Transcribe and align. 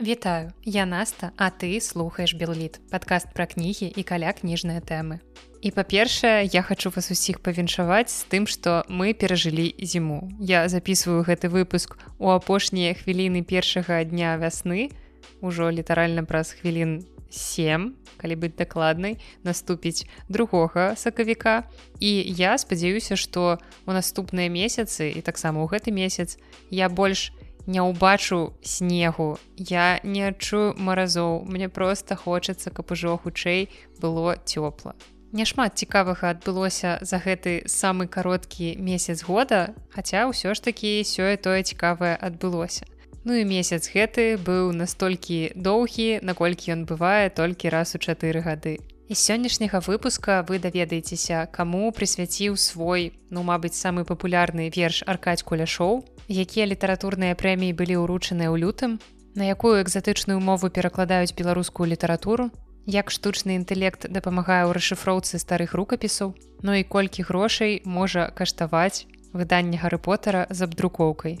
Вітаю, 0.00 0.52
я 0.62 0.84
Наста, 0.84 1.30
а 1.38 1.48
ты 1.48 1.80
слухаеш 1.80 2.34
Белліт, 2.34 2.80
падкаст 2.92 3.32
пра 3.32 3.46
кнігі 3.48 3.88
і 3.96 4.02
каля 4.04 4.28
кніжныя 4.36 4.84
тэмы. 4.84 5.24
І 5.64 5.72
па-першае, 5.72 6.44
я 6.44 6.60
хачу 6.60 6.92
вас 6.92 7.08
усіх 7.08 7.40
павіншаваць 7.40 8.12
з 8.12 8.28
тым, 8.28 8.44
што 8.44 8.84
мы 8.92 9.16
перажылі 9.16 9.72
зіму. 9.80 10.28
Я 10.36 10.68
записываю 10.68 11.24
гэты 11.24 11.48
выпуск 11.48 11.96
у 12.20 12.28
апошнія 12.28 12.92
хвіліны 12.92 13.40
першага 13.40 14.04
дня 14.04 14.36
вясны, 14.36 14.92
ужо 15.40 15.72
літаральна 15.72 16.28
праз 16.28 16.52
хвілін 16.52 17.00
7, 17.32 17.96
калі 18.20 18.36
быць 18.36 18.52
дакладнай, 18.52 19.16
наступіць 19.48 20.04
другога 20.28 20.92
сакавіка. 20.96 21.64
І 22.04 22.20
я 22.36 22.60
спадзяюся, 22.60 23.16
што 23.16 23.56
у 23.88 23.96
наступныя 23.96 24.52
месяцы 24.52 25.08
і 25.08 25.24
таксама 25.24 25.64
ў 25.64 25.72
гэты 25.72 25.88
месяц 25.88 26.36
я 26.68 26.92
больш, 26.92 27.32
не 27.66 27.82
ўбачу 27.82 28.54
снегу. 28.62 29.38
Я 29.56 30.00
не 30.02 30.22
адчую 30.22 30.74
маразоў. 30.78 31.44
Мне 31.44 31.68
просто 31.68 32.16
хочацца 32.16 32.70
каб 32.70 32.90
ужо 32.90 33.18
хутчэй 33.18 33.68
было 34.00 34.38
цёпла. 34.46 34.94
Няшмат 35.32 35.74
цікавага 35.76 36.30
адбылося 36.30 36.98
за 37.02 37.18
гэты 37.18 37.66
самы 37.66 38.06
кароткі 38.06 38.78
месяц 38.78 39.26
года 39.26 39.74
хаця 39.90 40.30
ўсё 40.30 40.54
ж 40.54 40.62
такі 40.62 41.02
сёе 41.02 41.36
тое 41.36 41.66
цікавае 41.66 42.14
адбылося. 42.14 42.86
Ну 43.26 43.34
і 43.34 43.42
месяц 43.42 43.90
гэты 43.90 44.38
быў 44.38 44.70
настолькі 44.70 45.50
доўгі 45.58 46.22
наколькі 46.22 46.72
ён 46.78 46.86
бывае 46.86 47.28
толькі 47.34 47.74
раз 47.74 47.92
у 47.94 47.98
чатыры 47.98 48.40
гады. 48.40 48.78
З 49.10 49.18
сённяшняга 49.18 49.82
выпуска 49.82 50.46
вы 50.46 50.58
даведаецеся 50.62 51.46
каму 51.50 51.90
прысвяціў 51.90 52.54
свой 52.54 53.12
ну 53.30 53.42
мабыць 53.42 53.74
самы 53.74 54.06
папулярны 54.06 54.70
верш 54.70 55.02
аркаць 55.06 55.42
куляшоў 55.42 56.06
якія 56.28 56.66
літаратурныя 56.66 57.34
прэміі 57.34 57.76
былі 57.76 58.02
ўручаныя 58.02 58.50
ў 58.50 58.56
лютым, 58.62 58.98
на 59.34 59.50
якую 59.50 59.82
экзатычную 59.82 60.40
мову 60.40 60.70
перакладаюць 60.70 61.36
беларускую 61.36 61.86
літаратуру, 61.90 62.50
як 62.86 63.10
штучны 63.10 63.58
інтэлект 63.58 64.06
дапамагае 64.08 64.64
ў 64.66 64.78
расшыфроўцы 64.78 65.42
старых 65.42 65.74
рукапісаў, 65.74 66.34
ну 66.62 66.72
і 66.78 66.86
колькі 66.86 67.26
грошай 67.26 67.82
можа 67.84 68.30
каштаваць 68.30 69.06
выданне 69.34 69.76
гары 69.76 69.98
потара 69.98 70.46
з 70.50 70.64
абдрукоўкай. 70.64 71.38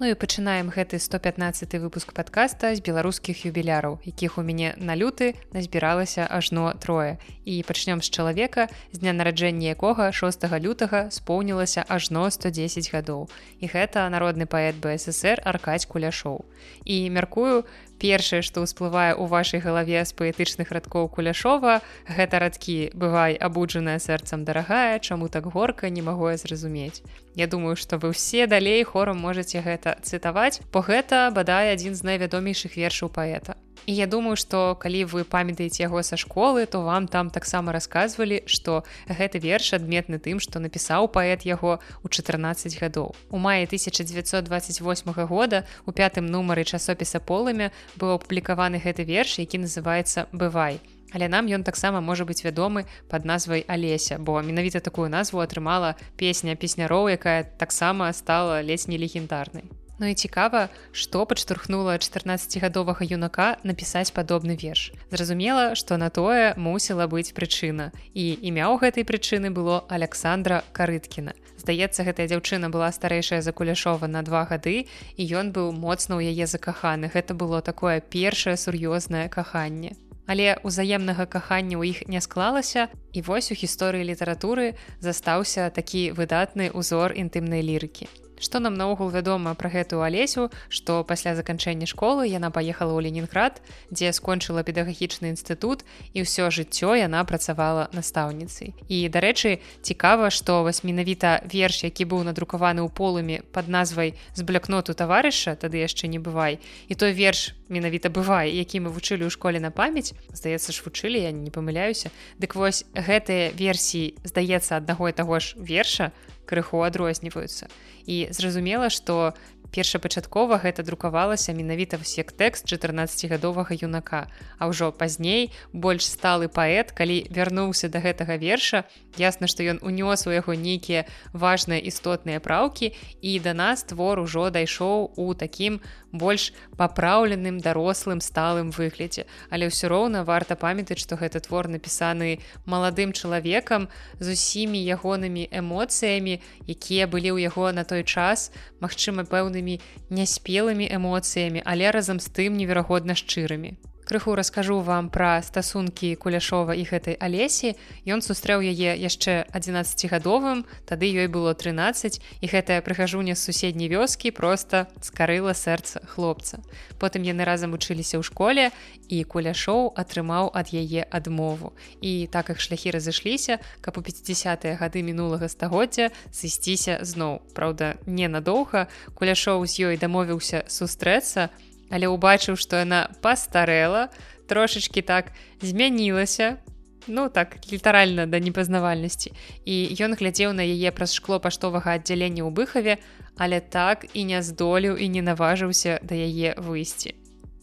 Ну 0.00 0.08
і 0.08 0.16
пачынаем 0.16 0.72
гэты 0.72 0.96
115 0.96 1.76
выпуск 1.76 2.14
подкаста 2.16 2.72
з 2.72 2.80
беларускіх 2.80 3.44
юбіляраў, 3.44 3.98
якіх 4.00 4.38
у 4.40 4.42
мяне 4.42 4.72
на 4.80 4.96
люты 4.96 5.36
назбіралася 5.52 6.24
ажно 6.24 6.72
трое. 6.80 7.20
І 7.44 7.60
пачнём 7.68 8.00
з 8.00 8.08
чалавека, 8.08 8.72
з 8.96 9.04
дня 9.04 9.12
нараджэння 9.12 9.76
якога 9.76 10.08
6 10.08 10.48
лютага 10.56 11.12
споўнілася 11.12 11.84
ажно 11.84 12.24
110 12.32 12.88
гадоў. 12.96 13.28
І 13.60 13.68
гэта 13.68 14.08
народны 14.08 14.48
паэт 14.48 14.80
БСР 14.80 15.44
аркаць 15.44 15.84
куляшоў. 15.84 16.48
І 16.88 17.12
мяркую, 17.12 17.68
першае 18.00 18.40
што 18.40 18.64
ўсплывае 18.64 19.12
ў 19.12 19.24
вашай 19.28 19.60
галаве 19.60 20.00
з 20.00 20.16
паэтычных 20.16 20.72
радкоў 20.72 21.08
куляшова 21.12 21.80
гэта 22.08 22.40
радкі 22.42 22.90
бывай 22.96 23.36
абуджаная 23.36 23.98
сэрцам 24.00 24.44
дарагая 24.48 24.98
чаму 24.98 25.28
так 25.28 25.46
горка 25.52 25.92
не 25.92 26.02
магу 26.02 26.32
я 26.32 26.36
зразумець 26.40 27.04
Я 27.38 27.46
думаю 27.46 27.76
што 27.76 28.00
вы 28.02 28.10
ўсе 28.16 28.48
далей 28.50 28.82
хорам 28.84 29.20
можете 29.20 29.60
гэта 29.60 30.00
цытаваць 30.02 30.64
бо 30.72 30.82
гэта 30.82 31.28
бадай 31.30 31.76
адзін 31.76 31.94
з 31.94 32.08
найвядомейшых 32.08 32.80
вершаў 32.80 33.12
паэта 33.12 33.60
І 33.86 33.94
я 33.94 34.06
думаю, 34.06 34.36
што 34.36 34.76
калі 34.76 35.04
вы 35.10 35.24
памятаеце 35.24 35.82
яго 35.82 36.02
са 36.02 36.16
школы, 36.20 36.66
то 36.66 36.82
вам 36.82 37.08
там 37.08 37.30
таксама 37.30 37.72
расказвалі, 37.72 38.42
што 38.46 38.84
гэты 39.08 39.40
верш 39.40 39.72
адметны 39.74 40.18
тым, 40.18 40.40
што 40.40 40.60
напісаў 40.60 41.08
паэт 41.08 41.48
яго 41.48 41.80
ў 42.04 42.06
14 42.08 42.76
гадоў. 42.80 43.16
У 43.30 43.38
маі 43.38 43.64
1928 43.64 45.26
года 45.26 45.64
у 45.86 45.92
пятым 45.92 46.26
нумары 46.26 46.64
часопіса 46.64 47.20
полымя 47.20 47.72
быў 47.96 48.20
апублікаваны 48.20 48.78
гэты 48.78 49.04
верш, 49.04 49.38
які 49.40 49.64
называецца 49.64 50.28
бывай. 50.32 50.80
Але 51.12 51.26
нам 51.28 51.46
ён 51.50 51.66
таксама 51.66 52.00
можа 52.00 52.24
быць 52.24 52.44
вядомы 52.46 52.86
пад 53.10 53.24
назвай 53.24 53.64
алеся, 53.66 54.18
бо 54.18 54.38
менавіта 54.42 54.80
такую 54.80 55.10
назву 55.10 55.42
атрымала 55.42 55.96
песня 56.16 56.54
песняроў, 56.54 57.10
якая 57.10 57.42
таксама 57.42 58.12
стала 58.12 58.62
ледзь 58.62 58.86
не 58.86 58.98
легендарнай. 58.98 59.79
Ну 60.00 60.06
і 60.08 60.14
цікава, 60.14 60.68
што 60.96 61.26
падштурхнула 61.28 62.00
14гадовага 62.00 63.04
юнака 63.04 63.60
напісаць 63.68 64.08
падобны 64.16 64.56
верш. 64.56 64.96
Зразумела, 65.12 65.76
што 65.76 66.00
на 66.00 66.08
тое 66.08 66.56
мусіла 66.56 67.04
быць 67.04 67.36
прычына. 67.36 67.92
І 68.16 68.32
імя 68.40 68.72
ў 68.72 68.80
гэтай 68.80 69.04
прычыны 69.04 69.52
было 69.52 69.84
Александра 69.92 70.64
Карыткіна. 70.72 71.36
Здаецца, 71.60 72.08
гэтая 72.08 72.32
дзяўчына 72.32 72.72
была 72.72 72.88
старэйшая 72.88 73.44
за 73.44 73.52
куляшова 73.52 74.08
на 74.08 74.24
два 74.24 74.48
гады 74.48 74.88
і 75.20 75.22
ён 75.36 75.52
быў 75.52 75.68
моцна 75.76 76.16
ў 76.16 76.32
яе 76.32 76.48
закаханы. 76.48 77.12
Гэта 77.12 77.36
было 77.36 77.60
такое 77.60 78.00
першае 78.00 78.56
сур'ёзнае 78.56 79.28
каханне. 79.28 80.00
Але 80.24 80.56
ўзаемнага 80.64 81.28
кахання 81.28 81.76
ў 81.76 81.92
іх 81.92 82.08
не 82.08 82.24
склалася 82.24 82.88
і 83.12 83.20
вось 83.20 83.52
у 83.52 83.58
гісторыі 83.60 84.08
літаратуры 84.08 84.80
застаўся 85.04 85.68
такі 85.68 86.16
выдатны 86.16 86.72
ўзор 86.72 87.12
інтымнай 87.12 87.60
лірыкі. 87.60 88.08
Што 88.40 88.58
нам 88.58 88.74
наогул 88.74 89.12
вядома 89.12 89.52
пра 89.54 89.68
гэтую 89.68 90.00
алесю, 90.00 90.48
што 90.72 91.04
пасля 91.04 91.36
заканчэння 91.36 91.84
школы 91.84 92.24
яна 92.24 92.48
паехала 92.48 92.96
ў 92.96 93.04
Ленінград, 93.04 93.60
дзе 93.92 94.16
скончыла 94.16 94.64
педагагічны 94.64 95.28
інстытут 95.36 95.84
і 96.16 96.24
ўсё 96.24 96.48
жыццё 96.48 96.96
яна 96.96 97.20
працавала 97.28 97.92
настаўніцай. 97.92 98.72
І 98.88 99.12
дарэчы, 99.12 99.60
цікава, 99.84 100.32
што 100.32 100.64
вось 100.64 100.80
менавіта 100.80 101.44
верш, 101.44 101.84
які 101.84 102.08
быў 102.08 102.24
надрукаваны 102.24 102.80
ў 102.80 102.88
полымі 102.88 103.44
пад 103.52 103.68
назвай 103.68 104.16
з 104.32 104.40
блякноту 104.40 104.96
таварыша, 104.96 105.60
тады 105.60 105.84
яшчэ 105.84 106.08
не 106.08 106.16
бывай. 106.16 106.64
І 106.88 106.96
той 106.96 107.12
верш 107.12 107.52
менавіта 107.68 108.08
бывае, 108.08 108.48
які 108.48 108.80
мы 108.80 108.88
вучылі 108.88 109.28
ў 109.28 109.30
школе 109.30 109.60
на 109.60 109.68
памяць, 109.68 110.16
здаецца 110.32 110.72
ж 110.72 110.80
вучылі, 110.80 111.20
я 111.20 111.30
не 111.30 111.52
памыляюся. 111.52 112.08
Дык 112.40 112.56
вось 112.56 112.88
гэтыя 112.96 113.52
версіі 113.52 114.16
здаецца 114.24 114.80
аднаго 114.80 115.12
і 115.12 115.12
таго 115.12 115.36
ж 115.44 115.60
верша, 115.60 116.10
крыху 116.50 116.82
адрозніваюцца. 116.82 117.70
І 118.10 118.26
зразумела, 118.34 118.90
што 118.90 119.38
першапачаткова 119.70 120.58
гэта 120.58 120.82
друкавалася 120.82 121.54
менавіта 121.54 121.98
як 122.16 122.32
тэкст 122.32 122.66
14гадовага 122.66 123.78
юнака. 123.78 124.26
А 124.58 124.66
ўжо 124.66 124.90
пазней 124.92 125.54
больш 125.72 126.04
сталы 126.06 126.50
паэт, 126.50 126.92
калі 126.92 127.26
вярнуўся 127.30 127.88
да 127.88 128.02
гэтага 128.02 128.36
верша, 128.36 128.84
ясна, 129.16 129.46
што 129.46 129.62
ён 129.62 129.78
унёс 129.82 130.26
у 130.26 130.34
яго 130.34 130.54
нейкія 130.54 131.06
важныя 131.32 131.78
істотныя 131.78 132.40
праўкі 132.40 132.92
і 133.22 133.38
да 133.38 133.54
нас 133.54 133.86
твор 133.86 134.20
ужо 134.20 134.50
дайшоў 134.50 135.14
у 135.16 135.34
такім 135.34 135.80
больш 136.12 136.52
папраўленым 136.76 137.62
дарослым 137.62 138.20
сталым 138.20 138.74
выглядзе. 138.74 139.30
Але 139.50 139.70
ўсё 139.70 139.86
роўна 139.86 140.26
варта 140.26 140.58
памятаць, 140.58 140.98
што 140.98 141.14
гэты 141.14 141.40
твор 141.40 141.70
напісаны 141.70 142.42
маладым 142.66 143.14
чалавекам 143.14 143.86
з 144.18 144.34
усімі 144.34 144.82
ягонымі 144.82 145.46
эмоцыямі, 145.54 146.39
якія 146.66 147.06
былі 147.06 147.30
ў 147.34 147.48
яго 147.48 147.72
на 147.76 147.84
той 147.84 148.02
час 148.04 148.50
магчыма 148.80 149.26
пэўнымі 149.28 149.78
няспелымі 150.10 150.88
эмоцыямі 150.98 151.62
але 151.64 151.90
разам 151.90 152.20
з 152.20 152.32
тым 152.32 152.58
неверагодна 152.60 153.14
шчырымі 153.14 153.76
крыху 154.04 154.34
раскажу 154.34 154.80
вам 154.80 155.08
пра 155.08 155.42
стасункі 155.42 156.16
куляшова 156.16 156.74
і 156.74 156.84
гэтай 156.84 157.14
алесі. 157.14 157.78
Ён 158.04 158.20
сустрэў 158.20 158.60
яе 158.60 158.98
яшчэ 158.98 159.46
11гадовым 159.54 160.66
тады 160.84 161.06
ёй 161.06 161.28
было 161.30 161.54
13 161.54 162.20
і 162.40 162.46
гэтая 162.46 162.80
прыхажуня 162.82 163.34
з 163.34 163.42
суседняй 163.46 163.88
вёскі 163.88 164.30
просто 164.34 164.90
скарыла 165.00 165.54
сэрца 165.54 166.02
хлопца. 166.06 166.60
Потым 166.98 167.22
яны 167.22 167.46
разам 167.46 167.72
вучыліся 167.72 168.18
ў 168.18 168.24
школе 168.26 168.70
і 169.08 169.22
куляшоў 169.24 169.94
атрымаў 169.96 170.50
ад 170.54 170.74
яе 170.74 171.06
адмову. 171.06 171.72
І 172.00 172.26
так 172.30 172.50
их 172.50 172.60
шляхі 172.60 172.90
разышліся 172.90 173.62
каб 173.80 173.98
у 173.98 174.02
50 174.02 174.66
гады 174.80 175.02
мінулага 175.06 175.48
стагоддзя 175.48 176.10
сысціся 176.34 177.00
зноў. 177.06 177.40
Праўда 177.54 177.96
ненадоўга. 178.06 178.88
Куляшоў 179.14 179.66
з 179.66 179.92
ёй 179.92 179.96
дамовіўся 179.96 180.64
сустрэцца 180.66 181.50
у 181.54 181.69
але 181.90 182.06
ўбачыў 182.08 182.56
што 182.56 182.82
яна 182.82 183.10
пастарэла 183.20 184.08
трошачки 184.46 185.02
так 185.02 185.34
змянілася 185.60 186.58
ну 187.06 187.28
так 187.28 187.56
літаральна 187.72 188.26
да 188.26 188.38
непазнавальнасці. 188.38 189.32
І 189.64 189.94
ён 190.00 190.14
глядзеў 190.14 190.52
на 190.52 190.62
яе 190.62 190.90
праз 190.94 191.14
шкло 191.14 191.40
паштовага 191.40 191.98
аддзялення 191.98 192.46
ў 192.46 192.50
быхаве 192.54 192.94
але 193.36 193.60
так 193.60 194.06
і 194.14 194.24
не 194.24 194.42
здолеў 194.42 194.96
і 194.96 195.08
не 195.08 195.22
наважыўся 195.24 195.98
да 196.02 196.14
яе 196.14 196.54
выйсці. 196.60 197.16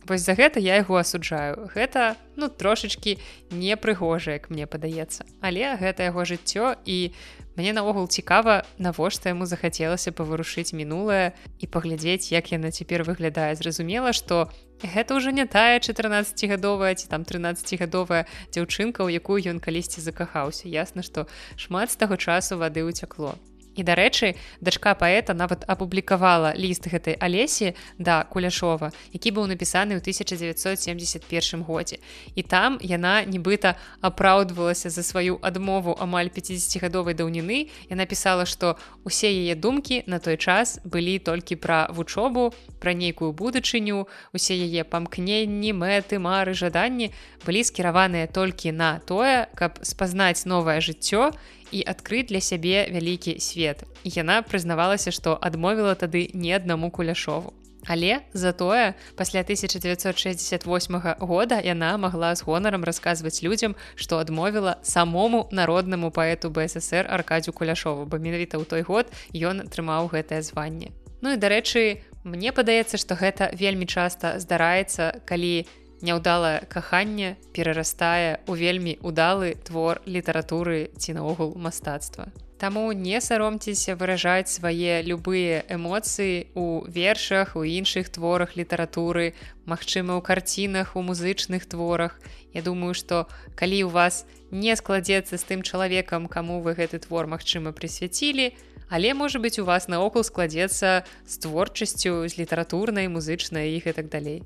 Вось 0.08 0.24
за 0.24 0.34
гэта 0.40 0.64
я 0.64 0.80
яго 0.80 0.96
асуджаю. 0.98 1.68
Гэта 1.76 2.16
ну 2.36 2.48
трошачки 2.48 3.20
непрыгожа 3.52 4.40
як 4.40 4.50
мне 4.50 4.66
падаецца. 4.66 5.28
Але 5.42 5.76
гэта 5.76 6.08
яго 6.08 6.24
жыццё 6.24 6.80
і 6.86 7.12
Мне 7.57 7.74
наогул 7.74 8.06
цікава, 8.06 8.62
навошта 8.77 9.33
яму 9.33 9.50
захацелася 9.50 10.13
паварушыць 10.13 10.77
мінулае 10.77 11.33
і 11.57 11.65
паглядзець, 11.65 12.30
як 12.30 12.54
яна 12.54 12.69
цяпер 12.69 13.01
выглядае. 13.01 13.57
Зразумела, 13.57 14.13
што 14.13 14.54
гэта 14.86 15.18
ўжо 15.18 15.33
не 15.33 15.50
тая 15.50 15.81
14гадовая 15.81 16.94
ці 16.94 17.09
там 17.09 17.25
13гадовая 17.25 18.30
дзяўчынка, 18.54 19.01
у 19.01 19.09
якую 19.09 19.42
ён 19.42 19.57
калісьці 19.57 20.06
закахаўся. 20.06 20.69
Ясна, 20.69 21.01
што 21.01 21.25
шмат 21.57 21.89
з 21.89 21.98
таго 21.98 22.21
часу 22.21 22.62
вады 22.62 22.86
ўцякло. 22.86 23.33
І 23.78 23.86
дарэчы 23.86 24.34
дачка 24.60 24.98
паэта 24.98 25.38
нават 25.38 25.64
апублікавала 25.70 26.58
ліст 26.58 26.90
гэтай 26.90 27.16
алесі 27.22 27.78
да 27.98 28.26
куляшова 28.26 28.92
які 29.14 29.30
быў 29.32 29.46
напісаны 29.48 29.96
ў 29.96 30.02
1971 30.02 31.64
годзе. 31.64 32.02
І 32.36 32.42
там 32.44 32.78
яна 32.82 33.24
нібыта 33.24 33.78
апраўдвалася 34.02 34.90
за 34.90 35.04
сваю 35.04 35.40
адмову 35.42 35.96
амаль 36.00 36.34
50гадовай 36.34 37.14
даўніны. 37.14 37.70
Я 37.90 37.96
напісала 37.96 38.46
што 38.46 38.76
усе 39.04 39.30
яе 39.30 39.56
думкі 39.56 40.04
на 40.08 40.20
той 40.20 40.38
час 40.38 40.80
былі 40.84 41.20
толькі 41.20 41.56
пра 41.56 41.88
вучобу 41.94 42.54
пра 42.80 42.94
нейкую 42.94 43.32
будучыню 43.34 44.08
усе 44.34 44.58
яе 44.58 44.84
памкненні 44.84 45.74
мэты 45.74 46.20
мары 46.20 46.54
жаданні 46.58 47.14
былі 47.46 47.62
скіраваныя 47.64 48.28
толькі 48.28 48.72
на 48.72 49.00
тое 49.00 49.48
каб 49.56 49.80
спазнаць 49.82 50.46
новае 50.46 50.80
жыццё 50.82 51.32
і 51.72 51.84
адкрыць 51.86 52.28
для 52.31 52.42
сябе 52.42 52.88
вялікі 52.92 53.40
свет. 53.40 53.84
Яна 54.04 54.42
прызнавалася, 54.42 55.12
што 55.12 55.38
адмовіла 55.42 55.96
тады 55.96 56.30
не 56.34 56.54
аднаму 56.56 56.92
куляшову. 56.92 57.54
Але 57.88 58.19
затое 58.34 58.96
пасля 59.16 59.40
1968 59.40 61.02
года 61.19 61.60
яна 61.64 61.98
магла 61.98 62.36
з 62.36 62.44
гонарам 62.44 62.84
расказваць 62.84 63.42
людзям, 63.42 63.75
што 63.96 64.19
адмовіла 64.19 64.78
самому 64.84 65.48
народнаму 65.52 66.12
паэту 66.12 66.52
БСР 66.52 67.08
аркадзю 67.08 67.54
куляшову, 67.54 68.06
бо 68.06 68.19
менавіта 68.19 68.60
ў 68.60 68.68
той 68.68 68.81
год 68.84 69.08
ён 69.31 69.64
атрымаў 69.64 70.12
гэтае 70.12 70.44
званне. 70.44 70.92
Ну 71.22 71.31
і 71.34 71.40
дарэчы, 71.40 72.04
мне 72.28 72.52
падаецца, 72.52 73.00
што 73.00 73.16
гэта 73.16 73.50
вельмі 73.56 73.88
часта 73.88 74.36
здараецца, 74.40 75.24
калі 75.24 75.64
няўдалае 76.02 76.66
каханне 76.70 77.38
перарастае 77.54 78.40
у 78.48 78.54
вельмі 78.54 78.98
удалы 79.02 79.56
твор 79.64 80.02
літаратуры 80.06 80.90
ці 80.98 81.18
наогул 81.18 81.56
мастацтва. 81.56 82.30
Таму 82.58 82.92
не 82.92 83.22
саромцеся 83.22 83.94
выражаць 83.96 84.50
свае 84.50 85.06
любыя 85.06 85.62
эмоцыі 85.70 86.50
у 86.58 86.82
вершах, 86.90 87.54
у 87.56 87.62
іншых 87.62 88.10
творах 88.10 88.58
літаратуры, 88.58 89.38
магчыма, 89.66 90.18
у 90.18 90.22
карцінах, 90.26 90.96
у 90.96 91.06
музычных 91.06 91.70
творах. 91.70 92.18
Я 92.54 92.66
думаю, 92.66 92.98
што 92.98 93.30
калі 93.54 93.86
ў 93.86 93.94
вас 93.94 94.26
не 94.50 94.74
складзецца 94.74 95.38
з 95.38 95.44
тым 95.46 95.62
чалавекам, 95.62 96.26
каму 96.26 96.62
вы 96.66 96.74
гэты 96.74 96.98
твор 96.98 97.30
магчыма 97.30 97.78
прысвяцілі, 97.78 98.58
але 98.90 99.14
можа 99.14 99.38
быць 99.38 99.62
у 99.62 99.66
вас 99.66 99.86
наогул 99.88 100.26
складзецца 100.26 101.06
з 101.06 101.34
творчасцю 101.38 102.26
з 102.26 102.42
літаратурнай, 102.42 103.06
музычнай 103.06 103.78
і 103.78 103.86
гэтак 103.86 104.10
далей. 104.10 104.42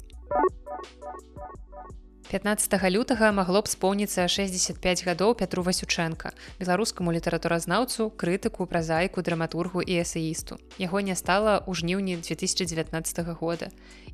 15 2.32 2.80
лютага 2.90 3.28
магло 3.36 3.60
б 3.60 3.68
споўніцца 3.68 4.24
65 4.24 5.04
гадоў 5.04 5.36
Пятру 5.36 5.68
Васючэнка, 5.68 6.32
беларускаму 6.64 7.12
літаратуразнаўцу, 7.12 8.08
крытыку, 8.16 8.64
празайку, 8.72 9.20
драматургу 9.20 9.84
і 9.84 10.00
эсеісту. 10.00 10.56
Яго 10.80 11.04
не 11.04 11.12
стала 11.20 11.60
ў 11.60 11.76
жніўні 11.76 12.24
2019 12.24 13.36
года 13.36 13.68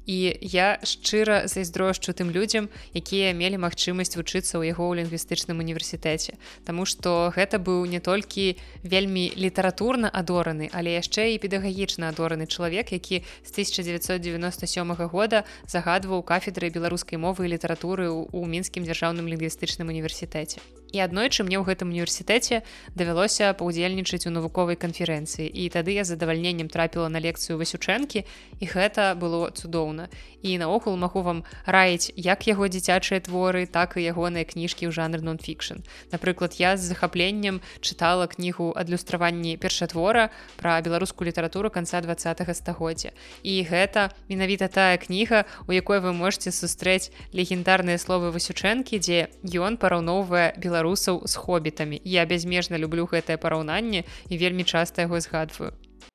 і 0.07 0.39
я 0.41 0.79
шчыра 0.87 1.45
зайздрошчу 1.51 2.15
тым 2.15 2.31
людзям 2.31 2.71
якія 2.95 3.35
мелі 3.35 3.59
магчымасць 3.59 4.15
вучыцца 4.15 4.55
ў 4.55 4.71
яго 4.71 4.87
ў 4.87 5.03
лінгвістычным 5.03 5.59
універсітэце. 5.59 6.39
Таму 6.63 6.87
што 6.87 7.29
гэта 7.35 7.59
быў 7.59 7.83
не 7.91 7.99
толькі 7.99 8.55
вельмі 8.87 9.27
літаратурна 9.35 10.07
адораны 10.07 10.71
але 10.71 10.95
яшчэ 10.95 11.35
і 11.35 11.41
педагагічна 11.43 12.07
адораны 12.15 12.47
чалавек 12.47 12.95
які 12.95 13.21
з 13.43 13.49
1997 13.51 14.95
года 15.11 15.43
загадваў 15.67 16.23
кафедры 16.23 16.71
беларускай 16.71 17.19
мовы 17.19 17.51
і 17.51 17.53
літаратуры 17.59 18.07
ў 18.07 18.41
мінскім 18.47 18.87
дзяржаўным 18.87 19.27
лінгвістычным 19.27 19.91
універсітэце. 19.91 20.63
І 20.95 21.03
аднойчы 21.03 21.43
мне 21.43 21.59
ў 21.59 21.67
гэтым 21.67 21.91
універсітэце 21.91 22.63
давялося 22.95 23.51
паўдзельнічаць 23.59 24.23
у 24.27 24.31
навуковай 24.31 24.79
канферэнцыі. 24.79 25.47
І 25.51 25.67
тады 25.67 25.91
я 25.91 26.07
задавальненнем 26.07 26.71
трапіла 26.71 27.11
на 27.11 27.19
лекцыю 27.19 27.59
васючэнкі 27.59 28.23
і 28.23 28.65
гэта 28.71 29.11
было 29.19 29.51
цудоўна 29.51 29.96
і 30.41 30.57
наогул 30.61 30.97
магу 30.97 31.21
вам 31.21 31.43
раіць 31.65 32.11
як 32.15 32.47
яго 32.47 32.67
дзіцячыя 32.67 33.21
творы 33.21 33.65
так 33.65 33.97
і 33.97 34.05
ягоныя 34.05 34.45
кніжкі 34.45 34.87
ў 34.87 34.91
жанр 34.91 35.23
нон-фікшн 35.25 35.81
напрыклад 36.13 36.57
я 36.61 36.77
з 36.77 36.91
захапленнем 36.91 37.61
чытала 37.81 38.27
кнігу 38.27 38.73
адлюстраванні 38.77 39.57
першатвора 39.57 40.29
пра 40.57 40.81
беларускую 40.81 41.27
літаратуру 41.29 41.69
канца 41.69 42.01
два 42.01 42.17
стагоддзя 42.17 43.13
і 43.43 43.53
гэта 43.69 44.09
менавіта 44.29 44.67
тая 44.67 44.97
кніга 44.97 45.45
у 45.67 45.71
якой 45.71 45.99
вы 45.99 46.13
можете 46.13 46.51
сустрэць 46.51 47.11
легендарныя 47.33 47.97
словы 47.97 48.31
васючэнкі 48.33 48.99
дзе 48.99 49.27
ён 49.45 49.77
параўноўвае 49.77 50.53
беларус 50.57 50.97
беларусаў 50.97 51.27
з 51.27 51.35
хобітамі. 51.35 52.01
Я 52.03 52.25
бязмежна 52.25 52.77
люблю 52.77 53.05
гэтае 53.05 53.37
параўнанне 53.37 54.03
і 54.29 54.37
вельмі 54.37 54.63
часта 54.63 55.01
яго 55.01 55.19
згадваю. 55.19 55.73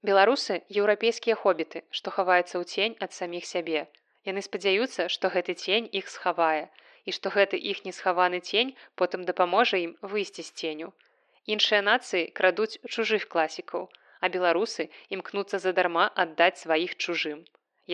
Беларусы 0.09 0.55
еўрапейскія 0.83 1.35
хобіты, 1.41 1.81
што 1.97 2.11
хаваецца 2.15 2.55
ў 2.59 2.65
цень 2.73 2.95
ад 3.07 3.13
саміх 3.17 3.45
сябе. 3.51 3.83
Яны 4.29 4.43
спадзяюцца, 4.47 5.07
што 5.15 5.31
гэты 5.35 5.55
цень 5.55 5.87
іх 6.01 6.09
схавае 6.15 6.65
і 7.07 7.15
што 7.17 7.31
гэты 7.35 7.61
іх 7.73 7.85
несхаваны 7.87 8.41
цень 8.41 8.73
потым 9.03 9.23
дапаможа 9.29 9.79
ім 9.85 9.93
выйсці 10.15 10.43
з 10.49 10.51
ценю. 10.59 10.89
Іншыя 11.55 11.81
нацыі 11.87 12.27
крадуць 12.41 12.81
чужых 12.95 13.29
класікаў, 13.35 13.87
а 14.19 14.31
беларусы 14.37 14.91
імкнуцца 15.15 15.63
задарма 15.63 16.11
аддаць 16.25 16.59
сваіх 16.65 16.99
чужым. 16.99 17.47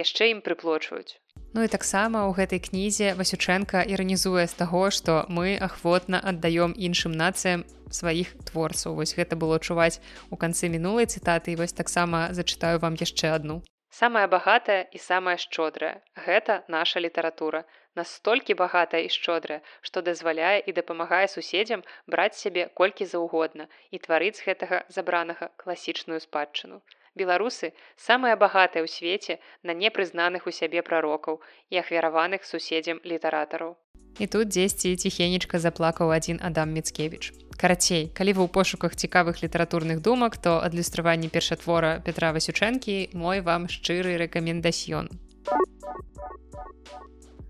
Яшчэ 0.02 0.32
ім 0.32 0.40
прыплочваюць. 0.48 1.16
Ну 1.54 1.64
і 1.64 1.68
таксама 1.72 2.28
ў 2.28 2.36
гэтай 2.36 2.60
кнізе 2.60 3.16
Васючэнка 3.16 3.80
іранізуе 3.88 4.44
з 4.44 4.54
таго, 4.60 4.92
што 4.92 5.24
мы 5.32 5.56
ахвотна 5.56 6.20
аддаём 6.20 6.76
іншым 6.76 7.16
нацыям 7.16 7.64
сваіх 7.88 8.36
творцаў. 8.50 9.00
Вось 9.00 9.16
гэта 9.16 9.32
было 9.32 9.56
чуваць 9.56 9.96
у 10.28 10.36
канцы 10.36 10.68
мінулай 10.68 11.08
цытаты 11.08 11.56
і 11.56 11.58
вось 11.64 11.72
таксама 11.72 12.28
зачытаю 12.36 12.84
вам 12.84 13.00
яшчэ 13.00 13.32
адну. 13.32 13.64
Самая 13.88 14.28
багатая 14.28 14.84
і 14.92 15.00
самая 15.00 15.40
шчодрая. 15.40 16.04
Гэта 16.28 16.68
наша 16.68 17.00
літаратура. 17.00 17.64
Настолькі 17.96 18.54
багатая 18.54 19.00
і 19.08 19.08
шчодрая, 19.08 19.64
што 19.80 20.04
дазваляе 20.04 20.60
і 20.60 20.76
дапамагае 20.76 21.32
суседзям 21.32 21.80
браць 22.06 22.36
сябе 22.36 22.68
колькі 22.76 23.08
заўгодна 23.08 23.72
і 23.90 24.04
тварыць 24.04 24.36
з 24.36 24.52
гэтага 24.52 24.84
забранага 24.92 25.48
класічную 25.56 26.20
спадчыну 26.20 26.84
беларусы 27.18 27.74
самыя 28.06 28.38
багатыя 28.38 28.86
ў 28.86 28.88
свеце 28.88 29.42
на 29.66 29.74
непрызнаных 29.74 30.46
у 30.46 30.54
сябе 30.54 30.86
прарокаў 30.86 31.42
і 31.74 31.82
ахвяраваных 31.82 32.46
суседзям 32.46 33.02
літаратараў. 33.04 33.76
І 34.18 34.26
тут 34.26 34.48
дзесьці 34.54 34.96
ціхенечка 34.96 35.58
заплакаў 35.62 36.10
адзін 36.14 36.40
Адам 36.42 36.74
Мецкевіч. 36.74 37.34
Карацей, 37.58 38.10
калі 38.14 38.32
вы 38.38 38.42
ў 38.46 38.50
пошуках 38.54 38.94
цікавых 38.94 39.42
літаратурных 39.42 40.02
думак, 40.02 40.38
то 40.38 40.58
адлюстраванне 40.62 41.28
першатвора 41.28 41.98
Петра 42.06 42.30
Васючэнкі 42.32 43.14
мой 43.14 43.42
вам 43.42 43.66
шчыры 43.66 44.14
рэкамендасьён. 44.22 45.10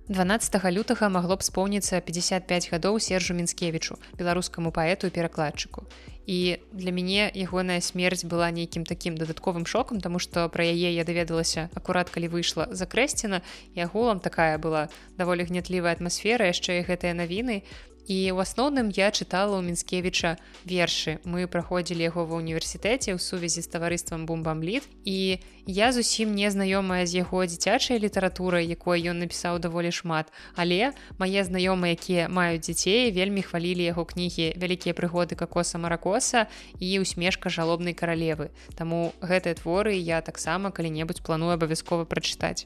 12 0.09 0.65
лютага 0.73 1.09
магло 1.13 1.37
б 1.37 1.45
споўніцца 1.45 2.01
55 2.01 2.73
гадоў 2.73 2.97
сержу 2.97 3.37
мінскевічу 3.37 4.01
беларускаму 4.17 4.73
паэту 4.73 5.13
перакладчыку 5.13 5.85
і 6.29 6.61
для 6.77 6.93
мяне 6.93 7.33
ягоная 7.33 7.81
смерць 7.81 8.29
была 8.29 8.53
нейкім 8.53 8.85
такім 8.85 9.17
дадатковым 9.17 9.65
шокам 9.65 10.05
тому 10.05 10.21
што 10.21 10.45
пра 10.53 10.69
яе 10.69 10.93
я 10.93 11.05
даведалася 11.09 11.73
акурат 11.73 12.13
калі 12.13 12.29
выйшла 12.29 12.69
закрэсціна 12.69 13.41
і 13.73 13.89
агулам 13.89 14.21
такая 14.21 14.61
была 14.61 14.93
даволі 15.17 15.49
гнятлівая 15.49 15.97
атмасфера 15.97 16.53
яшчэ 16.53 16.85
і 16.85 16.87
гэтыя 16.93 17.17
навіны 17.17 17.65
і 18.09 18.33
ў 18.33 18.41
асноўным 18.41 18.89
я 18.97 19.13
чытала 19.13 19.61
ў 19.61 19.69
мінскевіча 19.69 20.41
вершы. 20.65 21.21
Мы 21.29 21.45
праходзілі 21.45 22.09
яго 22.09 22.25
ва 22.25 22.41
ўніверсітэце 22.41 23.13
ў 23.13 23.21
сувязі 23.21 23.61
з 23.61 23.69
таварыствам 23.69 24.25
бумбамліт 24.25 24.89
і 25.05 25.39
я 25.69 25.93
зусім 25.93 26.33
не 26.33 26.49
знаёмая 26.49 27.05
з 27.05 27.21
яго 27.21 27.45
дзіцячай 27.45 28.01
літаратурай 28.01 28.65
якой 28.65 29.05
ён 29.13 29.21
напісаў 29.21 29.61
даволі 29.61 29.93
шмат. 29.93 30.33
Але 30.57 30.97
мае 31.21 31.45
знаёмыя 31.45 31.93
якія 31.93 32.33
маюць 32.33 32.65
дзяцей 32.65 33.13
вельмі 33.13 33.45
хвалілі 33.45 33.85
яго 33.85 34.09
кнігі 34.09 34.57
вялікія 34.57 34.97
прыгоды 34.97 35.37
какоса 35.37 35.77
маракоса 35.77 36.49
і 36.81 37.05
усмешка 37.05 37.53
жалобнай 37.53 37.93
каралевы 37.93 38.49
Таму 38.73 39.13
гэтыя 39.21 39.53
творы 39.61 40.01
я 40.01 40.25
таксама 40.25 40.73
калі-небудзь 40.73 41.21
планую 41.21 41.53
абавязкова 41.61 42.09
прачытаць 42.09 42.65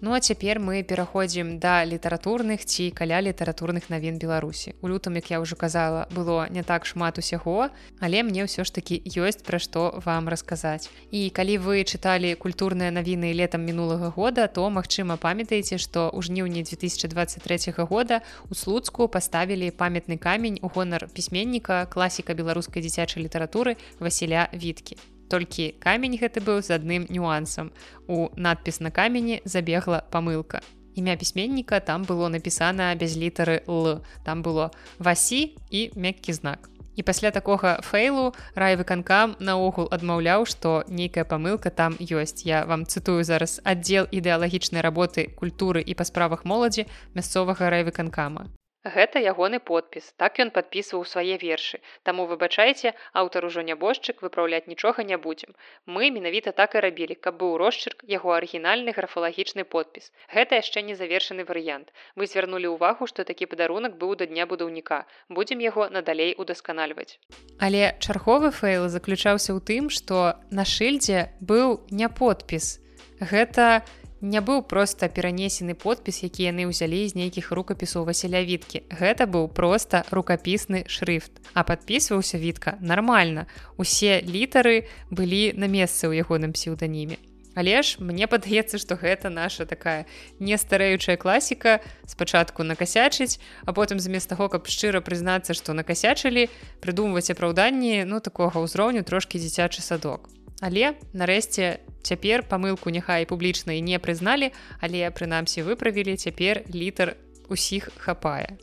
Ну 0.00 0.12
а 0.12 0.20
цяпер 0.20 0.60
мы 0.60 0.82
пераходзім 0.84 1.56
да 1.58 1.80
літаратурных 1.88 2.68
ці 2.68 2.90
каля 2.92 3.22
літаратурных 3.24 3.88
навін 3.88 4.20
беларусі 4.20 4.76
у 4.84 4.92
лютам 4.92 5.16
як 5.16 5.30
я 5.32 5.40
ўжо 5.40 5.56
казала 5.56 6.04
было 6.12 6.52
не 6.52 6.60
так 6.60 6.84
шмат 6.84 7.16
усяго 7.16 7.72
але 7.96 8.20
мне 8.20 8.44
ўсё 8.44 8.68
ж 8.68 8.76
такі 8.76 9.00
ёсць 9.00 9.40
пра 9.40 9.56
што 9.56 9.96
вам 10.04 10.28
расказаць 10.28 10.92
і 11.08 11.32
калі 11.32 11.56
вы 11.64 11.88
чыталі 11.88 12.36
культурныя 12.36 12.92
навіны 12.92 13.32
летам 13.32 13.64
мінулага 13.64 14.12
года 14.12 14.52
то 14.52 14.68
магчыма 14.68 15.16
памятаеце 15.16 15.80
што 15.80 16.12
ў 16.12 16.20
жніўні 16.28 16.68
2023 16.68 17.72
года 17.88 18.20
у 18.52 18.54
слуцку 18.54 19.08
паставілі 19.08 19.72
памятны 19.72 20.20
камень 20.20 20.60
у 20.60 20.68
гонар 20.68 21.08
пісьменніка 21.08 21.88
класіка 21.88 22.36
беларускай 22.36 22.84
дзіцячай 22.84 23.24
літаратуры 23.24 23.80
Васіля 23.96 24.52
віткі 24.52 25.00
толькі 25.28 25.74
камень 25.78 26.18
гэты 26.20 26.40
быў 26.40 26.62
з 26.62 26.76
адным 26.76 27.06
нюансам. 27.10 27.72
У 28.06 28.28
надпіс 28.36 28.80
на 28.80 28.90
камені 28.90 29.42
забегла 29.44 30.02
памылка. 30.10 30.62
Імя 30.96 31.16
пісьменніка 31.16 31.80
там 31.80 32.04
было 32.04 32.28
напісана 32.28 32.94
без 32.96 33.16
літары 33.16 33.60
л 33.68 34.00
там 34.24 34.42
было 34.42 34.70
васі 34.98 35.56
і 35.70 35.90
мяккі 35.96 36.32
знак. 36.32 36.70
І 36.96 37.02
пасля 37.02 37.30
такога 37.30 37.80
фэйлу 37.84 38.32
райвыканкам 38.56 39.36
наогул 39.38 39.88
адмаўляў 39.92 40.48
што 40.48 40.84
нейкая 40.88 41.28
памылка 41.28 41.70
там 41.70 42.00
ёсць. 42.00 42.48
Я 42.48 42.64
вам 42.64 42.86
цытую 42.88 43.24
зараз 43.24 43.60
аддзел 43.64 44.08
ідэалагічнай 44.10 44.80
работы 44.80 45.28
культуры 45.36 45.84
і 45.84 45.92
па 45.94 46.08
справах 46.08 46.48
моладзі 46.48 46.88
мясцовага 47.12 47.68
райвыканкама 47.68 48.48
Гэта 48.86 49.18
ягоны 49.18 49.58
подпіс. 49.58 50.14
Так 50.14 50.38
ён 50.38 50.52
падпісваў 50.54 51.02
свае 51.10 51.34
вершы. 51.42 51.82
Таму 52.06 52.26
выбачайце, 52.30 52.94
аўтар 53.10 53.46
ужо 53.48 53.66
нябожчык 53.66 54.22
выпраўляць 54.22 54.70
нічога 54.70 55.02
не 55.02 55.18
будзем. 55.18 55.58
Мы 55.86 56.10
менавіта 56.14 56.52
так 56.54 56.78
і 56.78 56.82
рабілі, 56.86 57.18
каб 57.18 57.42
быў 57.42 57.56
росчырк 57.58 58.06
яго 58.06 58.38
арыгінальны 58.38 58.94
графалагічны 58.94 59.66
подпіс. 59.66 60.12
Гэта 60.30 60.62
яшчэ 60.62 60.86
не 60.86 60.94
завершаны 60.94 61.42
варыянт. 61.42 61.90
Мы 62.14 62.30
звярнулі 62.30 62.78
ўвагу, 62.78 63.10
што 63.10 63.26
такі 63.26 63.50
падарунак 63.50 63.98
быў 63.98 64.14
да 64.22 64.30
дня 64.30 64.46
будаўніка. 64.46 65.02
Будзем 65.28 65.58
яго 65.58 65.90
надалей 65.90 66.38
удасканальваць. 66.38 67.18
Але 67.58 67.98
чарговы 67.98 68.54
фэйл 68.54 68.86
заключаўся 68.86 69.50
ў 69.50 69.60
тым, 69.66 69.90
што 69.90 70.38
на 70.54 70.62
шыльдзе 70.62 71.34
быў 71.42 71.82
не 71.90 72.06
подпіс. 72.06 72.78
Гэта 73.18 73.82
не 74.26 74.40
быў 74.42 74.62
проста 74.66 75.08
перанесены 75.08 75.78
подпіс 75.78 76.22
які 76.26 76.50
яны 76.50 76.66
ўзялі 76.66 77.06
з 77.06 77.14
нейкіх 77.14 77.54
рукапісаў 77.54 78.04
васіля 78.10 78.42
віткі. 78.42 78.82
Гэта 78.90 79.30
быў 79.30 79.46
проста 79.46 80.02
рукапісны 80.10 80.82
шрифт 80.90 81.38
а 81.54 81.62
подписываўся 81.62 82.38
вітка 82.42 82.74
нормально 82.80 83.46
усе 83.78 84.20
літары 84.26 84.90
былі 85.10 85.54
на 85.54 85.70
месцы 85.70 86.10
ў 86.10 86.26
ягоным 86.26 86.52
псеўданіме. 86.52 87.22
Але 87.56 87.80
ж 87.80 88.02
мне 88.02 88.26
падаецца 88.26 88.76
што 88.82 88.98
гэта 89.00 89.30
наша 89.30 89.64
такая 89.64 90.04
нестарэючая 90.42 91.16
класіка 91.16 91.80
спачатку 92.04 92.66
накасячыць 92.66 93.38
а 93.64 93.72
потым 93.72 94.02
замест 94.02 94.28
таго 94.28 94.50
каб 94.50 94.66
шчыра 94.66 95.00
прызнацца 95.00 95.54
што 95.54 95.72
накасячылі 95.72 96.50
прыдумваць 96.82 97.30
апраўданні 97.30 98.04
ну 98.04 98.20
такога 98.20 98.60
ўзроўню 98.60 99.06
трошки 99.06 99.38
дзіцячы 99.38 99.80
садок 99.80 100.28
Але 100.60 100.96
нарэшце 101.12 101.84
цяпер 102.02 102.46
памылку 102.48 102.88
няхай 102.90 103.26
публічна 103.28 103.76
і 103.76 103.82
не 103.84 103.98
прызналі, 104.00 104.52
але 104.80 105.10
прынамсі 105.10 105.66
выправілі 105.66 106.16
цяпер 106.16 106.64
літар 106.72 107.16
усіх 107.48 107.90
хапае. 108.00 108.56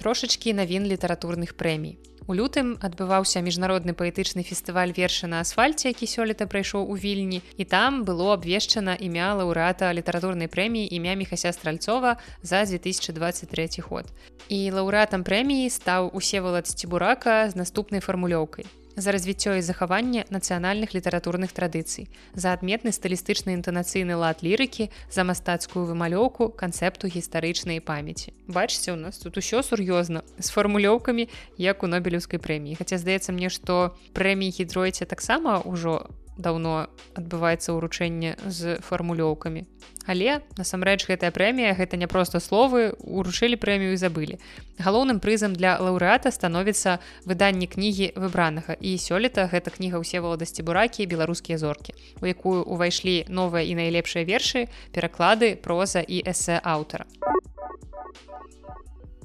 Трошачкі 0.00 0.56
навін 0.56 0.88
літаратурных 0.88 1.60
прэмій. 1.60 2.00
У 2.30 2.34
лютым 2.34 2.78
адбываўся 2.78 3.42
міжнародны 3.42 3.92
паэтычны 3.92 4.46
фестываль 4.46 4.94
верша 4.96 5.26
на 5.26 5.40
асфальце, 5.44 5.90
які 5.90 6.06
сёлета 6.06 6.46
прайшоў 6.46 6.86
у 6.86 6.96
вільні 6.96 7.42
і 7.58 7.64
там 7.64 8.04
было 8.06 8.32
абвешчана 8.38 8.94
імя 8.94 9.34
лаўрэата 9.34 9.90
літаратурнай 9.92 10.48
прэміі 10.48 10.88
імя 10.94 11.18
мехася 11.18 11.52
стральцова 11.52 12.16
за 12.40 12.64
2023 12.64 13.68
год. 13.82 14.06
І 14.48 14.70
лаўрэатам 14.70 15.26
прэміі 15.26 15.68
стаў 15.74 16.14
усевалад 16.14 16.70
сцібурака 16.70 17.50
з 17.50 17.58
наступнай 17.58 18.00
фармулёўкай 18.00 18.70
за 18.96 19.12
развіццё 19.12 19.58
і 19.58 19.62
захаванне 19.62 20.24
нацыянальных 20.30 20.94
літаратурных 20.94 21.52
традыцый, 21.52 22.08
за 22.34 22.52
адметны 22.52 22.92
стылістычны 22.92 23.54
інтанацыйны 23.54 24.16
лад 24.16 24.42
лірыкі, 24.42 24.90
за 25.10 25.24
мастацкую 25.24 25.86
вымалёўку 25.86 26.50
канцэпту 26.50 27.08
гістарычнай 27.08 27.80
памяці. 27.80 28.32
Бачце, 28.46 28.92
у 28.92 28.96
нас 28.96 29.18
тут 29.18 29.36
усё 29.38 29.62
сур'ёзна 29.62 30.22
з 30.38 30.48
фармулёўкамі 30.50 31.28
як 31.56 31.82
у 31.82 31.86
нобелеўскай 31.86 32.38
прэміі. 32.38 32.76
Хаця 32.76 32.98
здаецца 32.98 33.32
мне, 33.32 33.48
што 33.50 33.96
прэміі 34.12 34.50
гідройце 34.50 35.06
таксама 35.06 35.62
ўжо 35.64 36.10
даўно 36.40 36.88
адбываецца 37.14 37.76
ўручэнне 37.76 38.36
з 38.48 38.80
фармулёўкамі. 38.80 39.68
Але 40.08 40.40
насамрэч 40.56 41.04
гэтая 41.06 41.30
прэмія 41.30 41.76
гэта 41.76 42.00
не 42.00 42.08
проста 42.08 42.40
словы 42.40 42.96
уручылі 42.98 43.60
прэмію 43.60 43.92
і 43.94 44.00
забылі. 44.00 44.40
Галоўным 44.80 45.20
прызам 45.20 45.52
для 45.52 45.76
лаўрэата 45.76 46.32
становіцца 46.32 46.98
выданне 47.28 47.68
кнігі 47.68 48.16
выбранага 48.16 48.74
і 48.80 48.96
сёлета 48.96 49.44
гэта 49.52 49.70
кніга 49.70 50.00
ўсе 50.00 50.24
валадасці 50.24 50.64
буракі 50.64 51.06
беларускія 51.06 51.60
зоркі, 51.60 51.94
у 52.18 52.26
якую 52.26 52.64
ўвайшлі 52.64 53.28
новыя 53.28 53.62
і 53.68 53.76
найлепшыя 53.76 54.24
вершы, 54.24 54.66
пераклады, 54.96 55.54
проза 55.60 56.00
і 56.00 56.24
эсэ 56.24 56.58
аўтара. 56.64 57.04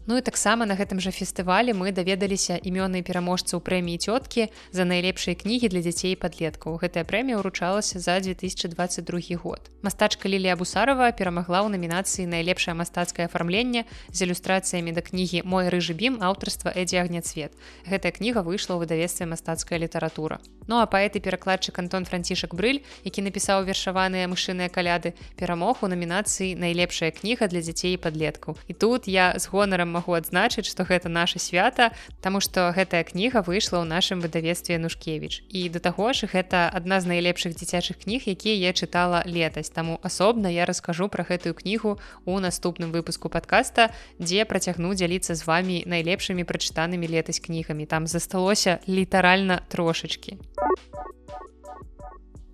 Ну 0.07 0.17
і 0.17 0.21
таксама 0.21 0.69
на 0.69 0.77
гэтым 0.77 1.01
жа 1.01 1.09
фестывалі 1.09 1.73
мы 1.73 1.89
даведаліся 1.89 2.61
імёны 2.61 3.01
пераможцаў 3.01 3.57
прэміі 3.57 3.97
цёткі 4.05 4.53
за 4.69 4.85
найлепшыя 4.85 5.33
кнігі 5.33 5.73
для 5.73 5.81
дзяцей 5.81 6.13
падлеткаў. 6.13 6.77
Гэтая 6.77 7.01
прэмія 7.09 7.41
ўручалася 7.41 7.97
за 7.97 8.21
2022 8.21 9.41
год. 9.41 9.73
Мастачка 9.81 10.29
Лілія 10.29 10.53
Бусарова 10.61 11.09
перамагла 11.09 11.65
ў 11.65 11.73
намінацыі 11.73 12.29
найлепшае 12.29 12.77
мастацкае 12.77 13.25
афармленне 13.25 13.89
з 14.13 14.29
ілюстрацыямі 14.29 14.93
да 14.93 15.01
кнігі 15.01 15.41
мой 15.41 15.73
рыжы 15.73 15.97
бім 15.97 16.21
аўтарства 16.21 16.69
Эдзі 16.69 17.01
агняцвет. 17.01 17.57
Гэтая 17.89 18.13
кніга 18.13 18.45
выйшла 18.45 18.77
ў 18.77 18.85
выдавестве 18.85 19.25
мастацкая 19.25 19.81
літаратура. 19.81 20.37
Ну 20.69 20.77
а 20.77 20.85
паэт 20.85 21.17
і 21.17 21.25
перакладчык 21.25 21.81
Антон 21.81 22.05
Францішак 22.05 22.53
Брыль, 22.53 22.85
які 23.01 23.25
напісаў 23.25 23.65
вершаваныя 23.65 24.29
мышыныя 24.29 24.69
каляды, 24.69 25.17
перамог 25.33 25.81
у 25.81 25.89
намінацыі 25.89 26.53
найлепшая 26.57 27.09
кніга 27.09 27.49
для 27.49 27.65
дзяцей 27.65 27.97
і 27.97 28.01
падлеткаў. 28.01 28.57
І 28.69 28.73
тут 28.73 29.09
я 29.09 29.33
з 29.37 29.49
гонарам 29.49 29.94
магу 29.95 30.17
адзначыць 30.19 30.67
што 30.67 30.83
гэта 30.83 31.09
наша 31.09 31.39
свята 31.39 31.91
Таму 32.21 32.41
што 32.43 32.67
гэтая 32.75 33.03
кніга 33.07 33.41
выйшла 33.47 33.79
ў 33.81 33.85
нашым 33.87 34.19
выдавестве 34.19 34.77
нушкевич 34.77 35.41
і 35.49 35.69
да 35.71 35.79
таго 35.79 36.11
ж 36.11 36.27
гэта 36.27 36.67
адна 36.67 36.99
з 36.99 37.11
найлепшых 37.13 37.55
дзіцячых 37.55 38.03
кніг 38.03 38.27
якія 38.27 38.55
я 38.67 38.71
чытала 38.75 39.23
летась. 39.25 39.69
Таму 39.69 39.99
асобна 40.03 40.51
я 40.51 40.65
раскажу 40.65 41.07
пра 41.07 41.23
гэтую 41.23 41.55
кнігу 41.55 41.97
у 42.25 42.39
наступным 42.39 42.91
выпуску 42.91 43.29
подкаста 43.29 43.91
дзе 44.19 44.43
працягну 44.43 44.91
дзяліцца 44.93 45.35
з 45.35 45.47
вами 45.47 45.83
найлепшымі 45.85 46.43
прачытанымі 46.43 47.07
летась 47.07 47.39
кнігамі. 47.39 47.85
Там 47.85 48.07
засталося 48.07 48.79
літаральна 48.87 49.61
трошачки 49.69 50.37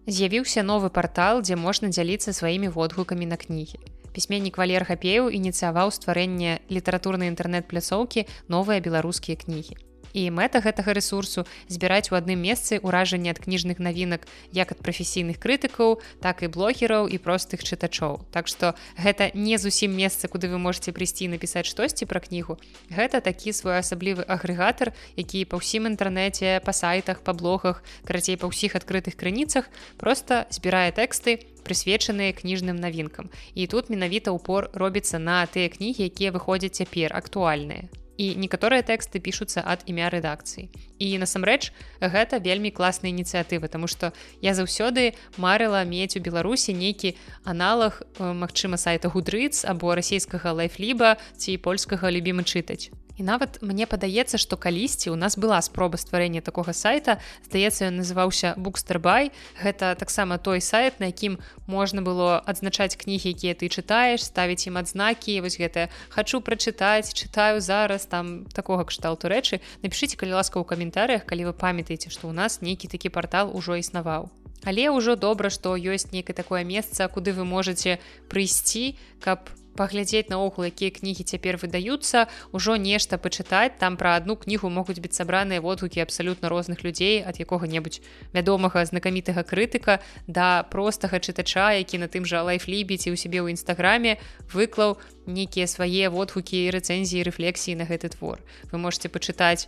з'явіўся 0.08 0.64
новы 0.64 0.90
портал 0.90 1.42
дзе 1.42 1.56
можна 1.56 1.90
дзяліцца 1.90 2.34
сваімі 2.34 2.68
водгукамі 2.76 3.26
на 3.26 3.38
кнігі 3.38 3.80
пісьменнік 4.16 4.58
валер 4.58 4.86
хапеў 4.88 5.30
ініцыяваў 5.30 5.92
стварэнне 5.96 6.60
літаратурнай 6.72 7.32
інтэрнэт-пляцоўкі 7.32 8.28
новыя 8.48 8.80
беларускія 8.84 9.40
кнігі 9.40 9.78
і 10.14 10.30
мэта 10.32 10.62
гэтага 10.62 10.94
ресурсу 10.94 11.46
збіраць 11.68 12.12
у 12.12 12.18
адным 12.20 12.42
месцы 12.42 12.80
ўражанне 12.84 13.32
ад 13.32 13.40
кніжных 13.40 13.80
навінак 13.80 14.28
як 14.52 14.72
ад 14.76 14.80
прафесійных 14.84 15.40
крытыкаў 15.40 16.02
так 16.22 16.44
і 16.44 16.52
блогераў 16.52 17.08
і 17.08 17.18
простых 17.18 17.64
чытачоў. 17.64 18.26
Так 18.32 18.48
што 18.48 18.76
гэта 18.98 19.32
не 19.34 19.58
зусім 19.58 19.96
месца 19.96 20.28
куды 20.28 20.52
вы 20.52 20.58
можете 20.58 20.92
прыйсці 20.92 21.32
напісаць 21.32 21.68
штосьці 21.68 22.06
пра 22.06 22.20
кнігу. 22.20 22.58
Гэта 22.90 23.22
такі 23.22 23.54
своеасаблівы 23.54 24.28
агрэгатар 24.28 24.94
які 25.16 25.46
па 25.46 25.62
ўсім 25.62 25.88
інтэрнэце 25.92 26.60
па 26.66 26.74
сайтах 26.74 27.24
па 27.24 27.34
блогах 27.34 27.84
карацей 28.04 28.38
па 28.38 28.52
ўсіх 28.52 28.76
адкрытых 28.76 29.16
крыніцах 29.16 29.70
просто 29.98 30.46
збірае 30.50 30.92
тэксты 30.92 31.40
прысвечаныя 31.62 32.34
кніжным 32.34 32.76
навінкам. 32.82 33.30
І 33.54 33.68
тут 33.68 33.90
менавіта 33.90 34.32
упор 34.32 34.70
робіцца 34.74 35.20
на 35.20 35.46
тыя 35.46 35.70
кнігі 35.70 36.10
якія 36.10 36.34
выходзяць 36.34 36.82
цяпер 36.82 37.14
актуальныя 37.14 38.01
і 38.18 38.36
некаторыя 38.36 38.82
тэксты 38.82 39.20
пішуцца 39.20 39.64
ад 39.66 39.84
імя 39.86 40.10
рэдакцыі. 40.12 40.70
І 41.00 41.18
насамрэч 41.18 41.72
гэта 42.02 42.40
вельмі 42.40 42.72
класная 42.72 43.12
ініцыятыва 43.12 43.68
тому 43.68 43.88
что 43.88 44.14
я 44.42 44.54
заўсёды 44.54 45.14
марыла 45.38 45.84
мець 45.84 46.18
у 46.18 46.24
беларусі 46.24 46.74
нейкі 46.74 47.16
аналог 47.44 48.02
магчыма 48.20 48.78
сайта 48.78 49.10
гудрыц 49.10 49.66
або 49.66 49.96
расійскага 49.96 50.52
лайфліба 50.54 51.18
ці 51.38 51.58
польскага 51.58 52.12
любімы 52.12 52.44
чытаць 52.44 52.92
І 53.18 53.24
нават 53.24 53.60
мне 53.62 53.86
падаецца, 53.86 54.40
што 54.40 54.58
калісьці 54.58 55.12
ў 55.12 55.18
нас 55.20 55.36
была 55.36 55.60
спроба 55.62 56.00
стварэння 56.00 56.42
такога 56.42 56.74
сайта. 56.74 57.20
Здаецца, 57.46 57.92
ён 57.92 58.02
называўся 58.02 58.56
букстарбай. 58.58 59.32
Гэта 59.60 59.96
таксама 59.96 60.38
той 60.38 60.62
сайт, 60.62 61.00
на 61.00 61.12
якім 61.12 61.38
можна 61.68 62.02
было 62.02 62.40
адзначаць 62.40 62.96
кнігі, 62.96 63.36
якія 63.36 63.54
ты 63.54 63.68
чытаеш, 63.68 64.24
ставіць 64.24 64.68
ім 64.68 64.80
адзнакі, 64.82 65.42
вось 65.44 65.60
гэта 65.60 65.92
хачу 66.10 66.42
прачытаць, 66.42 67.14
чытаю 67.14 67.62
зараз 67.62 68.08
там 68.08 68.48
такога 68.50 68.88
кшталту 68.88 69.28
рэчы. 69.28 69.60
Напішыце, 69.84 70.16
калі 70.16 70.40
ласка 70.40 70.60
ў 70.60 70.66
каментарях, 70.66 71.28
калі 71.28 71.52
вы 71.52 71.54
памятаеце, 71.54 72.10
што 72.10 72.32
ў 72.32 72.34
нас 72.34 72.62
нейкі 72.64 72.88
такі 72.88 73.12
партал 73.12 73.52
ужо 73.52 73.76
існаваў. 73.76 74.32
Але 74.64 74.94
ўжо 74.94 75.18
добра, 75.18 75.50
што 75.50 75.74
ёсць 75.74 76.14
нейкае 76.14 76.38
такое 76.38 76.62
месца, 76.64 77.10
куды 77.10 77.34
вы 77.34 77.46
можете 77.46 77.98
прыйсці, 78.30 78.94
каб 79.18 79.50
паглядзець 79.76 80.30
наогул 80.30 80.68
якія 80.68 80.92
кнігі 80.92 81.24
цяпер 81.24 81.58
выдаюцца 81.58 82.28
ужо 82.52 82.76
нешта 82.76 83.18
пачытаць. 83.18 83.78
Там 83.80 83.98
пра 83.98 84.16
одну 84.18 84.36
кнігу 84.36 84.70
могуць 84.70 85.00
быць 85.00 85.16
сабраныя 85.16 85.62
водгукі 85.62 86.04
абсалютна 86.04 86.50
розных 86.50 86.84
людзей 86.84 87.24
ад 87.24 87.40
якога-небудзь 87.40 88.02
вядомага 88.34 88.86
знакамітага 88.86 89.44
крытыка 89.44 90.00
да 90.28 90.64
простага 90.64 91.20
чытача 91.20 91.74
які 91.78 92.04
на 92.04 92.08
тым 92.08 92.28
жа 92.28 92.44
лайфлібіці 92.44 93.12
ў 93.12 93.18
сябе 93.18 93.40
ў 93.42 93.56
нстаграме 93.56 94.18
выклаў 94.52 94.98
нейкія 95.26 95.68
свае 95.68 96.10
водгукі 96.10 96.68
рэцэнзіі 96.72 97.26
рэфлексіі 97.30 97.80
на 97.80 97.86
гэты 97.86 98.12
твор. 98.12 98.42
Вы 98.72 98.78
можете 98.78 99.10
пачытаць 99.10 99.68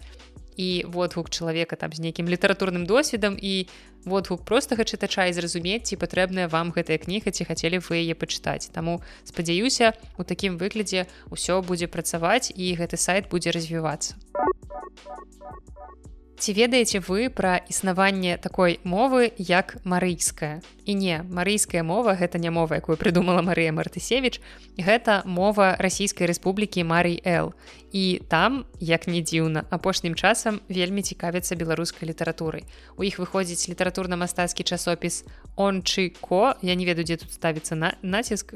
і 0.58 0.86
водгук 0.88 1.30
чалавека 1.30 1.76
там 1.76 1.94
з 1.94 2.00
нейкім 2.00 2.30
літаратурным 2.30 2.86
досведам 2.86 3.38
і 3.42 3.68
водгук 4.06 4.44
простага 4.46 4.84
чытача 4.84 5.28
і 5.28 5.34
зразумець 5.34 5.88
ці 5.90 6.00
патрэбная 6.00 6.48
вам 6.48 6.72
гэтая 6.76 6.98
кніга 6.98 7.32
ці 7.32 7.48
хацелі 7.48 7.80
вы 7.88 8.04
яе 8.04 8.16
пачытаць. 8.16 8.70
Таму 8.76 9.02
спадзяюся 9.24 9.94
у 10.18 10.24
такім 10.24 10.58
выглядзе 10.58 11.08
ўсё 11.32 11.62
будзе 11.62 11.88
працаваць 11.88 12.52
і 12.56 12.74
гэты 12.80 12.98
сайт 12.98 13.32
будзе 13.32 13.52
развівацца 13.52 14.16
Ці 16.44 16.52
ведаеце 16.52 17.00
вы 17.00 17.32
пра 17.32 17.64
існаванне 17.72 18.36
такой 18.36 18.76
мовы 18.84 19.32
як 19.40 19.78
марыйская? 19.88 20.60
І 20.84 20.92
не 20.92 21.24
марыйская 21.24 21.88
мова 21.88 22.20
гэта 22.20 22.36
не 22.36 22.52
мова 22.52 22.76
якую 22.76 23.00
прыдумала 23.00 23.40
Марыя 23.40 23.72
мартысевич 23.72 24.44
гэта 24.76 25.24
мова 25.24 25.80
расійскай 25.80 26.28
рэспублікі 26.28 26.84
Марый 26.84 27.24
л 27.24 27.56
і 27.96 28.20
там 28.28 28.68
як 28.84 29.08
не 29.08 29.24
дзіўна 29.24 29.64
апошнім 29.72 30.20
часам 30.20 30.60
вельмі 30.68 31.00
цікавіцца 31.00 31.56
беларускай 31.56 32.12
літаратурай. 32.12 32.68
У 33.00 33.08
іх 33.08 33.24
выходзіць 33.24 33.72
літаратурна-мастацкі 33.72 34.68
часопіс 34.68 35.24
ончыко 35.56 36.60
я 36.60 36.76
не 36.76 36.84
ведаю 36.84 37.08
дзе 37.08 37.24
тут 37.24 37.32
ставіцца 37.32 37.80
на 37.80 37.96
націск 38.04 38.52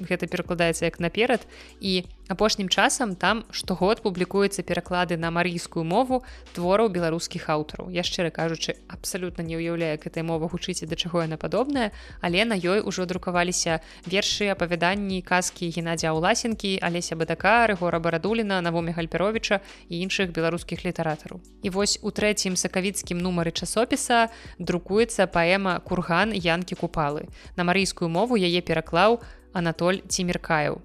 гэта 0.00 0.26
перакладаецца 0.26 0.84
як 0.84 1.00
наперад 1.00 1.46
і 1.80 2.04
апошнім 2.28 2.68
часам 2.68 3.16
там 3.16 3.44
штогод 3.50 4.02
публікуецца 4.02 4.62
пераклады 4.62 5.16
на 5.16 5.30
марыйскую 5.30 5.84
мову 5.84 6.24
твораў 6.54 6.92
беларускіх 6.92 7.48
аўтараў. 7.48 7.88
Я 7.90 8.02
шчыра 8.02 8.30
кажучы 8.30 8.76
абсалютна 8.88 9.42
не 9.42 9.56
ўяўляю 9.56 9.96
гэтай 9.98 10.22
мова 10.22 10.48
гучыце 10.48 10.86
да 10.86 10.96
чаго 10.96 11.24
яна 11.24 11.36
падобна 11.36 11.58
падобнае 11.58 11.90
але 12.20 12.44
на 12.44 12.54
ёй 12.54 12.80
ужо 12.80 13.06
друкаваліся 13.06 13.80
вершы 14.06 14.50
апавяданні 14.50 15.22
казкі 15.22 15.70
геннадзя 15.74 16.12
ўласенкі 16.12 16.78
алеся 16.82 17.16
бадака 17.16 17.66
рэгора 17.66 17.98
барадуліна 17.98 18.60
навоме 18.60 18.92
гальперовича 18.92 19.60
і 19.88 19.94
іншых 20.04 20.32
беларускіх 20.32 20.84
літаратараў. 20.84 21.40
І 21.62 21.70
вось 21.70 21.98
у 22.02 22.10
трэцім 22.10 22.56
сакавіцкім 22.56 23.18
нумары 23.18 23.50
часопіса 23.50 24.28
друкуецца 24.58 25.26
паэма 25.26 25.80
курган 25.80 26.32
янкі 26.34 26.74
купалы 26.74 27.28
на 27.56 27.64
марыйскую 27.64 28.08
мову 28.08 28.36
яе 28.36 28.60
пераклаў 28.60 29.20
анатоль 29.58 30.00
цімеркаяў 30.06 30.78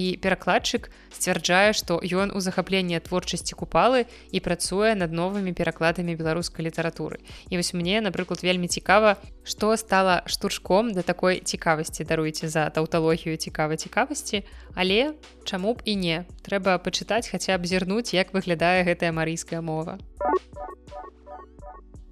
і 0.00 0.16
перакладчык 0.22 0.88
сцвярджае 1.10 1.72
што 1.76 1.98
ён 2.00 2.32
у 2.32 2.40
захапленні 2.40 3.00
творчасці 3.04 3.58
купалы 3.58 4.06
і 4.30 4.40
працуе 4.40 4.94
над 4.94 5.12
новымі 5.12 5.52
перакладамі 5.52 6.16
беларускай 6.16 6.64
літаратуры. 6.64 7.20
І 7.50 7.60
вось 7.60 7.74
мне 7.74 8.00
напрыклад 8.00 8.42
вельмі 8.46 8.68
цікава 8.68 9.16
што 9.44 9.76
стала 9.76 10.22
штуршком 10.26 10.92
да 10.96 11.02
такой 11.02 11.40
цікавасці 11.44 12.04
даруйце 12.04 12.48
за 12.48 12.70
таўталогію 12.70 13.36
цікавай 13.36 13.76
цікавасці. 13.76 14.44
Але 14.74 15.12
чаму 15.44 15.74
б 15.74 15.82
і 15.84 15.96
не? 15.96 16.24
Трэба 16.46 16.78
пачытаць 16.78 17.28
хаця 17.28 17.58
б 17.58 17.66
зірнуць 17.66 18.14
як 18.14 18.32
выглядае 18.32 18.86
гэтая 18.86 19.12
марыйская 19.12 19.60
мова 19.60 19.98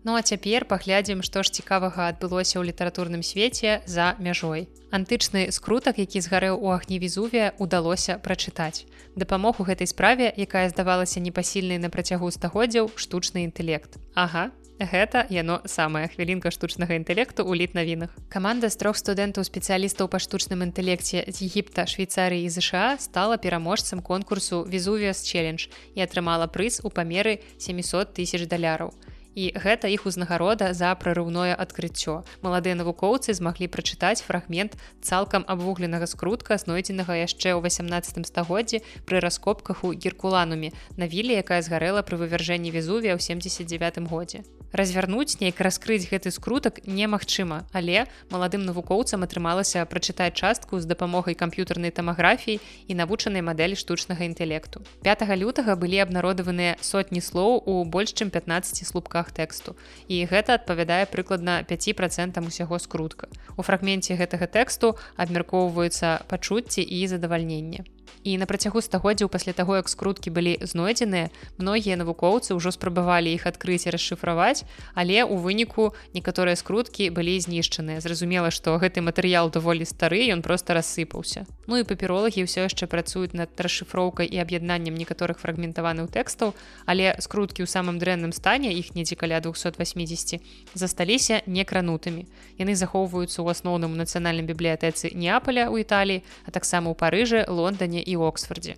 Ну 0.09 0.15
а 0.17 0.23
цяпер 0.23 0.65
паглядзім, 0.65 1.21
што 1.21 1.43
ж 1.45 1.53
цікавага 1.53 2.09
адбылося 2.09 2.57
ў 2.57 2.73
літаратурным 2.73 3.21
свеце 3.21 3.85
за 3.85 4.17
мяжой. 4.17 4.65
Антычны 4.89 5.53
скрутак, 5.53 6.01
які 6.01 6.23
згарэў 6.25 6.57
у 6.57 6.73
агні 6.73 6.97
візувія, 6.97 7.53
удалося 7.61 8.17
прачытаць. 8.17 8.89
Дапамог 9.21 9.61
у 9.61 9.67
гэтай 9.69 9.85
справе, 9.85 10.33
якая 10.33 10.65
здавалася 10.73 11.21
непасільнай 11.21 11.77
на 11.77 11.93
працягу 11.93 12.33
стагоддзяў 12.33 12.89
штучны 12.97 13.45
інтэлект. 13.45 14.01
Ага, 14.17 14.49
Гэта 14.79 15.27
яно 15.29 15.59
самая 15.67 16.07
хвілінка 16.07 16.55
штучнага 16.55 16.95
інтэлекту 16.95 17.43
ў 17.43 17.67
літ 17.67 17.75
навінах. 17.75 18.15
Каманда 18.31 18.71
з 18.71 18.79
трох 18.79 18.95
студэнтаў 18.97 19.43
спецыялістаў 19.43 20.07
па 20.07 20.23
штучным 20.23 20.63
інтэлекце 20.63 21.27
з 21.27 21.37
Егіпта, 21.51 21.83
Швейцарыі 21.85 22.47
і 22.47 22.49
ЗША 22.49 22.95
стала 23.03 23.43
пераможцам 23.43 24.01
конкурсу 24.01 24.63
Візувіас 24.63 25.27
Челлендж 25.27 25.67
і 25.99 26.07
атрымала 26.07 26.47
прыз 26.47 26.79
у 26.87 26.95
памеры 26.95 27.43
700 27.59 28.15
тысяч 28.15 28.47
даляраў 28.47 28.95
і 29.39 29.55
гэта 29.55 29.87
іх 29.87 30.03
узнагарода 30.11 30.75
за 30.75 30.91
прарыўное 30.99 31.55
адкрыццё. 31.55 32.27
Маладыя 32.43 32.75
навукоўцы 32.75 33.31
змаглі 33.39 33.71
прачытаць 33.71 34.27
фрагмент 34.27 34.75
цалкам 34.99 35.47
абвугленага 35.47 36.11
скрутка, 36.11 36.59
знойдзенага 36.59 37.23
яшчэ 37.23 37.55
ў 37.55 37.63
18 37.63 38.27
стагоддзі 38.27 38.83
пры 39.07 39.23
раскопках 39.23 39.87
у 39.87 39.95
геркулануме 39.95 40.75
на 40.99 41.07
вілі, 41.07 41.39
якая 41.39 41.63
згарэла 41.63 42.03
пры 42.03 42.19
вывяржэнні 42.19 42.75
везувія 42.75 43.15
ў 43.15 43.23
79 43.23 44.11
годзе. 44.11 44.43
Развярнуць 44.73 45.41
нейк 45.41 45.61
раскрыць 45.65 46.05
гэты 46.11 46.29
скрутак 46.29 46.85
немагчыма, 46.85 47.65
але 47.73 48.05
маладым 48.29 48.69
навукоўцам 48.69 49.25
атрымалася 49.25 49.85
прачытаць 49.89 50.37
частку 50.37 50.77
з 50.77 50.85
дапамогай 50.85 51.33
камп'ютарнай 51.33 51.89
тамаграфіі 51.89 52.61
і 52.85 52.93
навучанай 53.01 53.41
мадэлі 53.41 53.81
штучнага 53.81 54.29
інтэлекту. 54.29 54.85
5 55.09 55.25
лютага 55.41 55.73
былі 55.73 56.05
абнародаваныя 56.05 56.77
сотні 56.85 57.25
слоў 57.25 57.65
у 57.65 57.85
больш 57.89 58.13
чым 58.13 58.29
15 58.29 58.85
слупках 58.85 59.33
тэксту. 59.33 59.73
І 60.05 60.29
гэта 60.29 60.61
адпавядае 60.61 61.09
прыкладна 61.09 61.65
5 61.65 61.97
процентам 61.97 62.53
усяго 62.53 62.77
скрутка. 62.79 63.33
У 63.57 63.65
фрагменце 63.65 64.21
гэтага 64.21 64.53
тэксту 64.53 65.01
абмяркоўваюцца 65.17 66.29
пачуцці 66.29 66.85
і 66.85 67.07
задавальненне 67.09 67.89
і 68.25 68.39
на 68.39 68.47
працягу 68.47 68.81
стагоддзяў 68.81 69.29
пасля 69.29 69.53
таго 69.53 69.77
як 69.77 69.89
скруткі 69.89 70.31
былі 70.31 70.59
знойдзеныя 70.63 71.31
многія 71.59 71.97
навукоўцы 71.97 72.55
ўжо 72.55 72.73
спрабавалі 72.75 73.33
іх 73.33 73.47
адкрыць 73.47 73.87
і 73.87 73.95
расшыфраваць 73.95 74.65
але 74.95 75.25
у 75.25 75.37
выніку 75.37 75.95
некаторыя 76.15 76.57
скруткі 76.57 77.11
былі 77.11 77.39
знішчаныя. 77.41 78.01
Зразумела 78.01 78.51
што 78.51 78.77
гэты 78.79 79.01
матэрыял 79.01 79.51
даволі 79.51 79.85
стары 79.85 80.29
ён 80.33 80.43
просто 80.43 80.75
рассыпаўся. 80.75 81.47
Ну 81.67 81.79
і 81.79 81.85
папіролагі 81.85 82.45
ўсё 82.45 82.67
яшчэ 82.67 82.87
працуюць 82.87 83.35
над 83.37 83.55
расшыфроўкай 83.57 84.27
і 84.27 84.39
аб'яднаннем 84.43 84.95
некаторых 84.95 85.39
фрагментаваных 85.41 86.11
тэкстаў 86.11 86.55
але 86.87 87.15
скруткі 87.19 87.65
ў 87.65 87.69
самым 87.69 87.99
дрэнным 87.99 88.33
стане 88.33 88.73
іх 88.75 88.95
недзе 88.95 89.17
каля 89.17 89.41
280 89.41 90.41
засталіся 90.75 91.43
некранутымі. 91.47 92.27
Яны 92.59 92.75
захоўваюцца 92.75 93.43
ў 93.43 93.47
асноўным 93.53 93.97
нацыянальным 93.97 94.47
бібліятэцы 94.47 95.15
неаполя 95.15 95.69
у 95.71 95.79
італіі 95.79 96.23
а 96.47 96.51
таксама 96.51 96.91
ў 96.91 96.95
парыжы 96.99 97.41
лондоне 97.49 97.98
і 98.03 98.17
оксфордзе 98.17 98.77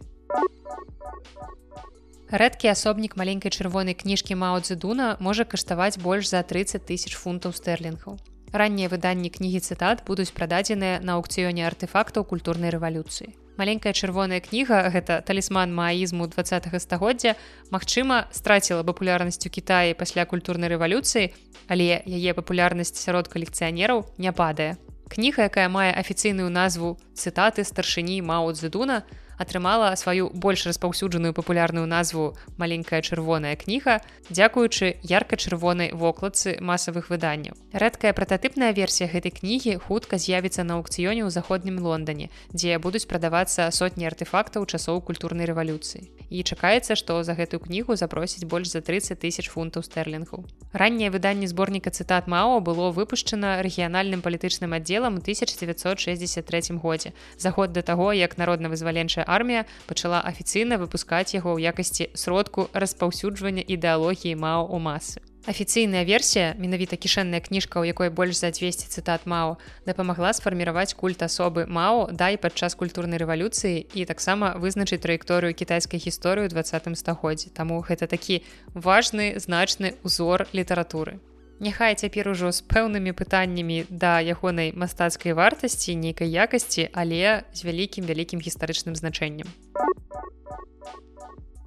рэдкі 2.31 2.71
асобнік 2.71 3.17
маленькай 3.19 3.51
чырвонай 3.51 3.99
кніжкі 3.99 4.39
маудзедуна 4.39 5.17
можа 5.19 5.45
каштаваць 5.45 5.99
больш 5.99 6.31
за 6.31 6.43
30 6.47 6.87
тысяч 6.87 7.19
фунтаў 7.19 7.53
стэрлінгаў 7.53 8.19
раннія 8.53 8.89
выданні 8.89 9.31
кнігі 9.31 9.61
цытат 9.61 10.07
будуць 10.07 10.31
прададзеныя 10.35 11.03
на 11.03 11.19
аукцыёне 11.19 11.67
артефактаў 11.67 12.27
культурнай 12.27 12.71
рэвалюцыі 12.71 13.35
маленькая 13.59 13.93
чырвоная 13.93 14.41
кніга 14.41 14.91
гэта 14.95 15.21
талісман 15.27 15.75
маізму 15.75 16.27
два 16.31 16.45
стагоддзя 16.45 17.35
Мачыма 17.71 18.27
страціла 18.33 18.83
папулярнасць 18.83 19.47
у 19.47 19.51
Кіаі 19.51 19.95
пасля 19.95 20.25
культурнай 20.25 20.71
рэвалюцыі 20.71 21.35
але 21.69 22.03
яе 22.07 22.35
папулярнасць 22.35 22.95
сярод 22.95 23.29
калекцыянераў 23.29 24.07
не 24.19 24.33
падае 24.33 24.79
кніга 25.11 25.51
якая 25.51 25.67
мае 25.67 25.91
афіцыйную 25.91 26.49
назву 26.55 26.95
цытаты 27.19 27.67
старшыні 27.67 28.23
маудзедуна 28.23 29.03
атрымала 29.41 29.97
сваю 29.97 30.29
больш 30.35 30.67
распаўсюджаную 30.69 31.33
папулярную 31.33 31.87
назву 31.89 32.37
маленькая 32.61 33.01
чырвоная 33.01 33.57
кніга 33.57 34.01
дзякуючы 34.29 35.01
ярка-чырвонай 35.01 35.93
вокладцы 35.97 36.61
масавых 36.61 37.09
выданняў. 37.09 37.57
Рэдкая 37.73 38.13
прататыпная 38.13 38.73
версія 38.77 39.09
гэтай 39.09 39.33
кнігі 39.33 39.81
хутка 39.89 40.21
з'явіцца 40.21 40.63
на 40.69 40.77
аукцыёне 40.77 41.25
ў 41.25 41.31
заходнім 41.33 41.81
лондоне 41.81 42.29
дзе 42.53 42.77
будуць 42.77 43.09
прадавацца 43.09 43.73
сотні 43.73 44.05
артефактаў 44.13 44.69
часоў 44.69 45.01
культурнай 45.01 45.49
рэвалюцыі. 45.49 46.05
І 46.29 46.45
чакаецца 46.45 46.93
што 46.95 47.23
за 47.25 47.33
гэтую 47.33 47.65
кнігу 47.65 47.97
запросіць 47.97 48.45
больш 48.45 48.69
за 48.69 48.85
30 48.85 49.17
тысяч 49.25 49.49
фунтаў 49.49 49.83
стэрлінгу 49.89 50.45
ранняе 50.73 51.11
выданне 51.11 51.49
зборніка 51.51 51.91
цытат 51.91 52.29
мао 52.31 52.61
было 52.61 52.91
выпушчана 52.95 53.59
рэгіянальным 53.63 54.23
палітычным 54.23 54.75
аддзелам 54.77 55.19
1963 55.19 56.79
годзе 56.79 57.13
за 57.37 57.51
год 57.51 57.73
да 57.73 57.83
таго 57.83 58.13
як 58.13 58.39
народна-вызваленчая 58.39 59.25
армія 59.31 59.65
пачала 59.87 60.19
афіцыйна 60.27 60.83
выпускаць 60.83 61.31
яго 61.39 61.55
ў 61.55 61.71
якасці 61.71 62.11
сродку 62.19 62.67
распаўсюджвання 62.75 63.63
ідэалогіі 63.63 64.35
мao 64.35 64.67
у 64.67 64.83
масы. 64.83 65.23
Афіцыйная 65.49 66.05
версія 66.05 66.53
менавіта 66.61 67.01
кішэнная 67.01 67.41
кніжка 67.41 67.81
у 67.81 67.89
якой 67.89 68.11
больш 68.11 68.37
за 68.37 68.51
200 68.53 68.93
цытат 68.93 69.25
мao 69.25 69.57
дапамагла 69.87 70.35
сфарміраваць 70.37 70.93
культ 70.93 71.25
асобы 71.25 71.65
мao 71.65 72.13
дай 72.13 72.37
падчас 72.37 72.77
культурнай 72.77 73.17
рэвалюцыі 73.17 73.89
і 73.89 74.05
таксама 74.05 74.53
вызначыць 74.61 75.01
траекторыю 75.01 75.57
кітайскай 75.57 75.97
гісторыю 75.97 76.53
двадцатым 76.53 76.93
стагоддзе 76.93 77.49
таму 77.57 77.81
гэта 77.81 78.05
такі 78.05 78.45
важны 78.75 79.41
значны 79.41 79.97
узор 80.05 80.45
літаратуры 80.53 81.17
Няхай 81.61 81.93
цяпер 81.93 82.29
ужо 82.33 82.49
з 82.57 82.65
пэўнымі 82.73 83.13
пытаннямі 83.13 83.85
да 83.93 84.17
ягонай 84.25 84.73
мастацкай 84.73 85.37
вартасці 85.37 85.93
нейкай 85.93 86.33
якасці, 86.33 86.89
але 86.97 87.45
з 87.53 87.69
вялікім 87.69 88.09
вялікім 88.09 88.41
гістарычным 88.41 88.97
значэннем. 88.97 89.45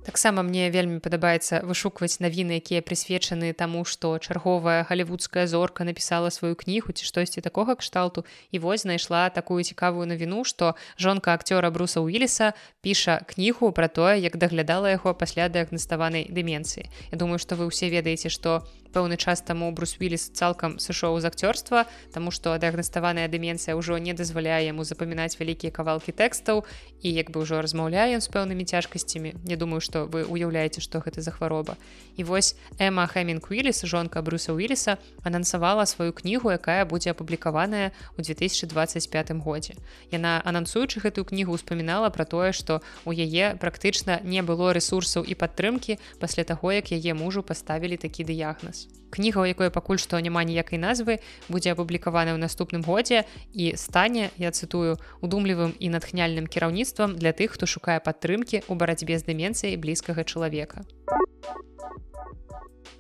Таксама 0.06 0.44
мне 0.44 0.70
вельмі 0.70 1.00
падабаецца 1.00 1.64
вышукваць 1.64 2.20
навіны 2.20 2.60
якія 2.60 2.84
прысвечаны 2.84 3.54
таму 3.56 3.84
што 3.88 4.20
чарговая 4.20 4.84
галівудская 4.90 5.48
зорка 5.48 5.88
напісала 5.88 6.30
сваю 6.30 6.56
кнігу 6.56 6.92
ці 6.92 7.06
штосьці 7.08 7.42
такога 7.42 7.76
кшталту. 7.76 8.26
І 8.52 8.60
вось 8.60 8.84
знайшла 8.84 9.30
такую 9.30 9.64
цікавую 9.64 10.06
навіну 10.08 10.44
што 10.44 10.76
жонка 11.00 11.34
акцёра 11.34 11.72
бруса 11.72 12.04
уіліса 12.04 12.54
піша 12.82 13.24
кнігу 13.28 13.72
пра 13.72 13.88
тое 13.88 14.20
як 14.20 14.38
даглядала 14.38 14.92
яго 14.92 15.14
пасля 15.14 15.48
дыягнаставанай 15.50 16.28
дыменцыі 16.30 16.90
Я 17.12 17.18
думаю 17.18 17.40
што 17.40 17.56
вы 17.56 17.72
ўсе 17.72 17.90
ведаеце 17.90 18.30
што 18.30 18.68
пэўны 18.94 19.18
час 19.18 19.42
таму 19.42 19.72
брус 19.74 19.98
віліс 20.00 20.30
цалкам 20.38 20.78
сышоў 20.78 21.18
з 21.20 21.26
акцёрства 21.32 21.86
таму 22.14 22.30
што 22.30 22.54
дыягнаставаная 22.62 23.28
дыменцыя 23.28 23.74
ўжо 23.80 23.98
не 23.98 24.14
дазваляе 24.14 24.70
яму 24.70 24.84
запамінаць 24.86 25.40
вялікія 25.40 25.72
кавалкі 25.74 26.14
тэкстаў. 26.14 26.64
І 27.02 27.10
як 27.10 27.32
бы 27.32 27.44
ўжо 27.44 27.62
размаўляе 27.62 28.20
з 28.22 28.28
пэўнымі 28.30 28.64
цяжкасцямі 28.64 29.34
Не 29.44 29.56
думаю 29.58 29.82
што 29.82 29.93
што 29.94 30.10
вы 30.10 30.26
уяўляеце 30.26 30.82
што 30.82 31.06
гэта 31.06 31.22
за 31.22 31.30
хвароба 31.30 31.78
і 32.18 32.26
вось 32.26 32.58
эма 32.82 33.06
хэмінг 33.06 33.46
уіліс 33.46 33.86
жонка 33.86 34.26
бруса 34.26 34.58
уіліса 34.58 34.98
анансавала 35.22 35.86
сваю 35.86 36.14
кнігу 36.18 36.50
якая 36.50 36.82
будзе 36.90 37.14
апублікаваная 37.14 37.94
ў 38.18 38.26
2025 38.26 39.38
годзе. 39.46 39.78
Яна 40.10 40.42
анансуючы 40.42 40.98
гэтую 40.98 41.30
кнігу 41.30 41.54
успамінала 41.54 42.10
пра 42.10 42.26
тое 42.26 42.58
што 42.58 42.82
у 43.06 43.14
яе 43.14 43.54
практычна 43.62 44.18
не 44.26 44.42
было 44.42 44.74
ресурсаў 44.74 45.30
і 45.30 45.38
падтрымкі 45.38 46.02
пасля 46.18 46.42
таго 46.42 46.74
як 46.74 46.90
яе 46.90 47.14
мужу 47.14 47.46
паставілі 47.46 48.02
такі 48.02 48.26
дыягназ. 48.26 48.90
Кніга 49.14 49.42
у 49.42 49.46
якой 49.46 49.70
пакуль 49.70 50.02
што 50.02 50.18
няма 50.18 50.42
ніякай 50.42 50.82
назвы 50.82 51.22
будзе 51.46 51.78
апублікавана 51.78 52.34
ў 52.34 52.42
наступным 52.42 52.82
годзе 52.82 53.30
і 53.54 53.78
стане 53.78 54.34
я 54.42 54.50
цытую 54.50 54.98
удумлівым 55.22 55.78
і 55.78 55.94
натхняльным 55.94 56.50
кіраўніцтвам 56.50 57.14
для 57.22 57.30
тых 57.30 57.54
хто 57.54 57.70
шукае 57.70 58.02
падтрымкі 58.02 58.66
ў 58.66 58.74
барацьбе 58.74 59.22
з 59.22 59.30
дыменцыяй 59.30 59.78
блізкага 59.84 60.24
чалавека. 60.24 60.88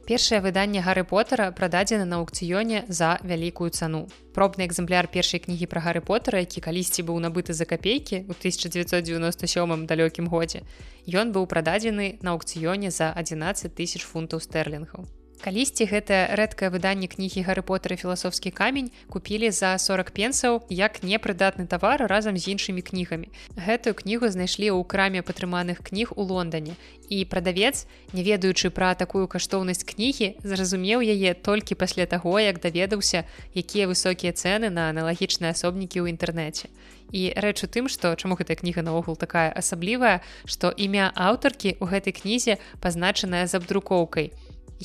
Першае 0.04 0.42
выданне 0.44 0.84
гары 0.84 1.06
потара 1.08 1.48
прададзена 1.56 2.04
на 2.04 2.20
аукцыёне 2.20 2.84
за 2.92 3.16
вялікую 3.24 3.70
цану. 3.72 4.04
Пробны 4.36 4.68
экземпляр 4.68 5.08
першай 5.08 5.40
кнігі 5.40 5.72
пра 5.72 5.80
гары 5.80 6.04
потара, 6.04 6.44
які 6.44 6.60
калісьці 6.60 7.08
быў 7.08 7.24
набыты 7.24 7.56
за 7.56 7.64
капейкі 7.64 8.28
ў 8.28 8.36
1997 8.36 9.88
далёкім 9.88 10.28
годзе. 10.28 10.68
Ён 11.08 11.32
быў 11.32 11.48
прададзены 11.48 12.20
на 12.20 12.36
аукцыёне 12.36 12.92
за 12.92 13.16
11 13.16 13.72
тысяч 13.72 14.04
фунтаў 14.04 14.44
стэрлінгаў 14.44 15.08
калісьці 15.44 15.84
гэтае 15.92 16.40
рэдкае 16.40 16.72
выданне 16.72 17.12
кнігі 17.12 17.44
гары 17.44 17.62
потары 17.68 18.00
філасофскі 18.00 18.52
камень 18.56 18.88
купілі 19.12 19.52
за 19.52 19.76
40 19.76 20.16
пенсаў 20.16 20.64
як 20.72 21.04
непрыдатны 21.04 21.68
тавар 21.68 22.08
разам 22.08 22.40
з 22.40 22.56
іншымі 22.56 22.80
кнігамі. 22.80 23.28
Гэтую 23.60 23.92
кнігу 24.00 24.32
знайшлі 24.32 24.72
ў 24.72 24.88
краме 24.88 25.20
падтрыманых 25.20 25.84
кніг 25.84 26.16
у 26.16 26.24
лондоне. 26.24 26.80
І 27.12 27.28
прадавец 27.28 27.84
не 28.16 28.24
ведаючы 28.24 28.72
пра 28.72 28.96
такую 28.96 29.28
каштоўнасць 29.28 29.84
кнігі 29.84 30.40
зразумеў 30.48 31.04
яе 31.04 31.36
толькі 31.36 31.76
пасля 31.76 32.08
таго 32.08 32.40
як 32.40 32.64
даведаўся 32.64 33.28
якія 33.52 33.92
высокія 33.92 34.32
цэны 34.32 34.72
на 34.72 34.88
аналагічныя 34.96 35.52
асобнікі 35.52 36.08
ў 36.08 36.16
інтэрнэце. 36.16 36.72
І 37.12 37.36
рэч 37.36 37.68
у 37.68 37.70
тым 37.70 37.92
што 37.92 38.16
чаму 38.16 38.40
гэтая 38.40 38.56
кніга 38.64 38.82
наогул 38.82 39.20
такая 39.20 39.52
асаблівая 39.52 40.24
што 40.48 40.72
імя 40.72 41.12
аўтаркі 41.14 41.76
ў 41.78 41.86
гэтай 41.92 42.16
кнізе 42.16 42.58
пазначаная 42.80 43.44
з 43.46 43.60
абдрукоўкай 43.60 44.32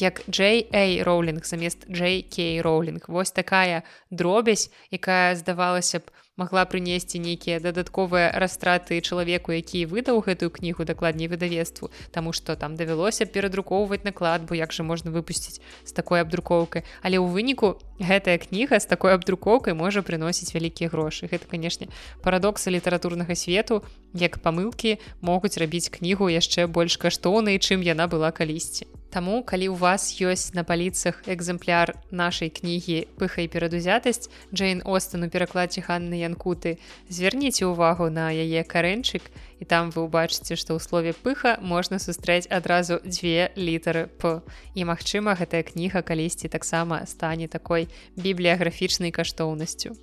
як 0.00 0.22
J.A. 0.28 1.02
Роулінг 1.02 1.44
замест 1.44 1.86
J.K. 1.90 2.62
Роулінг. 2.62 3.04
Вось 3.08 3.30
такая 3.30 3.82
дробязь, 4.10 4.70
якая 4.90 5.36
здавалася 5.36 5.98
б, 5.98 6.02
магла 6.38 6.62
прынесці 6.70 7.18
нейкія 7.18 7.58
дадатковыя 7.58 8.30
растраты 8.38 9.02
чалавеку, 9.02 9.50
які 9.52 9.84
выдаў 9.90 10.22
гэтую 10.22 10.54
кнігу 10.54 10.86
дакладней 10.86 11.26
выдавецтву, 11.26 11.90
Таму 12.14 12.32
што 12.32 12.54
там 12.54 12.78
давялося 12.78 13.26
перадрукоўваць 13.26 14.06
наклад, 14.06 14.46
бо 14.46 14.54
як 14.54 14.72
жа 14.72 14.86
можна 14.86 15.10
выпусціць 15.10 15.58
з 15.84 15.92
такой 15.92 16.22
абдрукоўкай. 16.22 16.86
Але 17.02 17.18
ў 17.18 17.26
выніку 17.26 17.82
гэтая 17.98 18.38
кніга 18.38 18.78
з 18.78 18.86
такой 18.86 19.18
абдрукоўкай 19.18 19.74
можа 19.74 20.06
прыносіць 20.06 20.54
вялікія 20.54 20.88
грошы. 20.94 21.26
Гэта, 21.26 21.50
канешне, 21.50 21.90
парадоксы 22.22 22.70
літаратурнага 22.70 23.34
свету, 23.34 23.82
як 24.14 24.38
памылкі 24.38 25.02
могуць 25.20 25.58
рабіць 25.58 25.90
кнігу 25.90 26.30
яшчэ 26.30 26.70
больш 26.70 26.96
каштоўнай, 26.96 27.58
чым 27.58 27.82
яна 27.82 28.06
была 28.06 28.30
калісьці. 28.30 28.86
Таму 29.10 29.40
калі 29.40 29.72
ў 29.72 29.76
вас 29.80 30.12
ёсць 30.20 30.52
на 30.52 30.68
паліцах 30.68 31.24
экземпляр 31.24 31.96
нашай 32.12 32.52
кнігі 32.52 33.08
пыха 33.16 33.40
і 33.40 33.48
перадузятасць 33.48 34.28
Джейн 34.52 34.84
Остан 34.84 35.24
у 35.24 35.28
перакладзе 35.32 35.80
Ханны 35.80 36.20
Янкуты 36.20 36.76
звярніце 37.08 37.64
ўвагу 37.72 38.12
на 38.12 38.28
яе 38.28 38.60
карэнчык 38.68 39.32
і 39.58 39.64
там 39.64 39.88
вы 39.96 40.04
ўбачыце, 40.04 40.60
што 40.60 40.76
ў 40.76 40.80
слове 40.84 41.16
пыха 41.16 41.56
можна 41.64 41.96
сустрэць 41.96 42.52
адразу 42.52 43.00
дзве 43.00 43.48
літары 43.56 44.12
п. 44.20 44.44
І 44.76 44.84
магчыма, 44.84 45.32
гэтая 45.40 45.64
кніга 45.64 46.04
калісьці 46.04 46.52
таксама 46.52 47.08
стане 47.08 47.48
такой 47.48 47.88
бібліяграфічнай 48.20 49.08
каштоўнасцю. 49.08 49.96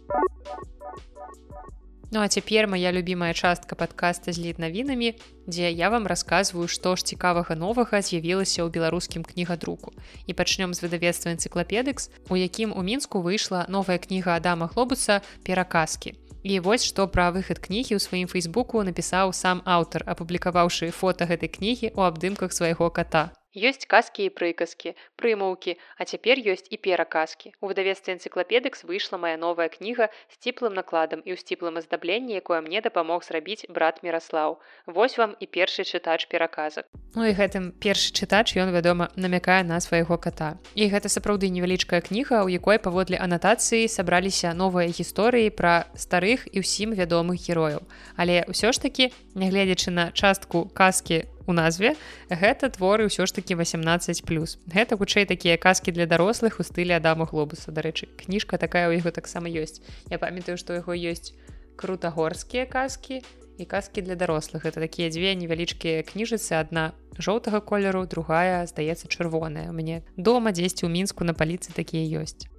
Ну 2.16 2.22
а 2.22 2.30
цяпер 2.30 2.68
моя 2.68 2.94
любимая 2.94 3.34
частка 3.34 3.76
подкаста 3.76 4.32
з 4.32 4.40
лід 4.40 4.60
навінамі, 4.60 5.20
дзе 5.48 5.72
я 5.72 5.90
вам 5.90 6.08
расказваю, 6.08 6.68
што 6.72 6.96
ж 6.96 7.04
цікавага 7.04 7.60
новага 7.60 8.00
з'явілася 8.00 8.64
ў 8.64 8.72
беларускім 8.72 9.28
кнігадруку. 9.28 9.92
І 10.24 10.32
пачнём 10.32 10.72
з 10.72 10.80
выдавецтва 10.80 11.36
энцыклапедыкс, 11.36 12.08
у 12.32 12.40
якім 12.40 12.72
у 12.72 12.80
мінску 12.88 13.20
выйшла 13.20 13.68
новая 13.68 14.00
кніга 14.00 14.40
Адама 14.40 14.72
хлобуса 14.72 15.28
пераказкі. 15.44 16.16
І 16.40 16.64
вось 16.64 16.88
што 16.88 17.12
пра 17.12 17.36
выхад 17.36 17.60
кнігі 17.60 18.00
ў 18.00 18.00
сваім 18.00 18.32
фейсбуку 18.32 18.80
напісаў 18.88 19.36
сам 19.36 19.60
аўтар, 19.68 20.08
апублікаваўшы 20.08 20.96
фота 20.96 21.28
гэтай 21.28 21.52
кнігі 21.52 21.92
ў 21.92 22.00
абдымках 22.00 22.56
свайго 22.56 22.88
кота 22.96 23.36
ёсць 23.56 23.88
казкі 23.88 24.28
і 24.28 24.34
прыказкі 24.36 24.94
прымаўкі 25.16 25.76
а 25.98 26.06
цяпер 26.06 26.40
ёсць 26.44 26.68
і 26.70 26.78
пераказкі. 26.78 27.56
У 27.62 27.72
выдавецтве 27.72 28.16
энцыклапедыкс 28.16 28.84
выйшла 28.84 29.18
моя 29.18 29.38
новая 29.38 29.70
кніга 29.72 30.12
з 30.30 30.36
ціплым 30.44 30.76
накладам 30.76 31.24
і 31.24 31.34
ў 31.34 31.38
сціплым 31.40 31.80
аздабленні 31.80 32.36
якое 32.40 32.62
мне 32.62 32.82
дапамог 32.82 33.24
зрабіць 33.24 33.66
брат 33.70 34.04
міраслаў. 34.04 34.60
Вось 34.86 35.18
вам 35.18 35.36
і 35.40 35.46
першы 35.48 35.88
чытач 35.88 36.28
пераказак. 36.28 36.86
Ну 37.16 37.24
і 37.24 37.32
гэтым 37.32 37.72
першы 37.72 38.12
чытач 38.12 38.60
ён 38.60 38.76
вядома 38.76 39.10
намякае 39.16 39.64
на 39.64 39.80
свайго 39.80 40.18
кота 40.18 40.60
і 40.76 40.90
гэта 40.92 41.08
сапраўды 41.08 41.48
невялічкая 41.50 42.02
кніга 42.02 42.44
у 42.44 42.52
якой 42.52 42.80
паводле 42.80 43.18
анатацыі 43.18 43.88
сабраліся 43.88 44.52
новыя 44.54 44.92
гісторыі 44.92 45.54
пра 45.56 45.88
старых 45.96 46.48
і 46.52 46.60
ўсім 46.60 46.92
вядомых 46.92 47.40
герояў. 47.40 47.88
Але 48.20 48.44
ўсё 48.52 48.76
ж 48.76 48.82
такі 48.82 49.12
нягледзячы 49.36 49.92
на 49.92 50.12
частку 50.12 50.68
казкі 50.74 51.24
у 51.48 51.54
назве 51.54 51.96
гэта 52.30 52.70
творы 52.70 53.06
ўсё 53.08 53.26
ж 53.26 53.38
таки 53.38 53.56
18 53.56 54.26
плюс. 54.26 54.58
Гэта 54.66 54.98
хутчэй 54.98 55.26
такія 55.26 55.58
казкі 55.58 55.92
для 55.92 56.06
дарослых 56.06 56.60
у 56.60 56.64
стылі 56.64 56.98
адама 56.98 57.26
глобуса. 57.26 57.72
Дарэчы 57.72 58.10
кніжка 58.18 58.58
такая 58.58 58.90
ў 58.90 59.00
яго 59.00 59.12
таксама 59.14 59.48
ёсць. 59.50 59.82
Я 60.10 60.18
памятаю 60.18 60.58
што 60.58 60.74
яго 60.74 60.94
ёсць 60.94 61.34
крутагорскія 61.76 62.66
казкі 62.66 63.22
і 63.58 63.64
казкі 63.66 64.02
для 64.02 64.16
дарослых. 64.16 64.66
Это 64.66 64.82
такія 64.84 65.10
дзве 65.10 65.36
невялічкія 65.36 66.04
кніжыцы. 66.04 66.60
Адна 66.60 66.92
жоўтага 67.18 67.62
колеру 67.62 68.06
другая 68.06 68.66
здаецца 68.68 69.08
чырвоная. 69.08 69.72
Мне 69.72 70.04
дома 70.18 70.52
дзесьці 70.52 70.86
ў 70.86 70.92
мінску 70.92 71.24
на 71.24 71.34
паліцы 71.34 71.72
такія 71.72 72.24
ёсць 72.24 72.50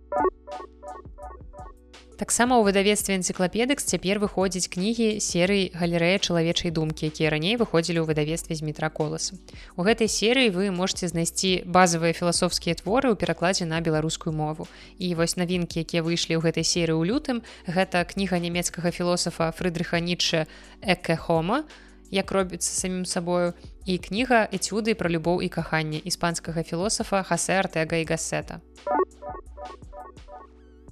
Таксама 2.16 2.56
ў 2.56 2.72
выдавецтве 2.72 3.20
энцыклапедыкс 3.20 3.84
цяпер 3.92 4.16
выходзіць 4.16 4.72
кнігі 4.72 5.20
серыі 5.20 5.68
галерэя 5.76 6.16
чалавечай 6.16 6.72
думкі, 6.72 7.12
якія 7.12 7.28
раней 7.28 7.60
выходзілі 7.60 8.00
ў 8.00 8.08
выдавецтве 8.08 8.56
з 8.56 8.64
метра 8.64 8.88
коласа. 8.88 9.36
У 9.76 9.84
гэтай 9.84 10.08
серыі 10.08 10.48
вы 10.56 10.72
можете 10.72 11.12
знайсці 11.12 11.68
базавыя 11.68 12.16
філасофскія 12.16 12.80
творы 12.80 13.12
ў 13.12 13.20
перакладзе 13.20 13.68
на 13.68 13.84
беларускую 13.84 14.32
мову. 14.32 14.64
І 14.96 15.12
вось 15.12 15.36
навінкі, 15.36 15.84
якія 15.84 16.00
выйшлі 16.00 16.40
ў 16.40 16.48
гэтай 16.48 16.64
серыі 16.64 16.96
ў 16.96 17.04
лютым, 17.04 17.44
гэта 17.68 18.00
кніга 18.08 18.40
нямецкага 18.40 18.96
філосафа 18.96 19.52
Фрыдрыха 19.52 20.00
Нічча 20.00 20.48
Экехома, 20.80 21.68
як 22.08 22.32
робіцца 22.32 22.72
самім 22.72 23.04
сабою 23.04 23.52
і 23.84 24.00
кніга 24.00 24.48
эцюды 24.48 24.96
пра 24.96 25.12
любоў 25.12 25.44
і 25.44 25.52
каханне 25.52 26.00
іспанскага 26.00 26.64
філосафа 26.64 27.20
Хасе 27.28 27.60
Артэга 27.60 28.00
і 28.00 28.08
Гасета. 28.08 28.64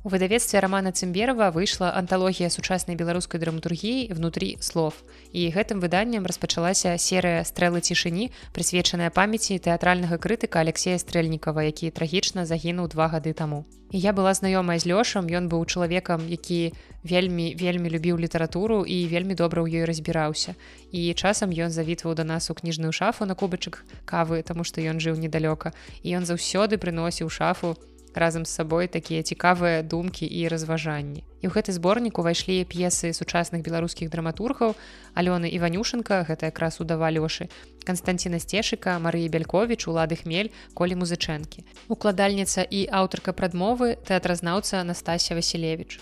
У 0.04 0.10
выдавецтве 0.12 0.60
рамана 0.60 0.92
Цымберова 0.92 1.48
выйшла 1.48 1.88
анталогія 1.96 2.50
сучаснай 2.52 2.92
беларускай 2.94 3.40
драматургіі 3.40 4.12
внутрі 4.12 4.58
слов. 4.60 5.00
І 5.32 5.48
гэтым 5.48 5.80
выданнем 5.80 6.28
распачалася 6.28 6.98
серыя 7.00 7.40
стрэлы 7.40 7.80
цішыні, 7.80 8.28
прысвечаная 8.52 9.08
памяці 9.08 9.56
тэатральнага 9.56 10.20
крытыка 10.20 10.60
Алексея 10.60 11.00
Стрэльнікава, 11.00 11.64
які 11.64 11.88
трагічна 11.88 12.44
загінуў 12.44 12.92
два 12.92 13.08
гады 13.08 13.32
таму. 13.32 13.64
І 13.96 14.04
я 14.04 14.12
была 14.12 14.36
знаёмая 14.36 14.76
з 14.76 14.92
лёшам, 14.92 15.24
ён 15.24 15.48
быў 15.48 15.64
чалавекам, 15.64 16.28
які 16.28 16.76
вельмі 17.00 17.56
вельмі 17.56 17.88
любіў 17.88 18.20
літаратуру 18.20 18.84
і 18.84 19.08
вельмі 19.08 19.32
добра 19.32 19.64
ў 19.64 19.72
ёй 19.72 19.88
разбіраўся. 19.88 20.52
І 20.92 21.16
часам 21.16 21.48
ён 21.48 21.72
завітваў 21.72 22.12
да 22.12 22.28
нас 22.28 22.52
у 22.52 22.54
кніжную 22.54 22.92
шафу 22.92 23.24
на 23.24 23.32
кубачак 23.32 23.80
кавы, 24.04 24.44
таму 24.44 24.68
што 24.68 24.84
ён 24.84 25.00
жыў 25.00 25.16
недалёка. 25.16 25.72
І 26.04 26.12
ён 26.20 26.28
заўсёды 26.28 26.76
прыносіў 26.76 27.32
шафу, 27.32 27.80
разам 28.16 28.44
з 28.44 28.50
сабой 28.50 28.86
такія 28.86 29.22
цікавыя 29.22 29.82
думкі 29.82 30.26
і 30.26 30.48
разважанні. 30.48 31.24
І 31.40 31.48
ў 31.48 31.54
гэты 31.54 31.72
зборнік 31.76 32.18
увайшлі 32.18 32.64
п'есы 32.64 33.12
сучасных 33.12 33.62
беларускіх 33.66 34.08
драматургаў 34.10 34.74
алёны 35.14 35.50
іванюшенко 35.50 36.24
гэта 36.28 36.50
якраз 36.50 36.80
удава 36.80 37.10
лёшы 37.10 37.48
Канстанціна 37.84 38.40
сцешыка 38.40 38.96
Марыі 38.98 39.28
бялькович 39.28 39.88
улады 39.88 40.16
хмель 40.16 40.48
колі 40.72 40.96
музычэнкі. 41.04 41.64
Укладальніца 41.88 42.64
і 42.64 42.88
аўтарка 42.88 43.36
прадмовы 43.36 44.00
тэатразнаўца 44.08 44.80
Настасія 44.84 45.36
Васілевич 45.36 46.00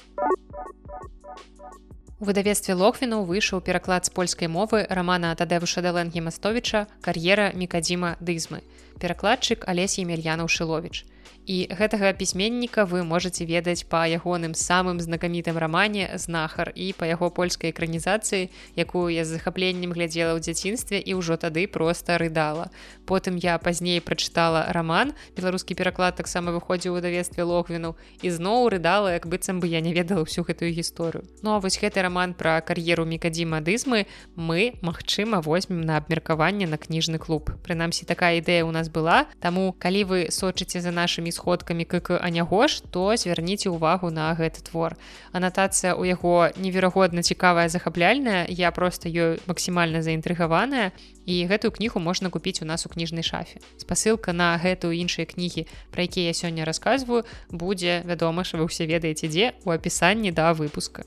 выдавестве 2.23 2.75
лохвіну 2.79 3.25
выйшаў 3.27 3.61
пераклад 3.67 4.07
з 4.07 4.15
польскай 4.15 4.47
мовы 4.47 4.87
рамана 4.87 5.35
тадэвуша 5.35 5.83
далэнгі 5.83 6.23
мастовіча 6.23 6.87
кар'ера 7.03 7.51
мікадзіма 7.59 8.15
дызмы 8.23 8.63
перакладчык 8.99 9.69
алесь 9.69 9.99
емельянаў 10.03 10.49
шылович 10.49 11.07
і 11.47 11.67
гэтага 11.75 12.13
пісьменніка 12.15 12.85
вы 12.87 13.03
можете 13.03 13.45
ведаць 13.45 13.83
па 13.91 14.07
ягоным 14.07 14.55
самым 14.55 15.03
знакамітым 15.03 15.59
рамане 15.59 16.15
знахар 16.15 16.71
і 16.75 16.95
па 16.95 17.07
яго 17.11 17.31
польскай 17.35 17.75
экранізацыі 17.75 18.51
якую 18.79 19.11
я 19.11 19.25
з 19.27 19.39
захапленнем 19.39 19.91
глядзела 19.91 20.39
ў 20.39 20.41
дзяцінстве 20.41 21.03
і 21.03 21.19
ўжо 21.19 21.37
тады 21.37 21.67
просто 21.67 22.19
рыдала. 22.19 22.71
Потым 23.07 23.35
я 23.43 23.59
пазней 23.59 23.99
прачытала 23.99 24.71
роман 24.71 25.15
беларускі 25.35 25.75
пераклад 25.75 26.15
таксама 26.15 26.55
выходзіў 26.55 26.95
у 26.95 27.03
давестве 27.03 27.43
логвіну 27.43 27.99
і 28.23 28.31
зноў 28.31 28.71
рыдала 28.71 29.19
як 29.19 29.27
быццам 29.27 29.59
бы 29.59 29.67
я 29.67 29.83
не 29.83 29.91
ведала 29.91 30.23
ўсю 30.23 30.47
гэтую 30.47 30.71
гісторыю. 30.71 31.27
Ну 31.43 31.59
а 31.59 31.61
вось 31.61 31.83
гэты 31.83 32.07
роман 32.07 32.39
пра 32.39 32.63
кар'еру 32.63 33.03
мікадзімадызмы 33.03 34.07
мы 34.39 34.79
магчыма 34.79 35.43
возьмем 35.43 35.83
на 35.83 35.99
абмеркаванне 35.99 36.71
на 36.71 36.79
кніжны 36.79 37.19
клуб. 37.19 37.51
Прынамсі 37.67 38.07
такая 38.07 38.39
ідэя 38.39 38.63
у 38.63 38.71
нас 38.71 38.82
была. 38.89 39.27
Таму 39.41 39.75
калі 39.79 40.05
вы 40.05 40.19
сочыце 40.31 40.81
за 40.81 40.91
нашымі 40.91 41.31
сходкамі 41.31 41.85
как 41.85 42.11
анягош 42.11 42.81
то 42.91 43.15
звярніце 43.17 43.71
увагу 43.71 44.11
на 44.11 44.33
гэты 44.35 44.63
твор. 44.63 44.97
Анатацыя 45.33 45.95
у 45.95 46.05
яго 46.05 46.51
неверагодна 46.57 47.23
цікавая 47.23 47.69
захапляльная. 47.69 48.47
Я 48.49 48.71
просто 48.71 49.09
ёй 49.09 49.39
максімальна 49.47 50.03
заінтрыгаваная. 50.03 50.93
І 51.27 51.47
гэтую 51.47 51.71
кнігу 51.71 52.01
можна 52.01 52.31
купіць 52.31 52.63
у 52.63 52.65
нас 52.65 52.87
у 52.87 52.89
кніжнай 52.89 53.23
шафе. 53.23 53.63
Спасылка 53.79 54.33
на 54.33 54.59
гэтую 54.59 54.91
іншыя 54.99 55.27
кнігі 55.27 55.67
про 55.91 56.03
якія 56.03 56.33
я 56.33 56.35
сёння 56.35 56.65
рассказываю 56.65 57.25
будзе 57.51 58.03
вядома 58.05 58.45
що 58.45 58.59
вы 58.59 58.67
ўсе 58.71 58.87
ведаеце 58.87 59.29
дзе 59.29 59.53
у 59.65 59.71
апісанні 59.71 60.33
да 60.33 60.53
выпуска 60.53 61.05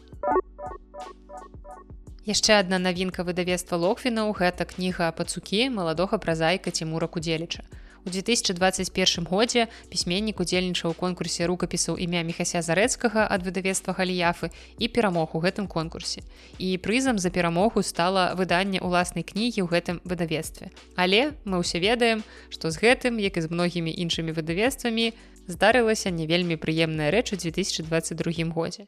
яшчэ 2.25 2.59
одна 2.59 2.81
навінка 2.81 3.23
выдавецтва 3.23 3.79
лохвінаў 3.81 4.35
гэта 4.35 4.65
кніга 4.65 5.09
пацукі 5.15 5.69
маладога 5.69 6.17
празайка 6.17 6.71
цімура 6.71 7.07
кудзеліча 7.07 7.65
У 8.05 8.11
2021 8.11 9.25
годзе 9.25 9.65
пісьменнік 9.89 10.39
удзельнічаў 10.39 10.93
у 10.93 10.97
конкурсе 10.97 11.47
рукапісаў 11.49 11.97
імя 11.97 12.21
мехася 12.21 12.61
зарэцкага 12.61 13.25
ад 13.25 13.41
выдавецтва 13.41 13.97
галіяфы 13.97 14.51
і 14.77 14.89
перамог 14.93 15.33
у 15.33 15.41
гэтым 15.41 15.65
конкурсе. 15.65 16.21
І 16.61 16.77
прызам 16.77 17.17
за 17.17 17.33
перамогу 17.33 17.81
стала 17.81 18.37
выданне 18.37 18.77
ўласнай 18.77 19.25
кнігі 19.25 19.65
ў 19.65 19.67
гэтым 19.73 19.97
выдавецтве. 20.05 20.69
Але 20.93 21.33
мы 21.49 21.65
ўсе 21.65 21.81
ведаем, 21.81 22.21
што 22.53 22.69
з 22.69 22.77
гэтым, 22.77 23.17
як 23.17 23.41
і 23.41 23.41
з 23.41 23.49
многімі 23.49 23.89
іншымі 23.89 24.37
выдавецтвамі, 24.37 25.09
здарылася 25.49 26.13
не 26.13 26.29
вельмі 26.29 26.61
прыемная 26.61 27.09
рэч 27.09 27.33
у 27.33 27.41
2022 27.41 28.53
годзе. 28.53 28.85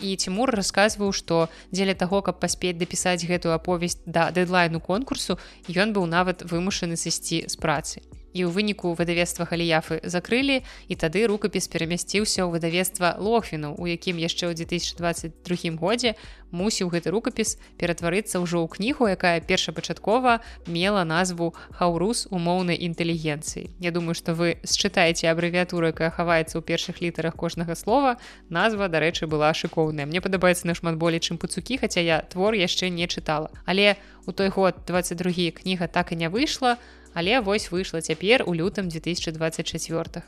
І 0.00 0.16
Тимур 0.16 0.52
расказваў, 0.52 1.12
што 1.12 1.48
дзеля 1.72 1.94
таго, 1.94 2.20
каб 2.22 2.40
паспець 2.40 2.76
дапісаць 2.76 3.24
гэтую 3.24 3.54
аповесць 3.56 3.98
да 4.04 4.30
дэдлайну 4.30 4.80
конкурсу, 4.80 5.38
ён 5.72 5.96
быў 5.96 6.06
нават 6.06 6.44
вымушаны 6.44 6.96
сысці 7.00 7.44
з 7.48 7.56
працы 7.56 8.02
і 8.36 8.44
ў 8.44 8.52
выніку 8.52 8.92
выдавецтва 8.92 9.48
галіяфы 9.48 10.04
закрылі 10.04 10.60
і 10.92 10.94
тады 11.00 11.24
рукапіс 11.24 11.72
перамясціўся 11.72 12.44
ў 12.44 12.52
выдавецтва 12.52 13.16
лохвіну 13.16 13.72
у 13.80 13.88
якім 13.88 14.20
яшчэ 14.20 14.52
ў 14.52 14.60
2022 14.60 15.80
годзе 15.80 16.20
мусіў 16.52 16.92
гэты 16.92 17.08
рукапіс 17.16 17.56
ператварыцца 17.80 18.44
ўжо 18.44 18.60
ў 18.60 18.68
кнігу 18.68 19.08
якая 19.08 19.40
першапачаткова 19.40 20.44
мела 20.68 21.08
назву 21.08 21.56
хаурус 21.72 22.28
умоўнай 22.28 22.76
інтэлігенцыі 22.76 23.72
Я 23.80 23.90
думаю 23.90 24.14
што 24.14 24.34
вы 24.34 24.60
счытаеце 24.64 25.30
абрэвіатуру 25.32 25.88
якая 25.92 26.10
хаваецца 26.10 26.58
ў 26.58 26.62
першых 26.66 27.00
літарах 27.00 27.36
кожнага 27.36 27.74
слова. 27.78 28.16
Назва 28.48 28.88
дарэчы 28.88 29.30
была 29.30 29.52
шыкоўная. 29.54 30.06
Мне 30.06 30.20
падабаецца 30.20 30.66
нашмат 30.66 30.96
болей 31.00 31.22
чым 31.22 31.38
пацукі 31.38 31.78
хаця 31.78 32.02
я 32.02 32.20
твор 32.20 32.58
яшчэ 32.58 32.90
не 32.90 33.06
чытала. 33.06 33.50
Але 33.64 33.96
у 34.26 34.32
той 34.32 34.48
год 34.48 34.82
22 34.86 35.54
кніга 35.62 35.86
так 35.86 36.12
і 36.12 36.16
не 36.16 36.28
выйшла. 36.28 36.76
а 36.76 36.96
але 37.16 37.40
вось 37.40 37.70
выйшла 37.72 38.04
цяпер 38.04 38.44
у 38.44 38.52
лютым 38.52 38.92
2024 38.92 40.22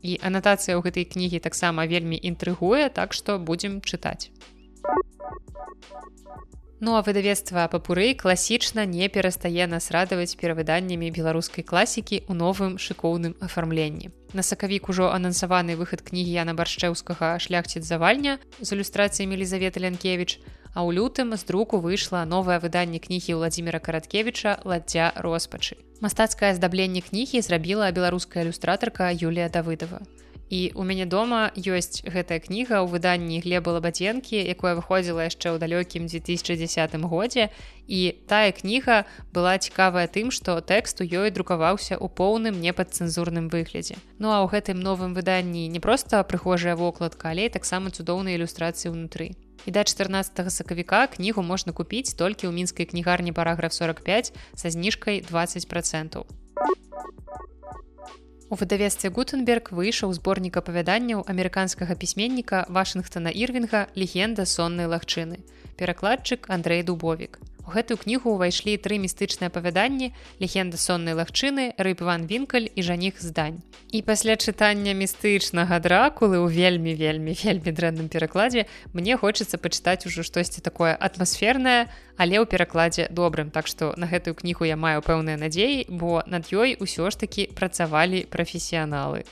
і 0.00 0.16
анатацыя 0.24 0.74
ў 0.74 0.80
гэтай 0.80 1.04
кнігі 1.04 1.44
таксама 1.44 1.84
вельмі 1.84 2.16
інтрыгуе 2.16 2.88
так 2.88 3.12
што 3.12 3.36
будзем 3.36 3.84
чытаць 3.84 4.32
Ну 6.82 6.96
а 6.96 7.02
выдавецтва 7.04 7.68
папуры 7.68 8.14
класічна 8.16 8.86
не 8.88 9.08
перастае 9.12 9.66
нас 9.68 9.90
радаваць 9.92 10.32
перавыданнямі 10.40 11.10
беларускай 11.12 11.60
класікі 11.60 12.24
ў 12.24 12.32
новым 12.32 12.78
шыкоўным 12.80 13.36
афармленні. 13.44 14.08
На 14.32 14.40
сакавік 14.40 14.88
ужо 14.88 15.10
анансаваны 15.12 15.76
выхад 15.76 16.00
кнігі 16.00 16.32
Яна 16.32 16.56
баршчэўскага 16.56 17.36
шляхціц 17.36 17.84
завальня 17.84 18.38
з 18.64 18.72
ілюстрацыямі 18.72 19.36
Лізавета 19.36 19.84
Лянкевич, 19.84 20.40
А 20.72 20.86
ў 20.86 20.94
лютым 20.96 21.36
з 21.36 21.44
друку 21.44 21.82
выйшла 21.84 22.24
новае 22.24 22.62
выданне 22.64 23.02
кнігі 23.02 23.36
Владзіміра 23.42 23.82
караткевича 23.82 24.62
ладдзя 24.64 25.12
роспачы. 25.16 25.76
Мастацкае 26.00 26.56
аздабленне 26.56 27.04
кнігі 27.04 27.44
зрабіла 27.44 27.92
беларуская 27.92 28.48
ілюстратарка 28.48 29.12
Юлія 29.12 29.52
Давыдова. 29.52 30.00
І 30.48 30.72
у 30.74 30.82
мяне 30.82 31.04
дома 31.04 31.52
ёсць 31.54 32.00
гэтая 32.08 32.40
кніга 32.40 32.80
ў 32.80 32.88
выданні 32.88 33.36
глеба 33.44 33.76
лабадзенкі, 33.76 34.40
якое 34.48 34.72
выходзіла 34.80 35.28
яшчэ 35.28 35.52
ў 35.52 35.56
далёкім 35.60 36.08
2010 36.08 36.96
годзе. 37.04 37.52
І 37.84 38.16
тая 38.32 38.48
кніга 38.56 39.04
была 39.36 39.60
цікавая 39.60 40.08
тым, 40.08 40.32
што 40.32 40.56
тэкст 40.64 41.04
у 41.04 41.06
ёй 41.06 41.28
друкаваўся 41.36 42.00
ў 42.00 42.08
поўным 42.08 42.64
непадцэнзурным 42.64 43.52
выглядзе. 43.52 44.00
Ну 44.16 44.32
а 44.32 44.40
ў 44.40 44.48
гэтым 44.56 44.80
новым 44.80 45.12
выданні 45.12 45.68
не 45.68 45.84
проста 45.84 46.24
прыхожая 46.24 46.80
вокладка, 46.80 47.28
але 47.36 47.52
таксама 47.52 47.92
цудоўныя 47.92 48.40
ілюстрацыі 48.40 48.96
ўнутры 48.96 49.36
і 49.66 49.70
да 49.70 49.84
14 49.84 50.52
сакавіка 50.52 51.06
кнігу 51.06 51.42
можна 51.42 51.72
купіць 51.72 52.14
толькі 52.14 52.48
ў 52.48 52.52
мінскай 52.52 52.86
кнігарні 52.86 53.32
параграф 53.32 53.72
45 53.72 54.32
са 54.56 54.70
зніжкай 54.70 55.20
20 55.20 55.68
процентаў. 55.68 56.26
У 58.50 58.56
выдавецтве 58.58 59.14
Гутенберг 59.14 59.70
выйшаў 59.70 60.10
зборнік 60.10 60.58
апавяданняў 60.58 61.22
амерыканскага 61.22 61.94
пісьменніка 61.94 62.66
Вашынгтона 62.66 63.30
Ірвінга 63.30 63.86
легенда 63.94 64.42
соннай 64.42 64.90
лагчыны. 64.90 65.38
Перакладчык 65.78 66.50
Андрей 66.50 66.82
Дубовік 66.82 67.38
гэтую 67.72 67.96
кнігу 68.02 68.34
ўвайшлі 68.34 68.76
тры 68.76 68.98
містычныя 68.98 69.48
апавяданні 69.48 70.10
легенда 70.42 70.76
соннай 70.76 71.14
лагчыны 71.14 71.72
рыбван 71.78 72.26
вінкаль 72.26 72.68
і 72.74 72.80
жаніх 72.82 73.22
здань. 73.22 73.62
І 73.94 74.02
пасля 74.02 74.36
чытання 74.36 74.92
містычнага 74.98 75.80
дракулы 75.80 76.42
ў 76.42 76.50
вельмі 76.50 76.92
вельмі 76.98 77.32
вельмі 77.38 77.70
дрэнным 77.70 78.12
перакладзе 78.12 78.66
мне 78.92 79.16
хочацца 79.16 79.56
пачытаць 79.56 80.04
ужо 80.10 80.26
штосьці 80.26 80.60
такое 80.60 80.92
атмасфернае 80.92 81.86
але 82.20 82.36
ў 82.36 82.46
перакладзе 82.50 83.08
добрым. 83.08 83.54
Так 83.54 83.70
што 83.70 83.94
на 83.96 84.10
гэтую 84.10 84.34
кнігу 84.34 84.66
я 84.66 84.76
маю 84.76 85.00
пэўныя 85.00 85.38
надзеі 85.38 85.86
бо 85.88 86.26
над 86.26 86.52
ёй 86.52 86.76
усё 86.76 87.08
ж 87.08 87.16
такі 87.16 87.48
працавалі 87.54 88.26
прафесіяналы 88.26 89.24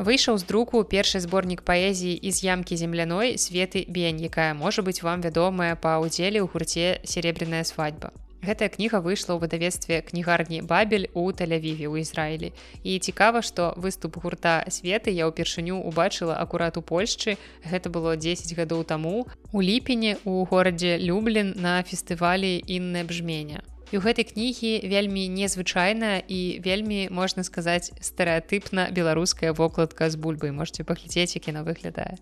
выйшаў 0.00 0.40
з 0.40 0.48
друку 0.48 0.80
першы 0.88 1.20
зборнік 1.20 1.60
паэзіі 1.68 2.16
з 2.24 2.48
ямкі 2.48 2.80
земляной 2.80 3.36
светы 3.36 3.84
бень 3.84 4.24
якая 4.24 4.56
можа 4.56 4.80
быць 4.80 5.04
вам 5.04 5.20
вядомая 5.20 5.76
па 5.76 6.00
ўдзеле 6.00 6.40
ў 6.40 6.48
гурце 6.48 7.04
серебряная 7.04 7.62
свадьба 7.68 8.10
Гэтая 8.40 8.72
кніга 8.72 9.04
выйшла 9.04 9.36
ў 9.36 9.44
выдавецтве 9.44 10.00
кнігарні 10.00 10.64
бабель 10.64 11.12
у 11.12 11.28
тэлявіве 11.28 11.92
ў 11.92 12.00
ізраілі. 12.00 12.56
І 12.80 12.96
цікава 12.96 13.44
што 13.44 13.76
выступ 13.76 14.16
гурта 14.24 14.64
светы 14.72 15.12
я 15.12 15.28
ўпершыню 15.28 15.76
убачыла 15.84 16.40
акурат 16.40 16.80
у 16.80 16.82
польшчы. 16.82 17.36
Гэта 17.68 17.92
было 17.92 18.16
10 18.16 18.56
гадоў 18.56 18.88
таму 18.88 19.28
у 19.52 19.60
ліпені 19.60 20.16
у 20.24 20.40
горадзе 20.48 20.96
люблін 20.96 21.52
на 21.60 21.84
фестывалі 21.84 22.56
інна 22.64 23.04
бжменя 23.04 23.60
І 23.90 23.98
ў 23.98 24.06
гэтай 24.06 24.22
кнігі 24.22 24.86
вельмі 24.86 25.26
незвычайная 25.34 26.22
і 26.22 26.62
вельмі 26.62 27.10
можна 27.10 27.42
сказаць 27.42 27.90
стэеатыпна 27.98 28.94
беларуская 28.94 29.50
вокладка 29.50 30.06
з 30.06 30.14
бульбай 30.14 30.54
можете 30.54 30.86
паглядзець 30.86 31.34
як 31.34 31.50
яна 31.50 31.66
выглядае. 31.66 32.14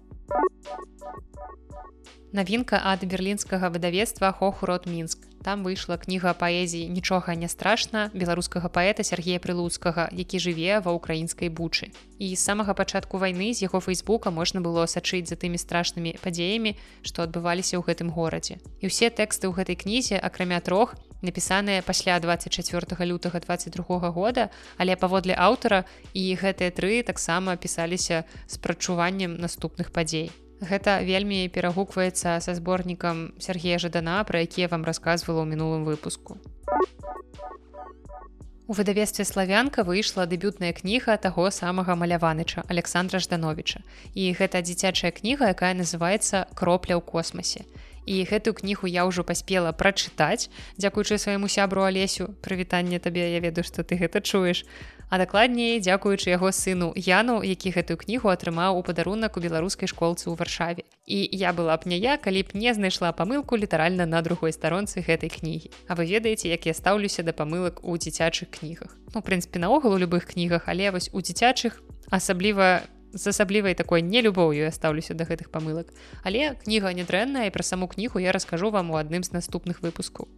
Навінка 2.33 2.81
ад 2.85 3.05
берлінскага 3.09 3.69
выдавецтва 3.73 4.33
хохурот 4.37 4.85
мінск. 4.85 5.25
Там 5.45 5.65
выйшла 5.65 5.97
кніга 5.97 6.33
паэзіі 6.37 6.89
нічога 6.93 7.33
не 7.33 7.49
страшна 7.49 8.11
беларускага 8.13 8.69
паэта 8.69 9.05
Сергея 9.05 9.41
Прылуцкага, 9.41 10.09
які 10.13 10.37
жыве 10.37 10.81
ва 10.85 10.93
ўкраінскай 10.93 11.49
бучы. 11.49 11.89
І 12.21 12.37
з 12.37 12.41
самага 12.41 12.77
пачатку 12.77 13.17
вайны 13.17 13.57
з 13.57 13.65
яго 13.65 13.81
фейсбука 13.81 14.29
можна 14.29 14.61
было 14.61 14.85
сачыць 14.85 15.29
за 15.33 15.41
тымі 15.41 15.57
страшнымі 15.57 16.17
падзеямі, 16.21 16.77
што 17.01 17.25
адбываліся 17.25 17.81
ў 17.81 17.89
гэтым 17.89 18.13
горадзе. 18.13 18.61
І 18.85 18.93
ўсе 18.93 19.09
тэксты 19.09 19.49
ў 19.49 19.57
гэтай 19.57 19.77
кнізе, 19.81 20.21
акрамя 20.21 20.61
трох, 20.61 21.01
напісаныя 21.23 21.83
пасля 21.83 22.19
24 22.21 23.05
лютага 23.07 23.41
22 23.41 24.11
года 24.11 24.51
але 24.77 24.97
паводле 24.97 25.35
аўтара 25.35 25.85
і 26.15 26.35
гэтыя 26.35 26.71
тры 26.71 27.03
таксама 27.03 27.57
пісаліся 27.57 28.25
з 28.47 28.55
прачуваннем 28.59 29.37
наступных 29.37 29.91
падзей. 29.93 30.31
Гэта 30.59 31.03
вельмі 31.07 31.47
перагукваецца 31.55 32.39
са 32.43 32.53
зборнікам 32.55 33.35
Сергея 33.39 33.79
жадана 33.79 34.23
пра 34.25 34.43
якія 34.43 34.69
вам 34.69 34.85
расказвала 34.85 35.43
ў 35.43 35.47
мінулым 35.47 35.87
выпуску. 35.87 36.39
У 38.69 38.75
выдавецтве 38.77 39.25
славянка 39.25 39.83
выйшла 39.83 40.27
дэбютная 40.29 40.75
кніга 40.77 41.17
таго 41.17 41.49
самага 41.49 41.95
маляваныча 41.97 42.65
александра 42.69 43.17
ждановича 43.17 43.81
і 44.13 44.29
гэта 44.37 44.61
дзіцячая 44.61 45.09
кніга 45.09 45.49
якая 45.57 45.73
называется 45.73 46.45
кропля 46.53 46.99
ў 46.99 47.01
космосе 47.01 47.65
і 48.07 48.25
гэтую 48.25 48.55
кнігу 48.55 48.87
я 48.87 49.07
ўжо 49.09 49.25
паспела 49.25 49.73
прачытаць 49.73 50.51
дзякуючы 50.77 51.19
свайму 51.19 51.49
сябру 51.49 51.83
алесю. 51.83 52.35
Прывітанне 52.43 52.99
табе 52.99 53.33
я 53.35 53.41
ведаю 53.41 53.65
што 53.65 53.83
ты 53.83 53.97
гэта 53.97 54.21
чуеш. 54.21 54.65
А 55.09 55.17
дакладней 55.17 55.81
дзякуючы 55.81 56.29
яго 56.29 56.53
сыну 56.53 56.93
яну 56.95 57.41
які 57.43 57.73
гэтую 57.73 57.97
кнігу 57.97 58.29
атрымаў 58.29 58.77
у 58.77 58.83
падарунак 58.85 59.37
у 59.37 59.41
беларускай 59.41 59.89
школцы 59.89 60.29
ў 60.29 60.37
варшаве. 60.37 60.85
І 61.09 61.25
я 61.33 61.57
была 61.57 61.77
б 61.81 61.89
не 61.89 61.97
я 61.97 62.21
калі 62.21 62.45
б 62.45 62.53
не 62.53 62.75
знайшла 62.75 63.13
памылку 63.17 63.57
літаральна 63.57 64.05
на 64.05 64.21
другой 64.21 64.53
старонцы 64.53 65.01
гэтай 65.01 65.33
кнігі. 65.33 65.73
А 65.89 65.97
вы 65.97 66.05
ведаеце 66.05 66.53
як 66.53 66.69
я 66.69 66.75
стаўлюся 66.75 67.25
да 67.25 67.33
памылак 67.33 67.81
у 67.85 67.97
дзіцячых 67.97 68.53
кнігах. 68.53 68.93
Ну 69.15 69.25
прынцыпе 69.25 69.59
наогул 69.59 69.97
у 69.97 69.99
любых 69.99 70.29
кнігах 70.29 70.69
але 70.69 70.93
вось 70.93 71.09
у 71.13 71.25
дзіцячых 71.25 71.81
асабліва 72.11 72.85
з 73.13 73.27
асаблівай 73.29 73.75
такой 73.75 74.03
нелюбоўю 74.03 74.69
я 74.69 74.73
стаўлюся 74.73 75.15
да 75.15 75.25
гэтых 75.25 75.51
памылак 75.55 75.93
але 76.23 76.55
кніга 76.65 76.93
нядрэнная 76.93 77.49
і 77.49 77.55
пра 77.55 77.63
саму 77.63 77.89
кнігу 77.89 78.19
я 78.19 78.33
раскажу 78.33 78.71
вам 78.71 78.91
у 78.91 79.01
адным 79.01 79.25
з 79.25 79.33
наступных 79.33 79.83
выпускаў 79.83 80.29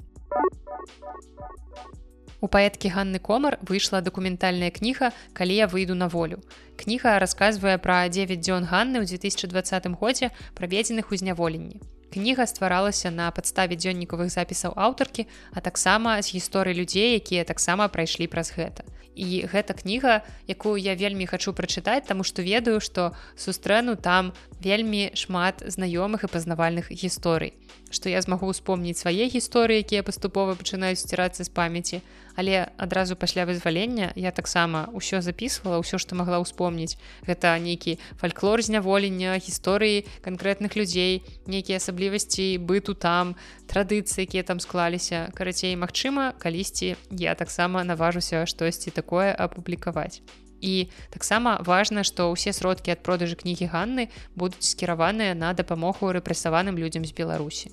у 2.40 2.48
паэткі 2.48 2.88
ганны 2.94 3.18
комар 3.18 3.59
выйшла 3.61 4.00
дакументальная 4.00 4.70
кніга 4.70 5.12
калі 5.33 5.54
я 5.54 5.66
выйду 5.66 5.94
на 5.94 6.09
волю 6.09 6.40
кніга 6.80 7.18
расказвае 7.18 7.76
пра 7.78 8.09
9 8.09 8.40
дзён 8.40 8.64
ганны 8.64 9.02
ў 9.02 9.06
2020 9.06 9.90
годзе 10.00 10.30
праведзеных 10.54 11.12
у 11.12 11.16
зняволенні 11.16 11.83
кніга 12.12 12.46
стваралася 12.46 13.11
на 13.11 13.31
падставе 13.31 13.79
дзённікавых 13.79 14.31
запісаў 14.31 14.75
аўтаркі 14.77 15.27
а 15.55 15.61
таксама 15.61 16.20
з 16.23 16.35
гісторыі 16.37 16.75
людзей 16.75 17.16
якія 17.16 17.44
таксама 17.44 17.88
прайшлі 17.88 18.27
праз 18.27 18.53
гэта. 18.55 18.85
І 19.14 19.46
гэта 19.51 19.75
кніга 19.75 20.23
якую 20.46 20.79
я 20.79 20.94
вельмі 20.94 21.27
хачу 21.27 21.53
прачытаць 21.53 22.07
таму 22.07 22.25
што 22.25 22.42
ведаю 22.42 22.81
што 22.81 23.14
сустрэну 23.37 23.96
там 23.96 24.33
вельмі 24.61 25.11
шмат 25.14 25.62
знаёмых 25.66 26.25
і 26.25 26.33
пазнавальных 26.33 26.90
гісторый 26.90 27.55
што 27.90 28.09
я 28.09 28.22
змагу 28.22 28.46
успомніць 28.46 28.98
свае 29.03 29.29
гісторыі 29.29 29.83
якія 29.85 30.03
паступова 30.03 30.55
пачынаюць 30.55 31.03
сцірацца 31.03 31.44
з 31.44 31.50
памяці 31.50 32.03
але 32.40 32.68
адразу 32.76 33.16
пасля 33.16 33.44
вызвалення 33.44 34.12
я 34.16 34.31
таксама 34.31 34.88
ўсё 34.96 35.20
записывала 35.20 35.81
ўсё 35.83 35.98
што 36.00 36.16
магла 36.16 36.40
ўспомніць. 36.40 36.96
Гэта 37.26 37.53
нейкі 37.61 37.98
фальклор 38.16 38.62
зняволення 38.62 39.37
гісторыі 39.37 40.09
канкрэтных 40.24 40.76
людзей 40.76 41.22
нейкія 41.46 41.76
асаблівасці 41.76 42.59
быту 42.64 42.94
там 42.94 43.37
традыцыі 43.68 44.24
якія 44.24 44.42
там 44.42 44.61
склаліся. 44.61 45.29
Карацей 45.35 45.76
Мачыма 45.76 46.33
калісьці 46.38 46.96
я 47.11 47.35
таксама 47.35 47.85
наважуся 47.85 48.46
штосьці 48.46 48.90
такое 48.90 49.35
апублікаваць 49.37 50.22
і 50.61 50.88
таксама 51.11 51.59
важна 51.66 52.05
што 52.05 52.31
ўсе 52.33 52.53
сродкі 52.53 52.94
ад 52.96 53.03
продажы 53.03 53.37
кнігі 53.40 53.70
ганны 53.73 54.09
будуць 54.37 54.68
скіраваныя 54.68 55.35
на 55.35 55.53
дапамогу 55.53 56.12
рэпрэсаваным 56.12 56.79
людзям 56.79 57.05
з 57.05 57.16
беларусі 57.16 57.73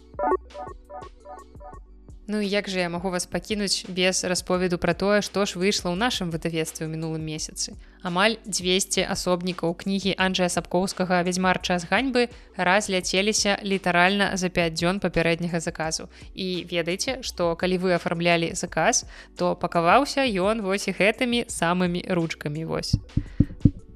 Ну 2.30 2.42
і 2.42 2.48
як 2.48 2.70
жа 2.70 2.80
я 2.80 2.90
магу 2.90 3.10
вас 3.10 3.26
пакінуць 3.26 3.86
без 3.88 4.24
расповеду 4.28 4.78
пра 4.78 4.94
тое, 4.94 5.22
што 5.24 5.46
ж 5.48 5.56
выйшла 5.56 5.96
ў 5.96 5.96
нашым 5.96 6.28
выдавецтве 6.28 6.84
ў 6.84 6.92
мінулым 6.92 7.24
месяцы. 7.24 7.72
Амаль 8.04 8.36
200 8.44 9.08
асобнікаў 9.08 9.72
кнігі 9.80 10.12
Анджая 10.20 10.52
сапкоўскага 10.52 11.24
вядзьмар 11.24 11.64
час 11.64 11.88
ганьбы 11.88 12.28
разляцеліся 12.60 13.56
літаральна 13.64 14.36
за 14.36 14.52
5 14.52 14.76
дзён 14.76 15.00
папярэдняга 15.00 15.64
заказу. 15.64 16.12
І 16.36 16.68
ведайце, 16.68 17.24
што 17.24 17.56
калі 17.56 17.80
вы 17.80 17.96
афармлялі 17.96 18.52
заказ, 18.60 19.08
то 19.40 19.56
пакаваўся 19.56 20.28
ён 20.28 20.68
вось 20.68 20.92
і 20.92 20.96
гэтымі 21.00 21.48
самымі 21.48 22.04
ручкамі 22.12 22.68
вось. 22.68 23.00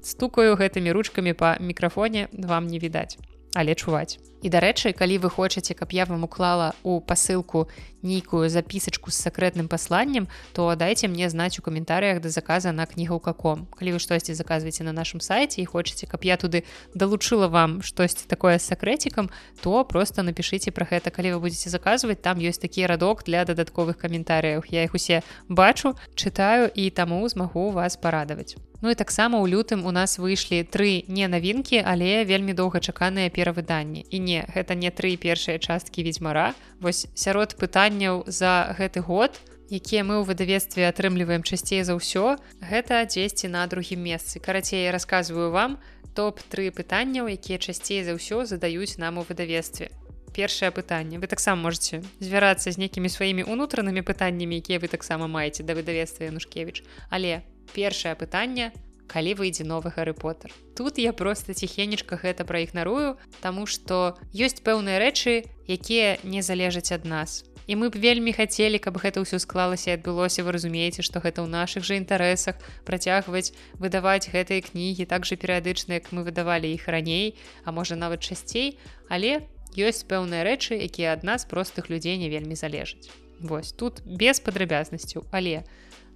Стукаю 0.00 0.56
гэтымі 0.56 0.88
ручкамі 0.96 1.36
па 1.36 1.60
мікрафоне 1.60 2.32
вам 2.32 2.72
не 2.72 2.80
відаць 2.80 3.20
але 3.54 3.74
чуваць. 3.74 4.18
І 4.42 4.50
дарэчы 4.50 4.90
калі 4.90 5.22
вы 5.22 5.30
хочаце 5.30 5.74
каб 5.78 5.94
я 5.94 6.04
вам 6.04 6.24
уклала 6.26 6.74
у 6.82 6.98
посылку 7.00 7.70
нейкую 8.02 8.50
запісачку 8.50 9.14
з 9.14 9.22
сакрэтным 9.22 9.68
пасланнем 9.70 10.26
то 10.52 10.66
дайце 10.74 11.06
мне 11.06 11.30
знаць 11.30 11.58
у 11.58 11.62
каментарыях 11.62 12.20
да 12.20 12.28
заказа 12.28 12.72
на 12.72 12.86
кнігу 12.86 13.20
каком 13.22 13.70
калі 13.78 13.94
вы 13.94 13.98
штосьці 14.02 14.34
заказваеце 14.34 14.82
на 14.82 14.90
нашым 14.92 15.22
сайце 15.22 15.62
і 15.62 15.64
хочаце 15.70 16.10
каб 16.10 16.26
я 16.26 16.36
туды 16.36 16.64
далучыла 16.94 17.46
вам 17.46 17.82
штосьці 17.82 18.26
такое 18.26 18.58
з 18.58 18.66
сакрэцікам 18.66 19.30
то 19.62 19.84
просто 19.84 20.22
напишитеце 20.26 20.74
про 20.74 20.84
гэта. 20.90 21.14
Калі 21.14 21.38
вы 21.38 21.46
будете 21.46 21.70
заказваць 21.70 22.18
там 22.18 22.42
ёсць 22.42 22.58
такі 22.58 22.86
радок 22.86 23.22
для 23.22 23.44
дадатковых 23.44 23.96
каментарыяў. 23.96 24.66
Я 24.66 24.82
их 24.82 24.94
усе 24.94 25.22
бачу 25.48 25.94
чытаю 26.16 26.66
і 26.74 26.90
таму 26.90 27.22
змагу 27.28 27.70
вас 27.70 27.96
парадаваць 27.96 28.56
Ну 28.82 28.90
і 28.90 28.98
таксама 28.98 29.38
ў 29.38 29.46
лютым 29.46 29.86
у 29.86 29.94
нас 29.94 30.18
выйшлі 30.18 30.66
тры 30.66 31.06
не 31.06 31.30
навінкі, 31.30 31.86
але 31.86 32.26
вельмі 32.26 32.50
доўгачаканыя 32.50 33.30
перавыданні. 33.30 34.02
І 34.10 34.18
не 34.18 34.42
гэта 34.50 34.74
не 34.74 34.90
тры 34.90 35.14
першыя 35.14 35.62
часткі 35.62 36.02
ведзьмара. 36.02 36.50
Вось 36.82 37.06
сярод 37.14 37.54
пытанняў 37.54 38.26
за 38.26 38.74
гэты 38.74 39.06
год, 39.06 39.38
якія 39.70 40.02
мы 40.02 40.18
ў 40.18 40.26
выдавецтве 40.26 40.90
атрымліваем 40.90 41.46
часцей 41.46 41.86
за 41.86 41.94
ўсё, 41.94 42.42
гэта 42.58 43.06
дзесьці 43.06 43.54
на 43.54 43.62
другім 43.70 44.02
месцы. 44.02 44.42
Карацей, 44.42 44.82
я 44.84 44.90
расказваю 44.90 45.54
вам 45.54 45.78
топ-тры 46.18 46.74
пытанняў, 46.74 47.30
якія 47.30 47.62
часцей 47.62 48.02
за 48.02 48.18
ўсё 48.18 48.50
задаюць 48.50 48.98
нам 48.98 49.22
у 49.22 49.22
выдавецтве. 49.22 49.94
Першае 50.34 50.74
пытанне 50.74 51.22
вы 51.22 51.30
таксама 51.30 51.70
можете 51.70 52.02
звярацца 52.18 52.72
з 52.72 52.82
нейкімі 52.82 53.06
сваімі 53.06 53.46
унутранымі 53.46 54.02
пытаннямі, 54.02 54.58
якія 54.58 54.82
вы 54.82 54.88
таксама 54.88 55.30
маеце 55.30 55.62
да 55.62 55.78
выдавецтва 55.78 56.26
Янушкевич. 56.26 56.82
Але 57.14 57.46
першае 57.74 58.14
пытанне 58.14 58.72
калі 59.12 59.36
выйдзе 59.36 59.64
новы 59.68 59.92
гары 59.92 60.14
поттер. 60.16 60.52
Тут 60.76 60.98
я 60.98 61.12
просто 61.12 61.52
ціхенечка 61.54 62.16
гэта 62.16 62.48
праігнарую 62.48 63.20
таму 63.44 63.66
што 63.66 64.16
ёсць 64.32 64.64
пэўныя 64.64 64.96
рэчы 65.02 65.44
якія 65.68 66.16
не 66.24 66.40
залежаць 66.40 66.92
ад 66.96 67.04
нас. 67.04 67.44
І 67.66 67.76
мы 67.76 67.92
б 67.92 68.00
вельмі 68.00 68.32
хацелі 68.32 68.80
каб 68.82 68.98
гэта 68.98 69.22
ўсё 69.22 69.38
склалася 69.38 69.94
адбылося 69.94 70.42
вы 70.42 70.56
разумееце 70.56 71.04
што 71.04 71.20
гэта 71.20 71.44
ў 71.44 71.48
нашых 71.52 71.84
жа 71.84 72.00
інтарэсах 72.00 72.56
працягваць 72.88 73.54
выдаваць 73.78 74.32
гэтыя 74.32 74.64
кнігі 74.64 75.06
так 75.06 75.28
жа 75.28 75.36
перыядычна 75.36 76.00
як 76.00 76.10
мы 76.10 76.24
выдавалі 76.24 76.72
іх 76.72 76.88
раней 76.88 77.36
а 77.64 77.70
можа 77.70 77.94
нават 78.00 78.24
часцей. 78.24 78.80
Але 79.12 79.44
ёсць 79.76 80.08
пэўныя 80.08 80.42
рэчы 80.42 80.80
якія 80.80 81.12
ад 81.12 81.22
нас 81.22 81.44
простых 81.44 81.92
людзей 81.92 82.16
не 82.16 82.32
вельмі 82.32 82.56
залежаць. 82.56 83.12
Вось 83.38 83.72
тут 83.72 84.02
без 84.06 84.40
падрабязнасцяў. 84.40 85.26
Але 85.30 85.62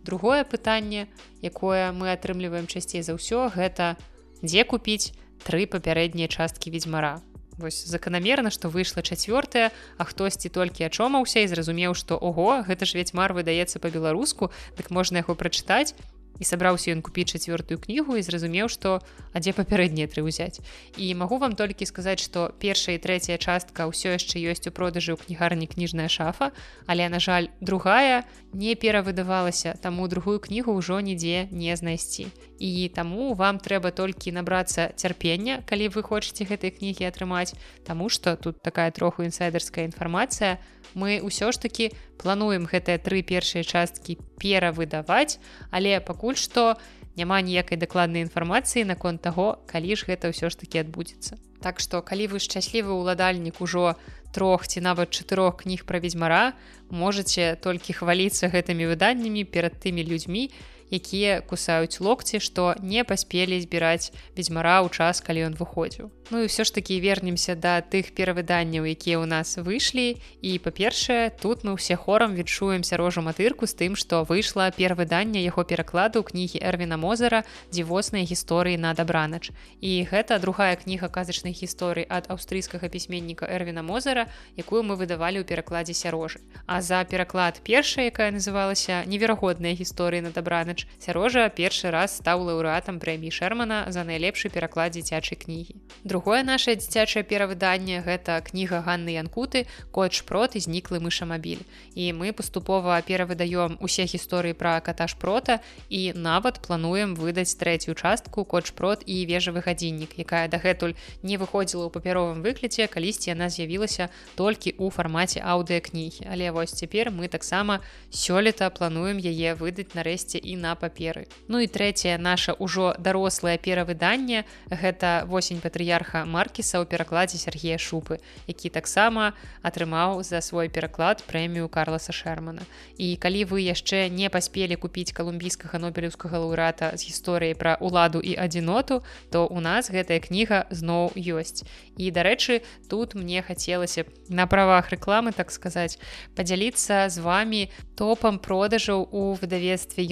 другое 0.07 0.47
пытанне 0.47 1.11
якое 1.43 1.91
мы 1.93 2.15
атрымліваем 2.15 2.71
часцей 2.71 3.03
за 3.03 3.19
ўсё 3.19 3.51
гэта 3.51 3.99
дзе 4.41 4.63
купіць 4.63 5.13
тры 5.43 5.67
папярэднія 5.67 6.31
часткі 6.31 6.71
ведьзьмара 6.71 7.19
вось 7.59 7.85
заканамерна 7.89 8.53
што 8.55 8.69
выйшла 8.69 9.03
чацвёртая 9.03 9.73
а 9.99 10.03
хтосьці 10.05 10.53
толькі 10.53 10.87
ачомаўся 10.89 11.43
і 11.43 11.51
зразумеў 11.51 11.97
што 11.99 12.17
ого 12.17 12.63
гэта 12.69 12.85
ж 12.87 13.01
ведьмар 13.01 13.33
выдаецца 13.33 13.81
по-беларуску 13.81 14.53
дык 14.77 14.93
можна 14.95 15.25
яго 15.25 15.35
прачытаць 15.35 15.97
і 16.39 16.45
сабраўся 16.45 16.93
ён 16.93 17.03
купіць 17.03 17.37
чацвёртую 17.37 17.79
кнігу 17.81 18.17
і 18.17 18.23
зразумеў 18.23 18.69
што 18.73 19.03
а 19.33 19.37
дзе 19.41 19.53
папярэднія 19.53 20.09
тры 20.09 20.25
ўзяць. 20.25 20.63
І 20.97 21.13
магу 21.15 21.39
вам 21.39 21.57
толькі 21.57 21.87
сказаць 21.87 22.23
што 22.23 22.53
першая 22.59 22.97
і 22.97 23.03
трэцяя 23.03 23.39
частка 23.39 23.87
ўсё 23.91 24.17
яшчэ 24.17 24.41
ёсць 24.49 24.67
у 24.69 24.73
продажы 24.73 25.13
ў 25.15 25.21
кнігарні 25.21 25.67
кніжная 25.67 26.09
шафа 26.09 26.53
але 26.87 27.09
на 27.09 27.21
жаль 27.21 27.53
другая 27.61 28.25
не 28.53 28.75
перавыдавалася 28.75 29.77
таму 29.83 30.09
другую 30.09 30.41
кнігу 30.41 30.73
ўжо 30.77 31.01
нідзе 31.01 31.49
не 31.51 31.77
знайсці. 31.77 32.29
І 32.57 32.89
таму 32.89 33.37
вам 33.37 33.61
трэба 33.61 33.93
толькі 33.93 34.33
набрацца 34.33 34.93
цярпення 34.97 35.61
калі 35.69 35.93
вы 35.93 36.01
хочаце 36.03 36.49
гэтай 36.49 36.73
кнігі 36.73 37.05
атрымаць 37.05 37.53
Таму 37.87 38.09
што 38.09 38.37
тут 38.37 38.63
такая 38.63 38.91
троху 38.91 39.23
інсайдерская 39.23 39.85
інфармацыя. 39.87 40.59
Мы 40.95 41.21
ўсё 41.23 41.53
ж 41.53 41.61
таки 41.61 41.93
плануем 42.21 42.67
гэтыя 42.71 42.99
тры 42.99 43.23
першыя 43.23 43.65
часткі 43.65 44.19
перавыдаваць 44.41 45.39
але 45.71 46.01
пакуль 46.01 46.37
што 46.37 46.77
няма 47.17 47.41
ніякай 47.41 47.81
дакладнай 47.81 48.23
інфармацыі 48.27 48.85
наконт 48.85 49.25
таго 49.25 49.65
калі 49.67 49.97
ж 49.97 50.05
гэта 50.09 50.31
ўсё 50.31 50.53
ж 50.53 50.55
таки 50.61 50.85
адбудзецца. 50.85 51.41
Так 51.65 51.81
што 51.81 52.05
калі 52.05 52.29
вы 52.37 52.39
шчаслівы 52.39 52.93
ўладальнік 52.93 53.61
ужо 53.65 53.97
трох 54.37 54.69
ці 54.69 54.85
нават 54.85 55.17
чатырох 55.17 55.65
кніг 55.65 55.89
пра 55.89 55.99
ведьзьмара 56.05 56.53
можете 56.93 57.57
толькі 57.57 57.97
хваліцца 57.97 58.53
гэтымі 58.53 58.93
выданнямі 58.93 59.49
перад 59.49 59.81
тымі 59.81 60.05
людзьмі 60.05 60.53
якія 60.91 61.41
кусаюць 61.41 62.01
локці 62.01 62.41
што 62.41 62.75
не 62.83 63.05
паспелі 63.05 63.61
збіраць 63.61 64.13
ведзьмара 64.37 64.83
ў 64.83 64.91
час 64.91 65.21
калі 65.21 65.51
ён 65.51 65.55
выходзіў. 65.59 66.11
Ну 66.31 66.43
і 66.43 66.51
ўсё 66.51 66.67
ж 66.67 66.75
такі 66.75 66.99
вернемся 66.99 67.55
да 67.55 67.79
тых 67.79 68.11
перавыданняў 68.11 68.83
якія 68.83 69.23
ў 69.23 69.31
нас 69.31 69.55
выйшлі. 69.63 70.19
І 70.43 70.59
па-першае 70.59 71.31
тут 71.31 71.63
мы 71.63 71.79
ўсе 71.79 71.95
хорам 71.95 72.35
відчуем 72.35 72.83
сярожу 72.83 73.23
матырку 73.23 73.71
з 73.71 73.79
тым 73.79 73.95
што 73.95 74.27
выйшла 74.27 74.75
перавыданне 74.75 75.47
яго 75.47 75.63
перакладу 75.63 76.27
кнігі 76.27 76.59
эрвіна 76.59 76.99
мозара 76.99 77.47
дзівосныя 77.71 78.27
гісторыі 78.27 78.75
на 78.75 78.91
дабранач 78.91 79.55
і 79.79 80.03
гэта 80.11 80.43
другая 80.43 80.75
кніга 80.75 81.07
казачных 81.07 81.55
гісторый 81.55 82.07
ад 82.11 82.27
аўстрыйскага 82.27 82.91
пісьменніка 82.91 83.47
эрвіна 83.47 83.87
мозара 83.87 84.27
якую 84.59 84.83
мы 84.83 84.99
выдавалі 84.99 85.43
ў 85.43 85.47
перакладзе 85.47 85.95
сярожы. 85.95 86.43
А 86.67 86.83
за 86.83 87.07
пераклад 87.07 87.63
першая 87.63 88.11
якая 88.11 88.35
называлася 88.35 89.07
неверагодныя 89.07 89.79
гісторыі 89.79 90.27
на 90.27 90.35
дабранач 90.35 90.76
сярожа 91.01 91.49
першы 91.49 91.89
раз 91.89 92.21
стаў 92.21 92.45
лаўрэатам 92.45 93.01
прэміі 93.01 93.33
шермана 93.33 93.89
за 93.89 94.05
найлепшы 94.05 94.53
пераклад 94.53 94.93
дзіцячай 94.93 95.41
кнігі. 95.41 95.81
Друг 96.05 96.27
другое 96.27 96.43
наше 96.43 96.75
дзіцячае 96.75 97.23
перавыданне 97.23 98.03
гэта 98.03 98.43
кніга 98.43 98.83
Ганны 98.83 99.15
Янкуты 99.15 99.71
коч 99.95 100.27
прот 100.27 100.57
і 100.59 100.63
зніклы 100.65 100.99
мышамабіль 100.99 101.63
і 101.95 102.05
мы 102.19 102.33
паступова 102.35 102.99
перавыдаём 102.99 103.79
усе 103.79 104.11
гісторыі 104.11 104.59
пра 104.59 104.83
катаж 104.83 105.15
прота 105.15 105.63
і 105.87 106.19
нават 106.19 106.59
плануем 106.67 107.15
выдаць 107.15 107.55
трэцюю 107.55 107.95
частку 107.95 108.43
коч 108.43 108.75
прот 108.75 109.07
і 109.07 109.23
вежавы 109.23 109.63
гадзіннік 109.63 110.19
якая 110.19 110.51
дагэтуль 110.51 110.99
не 111.23 111.39
выходзіла 111.39 111.87
ў 111.87 111.95
папяровым 111.95 112.43
выкліце 112.43 112.91
калісьці 112.91 113.31
яна 113.31 113.47
з'явілася 113.47 114.11
толькі 114.35 114.75
ў 114.75 114.91
фармаце 114.91 115.39
аўдыакнігі 115.47 116.27
але 116.27 116.51
вось 116.51 116.75
цяпер 116.75 117.15
мы 117.15 117.31
таксама 117.31 117.87
сёлета 118.11 118.67
плануем 118.75 119.23
яе 119.23 119.55
выдаць 119.55 119.95
нарэшце 119.95 120.43
і 120.43 120.59
на 120.59 120.66
паперы. 120.75 121.29
Ну 121.49 121.61
і 121.63 121.71
трэцяе 121.71 122.19
наша 122.19 122.57
ўжо 122.59 122.97
дарослае 122.99 123.59
перавыданне 123.59 124.45
гэта 124.67 125.23
восень 125.29 125.61
патрыярха 125.63 126.25
маркіса 126.25 126.83
ў 126.83 126.89
перакладзе 126.89 127.39
Сергея 127.39 127.79
шупы 127.79 128.19
які 128.47 128.73
таксама 128.73 129.37
атрымаў 129.63 130.25
за 130.27 130.41
свой 130.41 130.69
пераклад 130.69 131.23
прэмію 131.29 131.69
карласа 131.69 132.13
шермана 132.13 132.67
і 132.97 133.15
калі 133.21 133.45
вы 133.53 133.63
яшчэ 133.69 134.09
не 134.11 134.33
паспелі 134.33 134.77
купіць 134.81 135.13
калумбійскага 135.13 135.79
нобелеўскага 135.79 136.41
лаўрата 136.43 136.97
з 136.97 137.07
гісторыяй 137.13 137.55
пра 137.55 137.77
уладу 137.81 138.19
і 138.19 138.35
адзіноту 138.35 139.03
то 139.31 139.47
у 139.47 139.61
нас 139.61 139.91
гэтая 139.91 140.21
кніга 140.21 140.67
зноў 140.71 141.13
ёсць. 141.17 141.65
І 141.97 142.11
дарэчы 142.11 142.63
тут 142.89 143.15
мне 143.15 143.43
хацелася 143.43 144.05
на 144.29 144.47
правах 144.47 144.91
рэкламы 144.91 145.33
так 145.33 145.51
сказаць 145.51 145.99
падзяліцца 146.37 147.09
з 147.09 147.19
вами 147.21 147.69
топам 147.97 148.39
продажаў 148.39 149.09
у 149.11 149.35
выдавецтве 149.35 150.05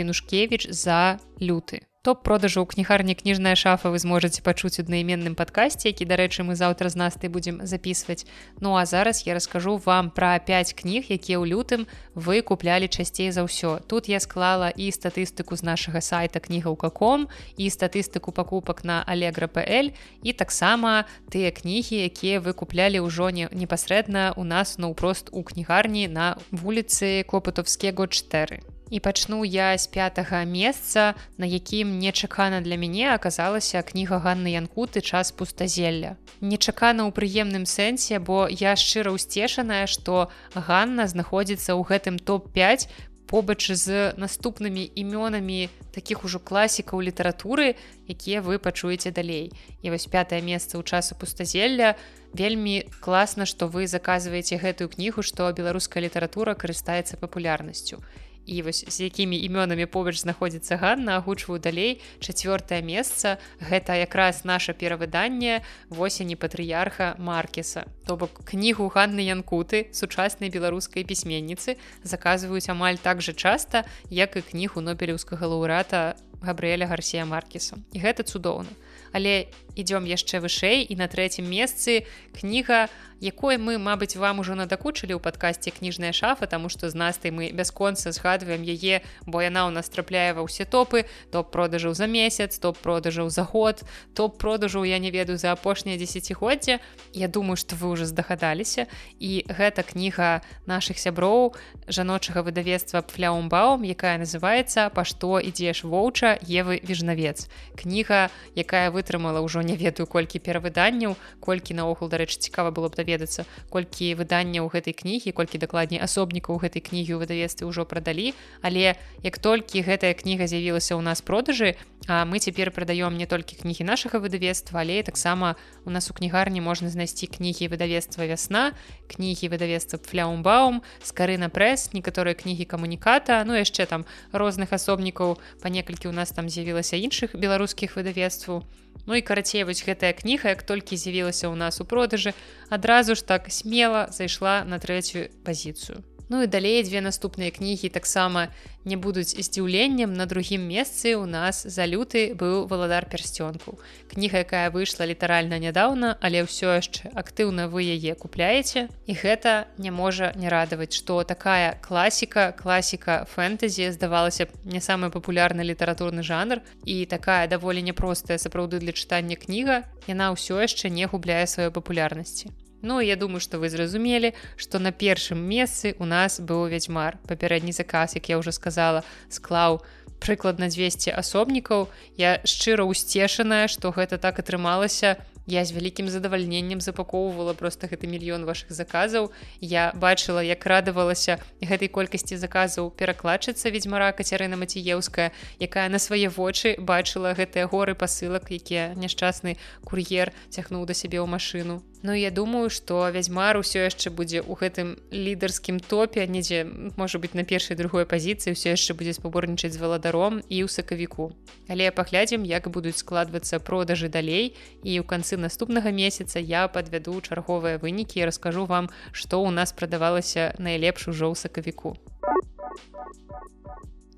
янушкевич 0.44 0.68
за 0.70 1.18
люты. 1.40 1.82
Топ-продажу 2.04 2.60
ў 2.60 2.68
кнігарні 2.68 3.16
кніжная 3.16 3.56
шафа 3.56 3.88
вы 3.88 3.96
зможаце 3.96 4.44
пачуць 4.44 4.76
аднайменным 4.76 5.32
падкасці 5.32 5.88
які 5.88 6.04
дарэчы 6.04 6.44
мы 6.44 6.52
заўтра 6.52 6.92
з 6.92 7.00
насты 7.00 7.32
будзем 7.32 7.64
записывать. 7.64 8.28
Ну 8.60 8.76
а 8.76 8.84
зараз 8.84 9.24
я 9.24 9.32
раскажу 9.32 9.80
вам 9.80 10.12
пра 10.12 10.36
5 10.36 10.76
кніг 10.76 11.08
якія 11.08 11.40
ў 11.40 11.48
лютым 11.48 11.88
вы 12.12 12.44
куплялі 12.44 12.92
часцей 12.92 13.32
за 13.32 13.48
ўсё. 13.48 13.80
Тут 13.88 14.12
я 14.12 14.20
склала 14.20 14.68
і 14.68 14.92
статыстыку 14.92 15.56
з 15.56 15.64
нашага 15.64 16.04
сайта 16.04 16.44
кніга 16.44 16.68
ў 16.68 16.76
каком 16.76 17.32
і 17.56 17.72
статыстыку 17.72 18.36
пакупак 18.36 18.84
на 18.84 19.00
алегра.пл 19.00 19.96
і 20.20 20.30
таксама 20.36 21.08
тыя 21.32 21.56
кнігі 21.56 22.04
якія 22.04 22.44
вы 22.44 22.52
куплялі 22.52 23.00
ўжо 23.00 23.32
не 23.32 23.48
непасрэдна 23.48 24.36
у 24.36 24.44
нас 24.44 24.76
наўпрост 24.76 25.32
у 25.32 25.40
кнігарні 25.40 26.04
на 26.12 26.36
вуліцы 26.52 27.24
копытовске 27.24 27.96
год 27.96 28.12
4 28.12 28.73
і 28.90 29.00
пачну 29.00 29.44
я 29.44 29.76
з 29.78 29.86
пятага 29.86 30.44
месца 30.44 31.14
на 31.38 31.46
якім 31.46 31.98
нечакана 31.98 32.60
для 32.60 32.76
мяне 32.76 33.08
аказалася 33.14 33.82
кніга 33.82 34.20
Ганны 34.20 34.52
янкуты 34.52 35.00
час 35.00 35.32
пустазелля 35.32 36.16
нечакана 36.40 37.08
ў 37.08 37.10
прыемным 37.16 37.64
сэнсе 37.64 38.20
бо 38.20 38.44
я 38.50 38.76
шчыра 38.76 39.14
ўсцешаная 39.16 39.86
што 39.88 40.28
Ганна 40.54 41.08
знаходзіцца 41.08 41.72
ў 41.72 41.82
гэтым 41.88 42.20
топ-5 42.20 42.88
побач 43.26 43.72
з 43.72 44.12
наступнымі 44.16 44.84
імёнамі 44.94 45.68
таких 45.90 46.24
ужо 46.24 46.38
класікаў 46.38 47.00
літаратуры 47.00 47.74
якія 48.06 48.44
вы 48.44 48.58
пачуеце 48.58 49.10
далей. 49.10 49.50
І 49.82 49.90
вось 49.90 50.06
пятое 50.06 50.38
месца 50.44 50.76
ў 50.78 50.84
часу 50.84 51.16
пустазелля 51.16 51.96
вельмі 52.34 52.84
класна 53.00 53.46
што 53.46 53.66
вы 53.66 53.88
заказваеце 53.88 54.60
гэтую 54.60 54.92
кнігу 54.92 55.24
што 55.24 55.48
беларуская 55.50 56.04
літаратура 56.04 56.54
карыстаецца 56.54 57.16
папулярнасцю 57.16 58.04
і 58.46 58.62
вось 58.62 58.84
з 58.88 59.00
якімі 59.00 59.36
імёнамі 59.36 59.86
побач 59.86 60.20
знаходзіцца 60.20 60.76
Ганна 60.76 61.16
агучваю 61.16 61.60
далей 61.60 62.00
чацвёртае 62.20 62.82
месца. 62.82 63.38
Гэта 63.60 63.96
якраз 63.98 64.44
наше 64.44 64.72
перавыданне 64.72 65.64
восені 65.88 66.36
патрыярха 66.36 67.16
маркеса. 67.18 67.84
То 68.06 68.16
бок 68.16 68.44
кнігу 68.44 68.90
Ганны 68.92 69.24
янкуты 69.24 69.88
сучаснай 69.92 70.50
беларускай 70.50 71.04
пісьменніцы 71.04 71.76
заказваюць 72.02 72.68
амаль 72.68 73.00
так 73.00 73.22
жа 73.22 73.32
часта 73.32 73.84
як 74.10 74.36
і 74.36 74.42
кнігу 74.42 74.80
нобелеўскага 74.80 75.46
лаўрата 75.46 76.16
габрыэля 76.44 76.86
гарсія 76.86 77.24
маркеса. 77.24 77.80
І 77.92 78.04
гэта 78.04 78.22
цудоўна. 78.22 78.68
Але 79.12 79.48
ідём 79.74 80.06
яшчэ 80.06 80.40
вышэй 80.40 80.86
і 80.86 80.94
на 80.96 81.10
трэцім 81.10 81.44
месцы 81.46 82.06
кніга 82.38 82.88
якой 83.20 83.56
мы 83.56 83.78
мабыць 83.78 84.16
вам 84.16 84.38
ужо 84.44 84.54
надакучылі 84.54 85.16
ў 85.16 85.20
падкасці 85.20 85.74
кніжная 85.74 86.12
шафа 86.12 86.46
тому 86.46 86.68
што 86.68 86.90
з 86.90 86.94
настай 86.94 87.30
мы 87.30 87.50
бясконца 87.50 88.12
згадваем 88.12 88.62
яе 88.62 89.02
бо 89.26 89.40
яна 89.40 89.66
ў 89.66 89.74
нас 89.74 89.88
трапляе 89.88 90.36
ва 90.36 90.44
ўсе 90.44 90.68
топы 90.68 91.08
топ 91.32 91.50
продажаў 91.50 91.94
за 91.96 92.06
месяц 92.06 92.58
топ 92.58 92.78
продажаў 92.78 93.30
за 93.32 93.42
год 93.42 93.82
топ 94.14 94.38
продажаў 94.38 94.84
я 94.84 94.98
не 94.98 95.10
ведаю 95.10 95.38
за 95.38 95.52
апошняе 95.52 95.96
десятгоддзя 95.96 96.80
Я 97.12 97.28
думаю 97.28 97.56
что 97.56 97.76
вы 97.76 97.88
уже 97.88 98.06
здагадаліся. 98.06 98.86
І 99.18 99.44
гэта 99.48 99.82
кніга 99.82 100.42
наших 100.66 100.98
сяброў 100.98 101.54
жаночага 101.88 102.42
выдавецтва 102.42 103.02
фляумбаум 103.08 103.82
якая 103.82 104.18
называется 104.18 104.90
па 104.90 105.04
што 105.04 105.40
ідзеш 105.40 105.84
воўча 105.84 106.38
Евы 106.44 106.80
вежнавец 106.82 107.48
кніга 107.76 108.30
якая 108.54 108.90
вытрымала 108.90 109.40
ўжо 109.40 109.63
не 109.64 109.76
ведаю 109.80 110.06
колькі 110.06 110.38
перавыданняў 110.38 111.16
колькі 111.40 111.74
наогул 111.78 112.08
дарэчы 112.12 112.38
цікава 112.38 112.70
было 112.70 112.92
б 112.92 113.00
даведацца 113.00 113.48
колькі 113.72 114.14
выданняў 114.20 114.68
гэтай 114.68 114.92
кнігі 114.92 115.32
колькі 115.32 115.58
дакладней 115.58 116.00
асобнікаў 116.04 116.60
гэтай 116.60 116.84
кнігі 116.84 117.16
ў 117.16 117.18
выдавецтве 117.24 117.64
ўжо 117.64 117.88
прадалі. 117.88 118.34
Але 118.60 119.00
як 119.24 119.38
толькі 119.38 119.80
гэтая 119.80 120.12
кніга 120.12 120.44
з'явілася 120.44 120.94
ў 120.94 121.02
нас 121.02 121.24
продажы 121.24 121.74
мы 122.04 122.36
цяпер 122.36 122.68
прадаём 122.68 123.16
не 123.16 123.24
толькі 123.24 123.56
кнігі 123.56 123.88
нашага 123.88 124.20
выдавецтва 124.20 124.84
але 124.84 125.00
таксама 125.00 125.56
у 125.88 125.90
нас 125.90 126.10
у 126.10 126.14
кнігарні 126.14 126.60
можна 126.60 126.92
знайсці 126.92 127.32
кнігі 127.32 127.72
выдавецтва 127.72 128.28
вясна 128.28 128.76
кнігі 129.08 129.48
выдавецтва 129.48 130.04
фляумбаум 130.04 130.84
скарына 131.00 131.48
прэс 131.48 131.96
некаторыя 131.96 132.36
кнігі 132.36 132.68
камуніката 132.68 133.40
ну 133.48 133.56
яшчэ 133.56 133.86
там 133.88 134.04
розных 134.32 134.72
асобнікаў. 134.72 135.38
Па 135.62 135.68
некалькі 135.68 136.08
у 136.08 136.12
нас 136.12 136.30
там 136.30 136.48
з'явілася 136.48 136.96
іншых 136.96 137.36
беларускіх 137.36 137.96
выдавецтваў. 137.96 138.64
Ну 139.06 139.14
і 139.14 139.22
карацей 139.22 139.53
вось 139.62 139.86
гэтая 139.86 140.10
кніга 140.18 140.50
як 140.50 140.66
толькі 140.66 140.98
з'явілася 140.98 141.46
ў 141.46 141.54
нас 141.54 141.78
у 141.78 141.86
продажы 141.86 142.34
адразу 142.74 143.14
ж 143.14 143.22
так 143.22 143.46
смела 143.54 144.10
зайшла 144.10 144.66
на 144.66 144.82
трэцюю 144.82 145.30
пазіцыю 145.46 146.02
Ну 146.28 146.42
і 146.42 146.46
далей 146.46 146.80
дзве 146.82 147.04
наступныя 147.04 147.52
кнігі 147.52 147.92
таксама 147.92 148.48
не 148.84 148.96
будуць 148.96 149.36
здзіўленнем 149.36 150.12
на 150.16 150.24
другім 150.26 150.64
месцы 150.64 151.12
у 151.20 151.26
нас 151.28 151.68
за 151.68 151.84
люты 151.84 152.32
быў 152.32 152.64
валадар 152.64 153.04
пярсцёнку. 153.04 153.76
Кніга, 154.08 154.40
якая 154.40 154.70
выйшла 154.72 155.04
літаральна 155.04 155.60
нядаўна, 155.60 156.16
але 156.24 156.48
ўсё 156.48 156.80
яшчэ 156.80 157.12
актыўна 157.12 157.68
вы 157.68 157.84
яе 157.92 158.16
купляеце. 158.16 158.88
І 159.04 159.12
гэта 159.12 159.68
не 159.76 159.92
можа 159.92 160.32
не 160.36 160.48
радаваць, 160.48 160.96
што 160.96 161.24
такая 161.28 161.76
класіка, 161.84 162.56
класіка 162.56 163.28
фэнтэзі 163.28 163.92
здавалася 163.92 164.48
б 164.48 164.56
не 164.64 164.80
самы 164.80 165.12
папулярны 165.12 165.60
літаратурны 165.60 166.24
жанр 166.24 166.64
і 166.88 167.04
такая 167.04 167.44
даволі 167.52 167.84
няпростая 167.84 168.40
сапраўды 168.40 168.80
для 168.80 168.96
чытання 168.96 169.36
кніга, 169.36 169.84
яна 170.08 170.32
ўсё 170.32 170.56
яшчэ 170.64 170.88
не 170.88 171.04
губляе 171.04 171.44
сваёй 171.44 171.68
папулярнасці. 171.68 172.63
Ну 172.84 173.00
я 173.00 173.16
думаю 173.16 173.40
что 173.40 173.58
вы 173.58 173.70
зразумелі 173.72 174.34
что 174.56 174.78
на 174.78 174.92
першым 174.92 175.40
месцы 175.40 175.96
у 175.98 176.04
нас 176.04 176.36
быў 176.38 176.68
вядзьмар 176.68 177.16
папярэдні 177.24 177.72
заказ 177.72 178.14
як 178.14 178.28
я 178.28 178.36
уже 178.36 178.52
сказала 178.52 179.02
склаў 179.32 179.80
прыкладна 180.20 180.68
200 180.68 181.12
асобнікаў. 181.16 181.88
Я 182.16 182.40
шчыра 182.44 182.84
усцешаная 182.84 183.68
что 183.68 183.92
гэта 183.92 184.18
так 184.18 184.38
атрымалася. 184.38 185.16
Я 185.46 185.64
з 185.64 185.76
вялікім 185.76 186.08
задавальненнем 186.08 186.80
запакоўвала 186.80 187.52
просто 187.52 187.88
гэты 187.88 188.08
мільён 188.08 188.44
ваших 188.44 188.72
заказаў. 188.72 189.32
Я 189.60 189.92
бачыла 189.92 190.40
як 190.40 190.64
радавалася 190.64 191.40
гэтай 191.60 191.88
колькасці 191.88 192.36
заказаў 192.40 192.92
перакладчыца 192.96 193.68
ведьзьмара 193.68 194.12
кацярына 194.12 194.56
маціеўская 194.56 195.32
якая 195.60 195.88
на 195.88 196.00
свае 196.00 196.28
вочы 196.28 196.76
бачыла 196.80 197.36
гэтыя 197.36 197.68
горы 197.68 197.92
пасылак 197.96 198.48
якія 198.48 198.92
няшчасны 198.96 199.56
кур'ер 199.84 200.32
цягнуў 200.48 200.88
да 200.88 200.96
сябе 200.96 201.20
ў 201.20 201.28
машыну 201.28 201.84
Ну 202.06 202.12
я 202.12 202.30
думаю 202.30 202.68
что 202.68 203.08
вядзьмар 203.08 203.56
усё 203.56 203.80
яшчэ 203.88 204.10
будзе 204.12 204.44
ў 204.44 204.52
гэтым 204.60 204.88
лідарскім 205.08 205.80
топе 205.80 206.26
недзе 206.28 206.68
можа 207.00 207.16
быть 207.16 207.32
на 207.32 207.48
першай 207.48 207.80
другой 207.80 208.04
пазіцыі 208.04 208.52
ўсё 208.52 208.76
яшчэ 208.76 208.92
будзе 208.92 209.16
спаборнічаць 209.16 209.72
з 209.72 209.80
валадаром 209.80 210.44
і 210.52 210.60
ў 210.60 210.68
сакавіку. 210.68 211.32
Але 211.64 211.88
паглядзім 211.88 212.44
як 212.44 212.68
будуць 212.68 213.00
складвацца 213.00 213.56
продажы 213.56 214.12
далей 214.12 214.52
і 214.84 215.00
ў 215.00 215.04
канцы 215.08 215.40
наступнага 215.40 215.96
месяца 215.96 216.44
я 216.44 216.68
падвяду 216.68 217.16
чарговыя 217.24 217.80
вынікі 217.80 218.20
і 218.20 218.28
раскажу 218.28 218.68
вам 218.68 218.92
што 219.08 219.40
ў 219.40 219.56
нас 219.56 219.72
прадавалася 219.72 220.52
найлепш 220.60 221.08
ужо 221.08 221.32
ў 221.32 221.40
сакавіку 221.40 221.96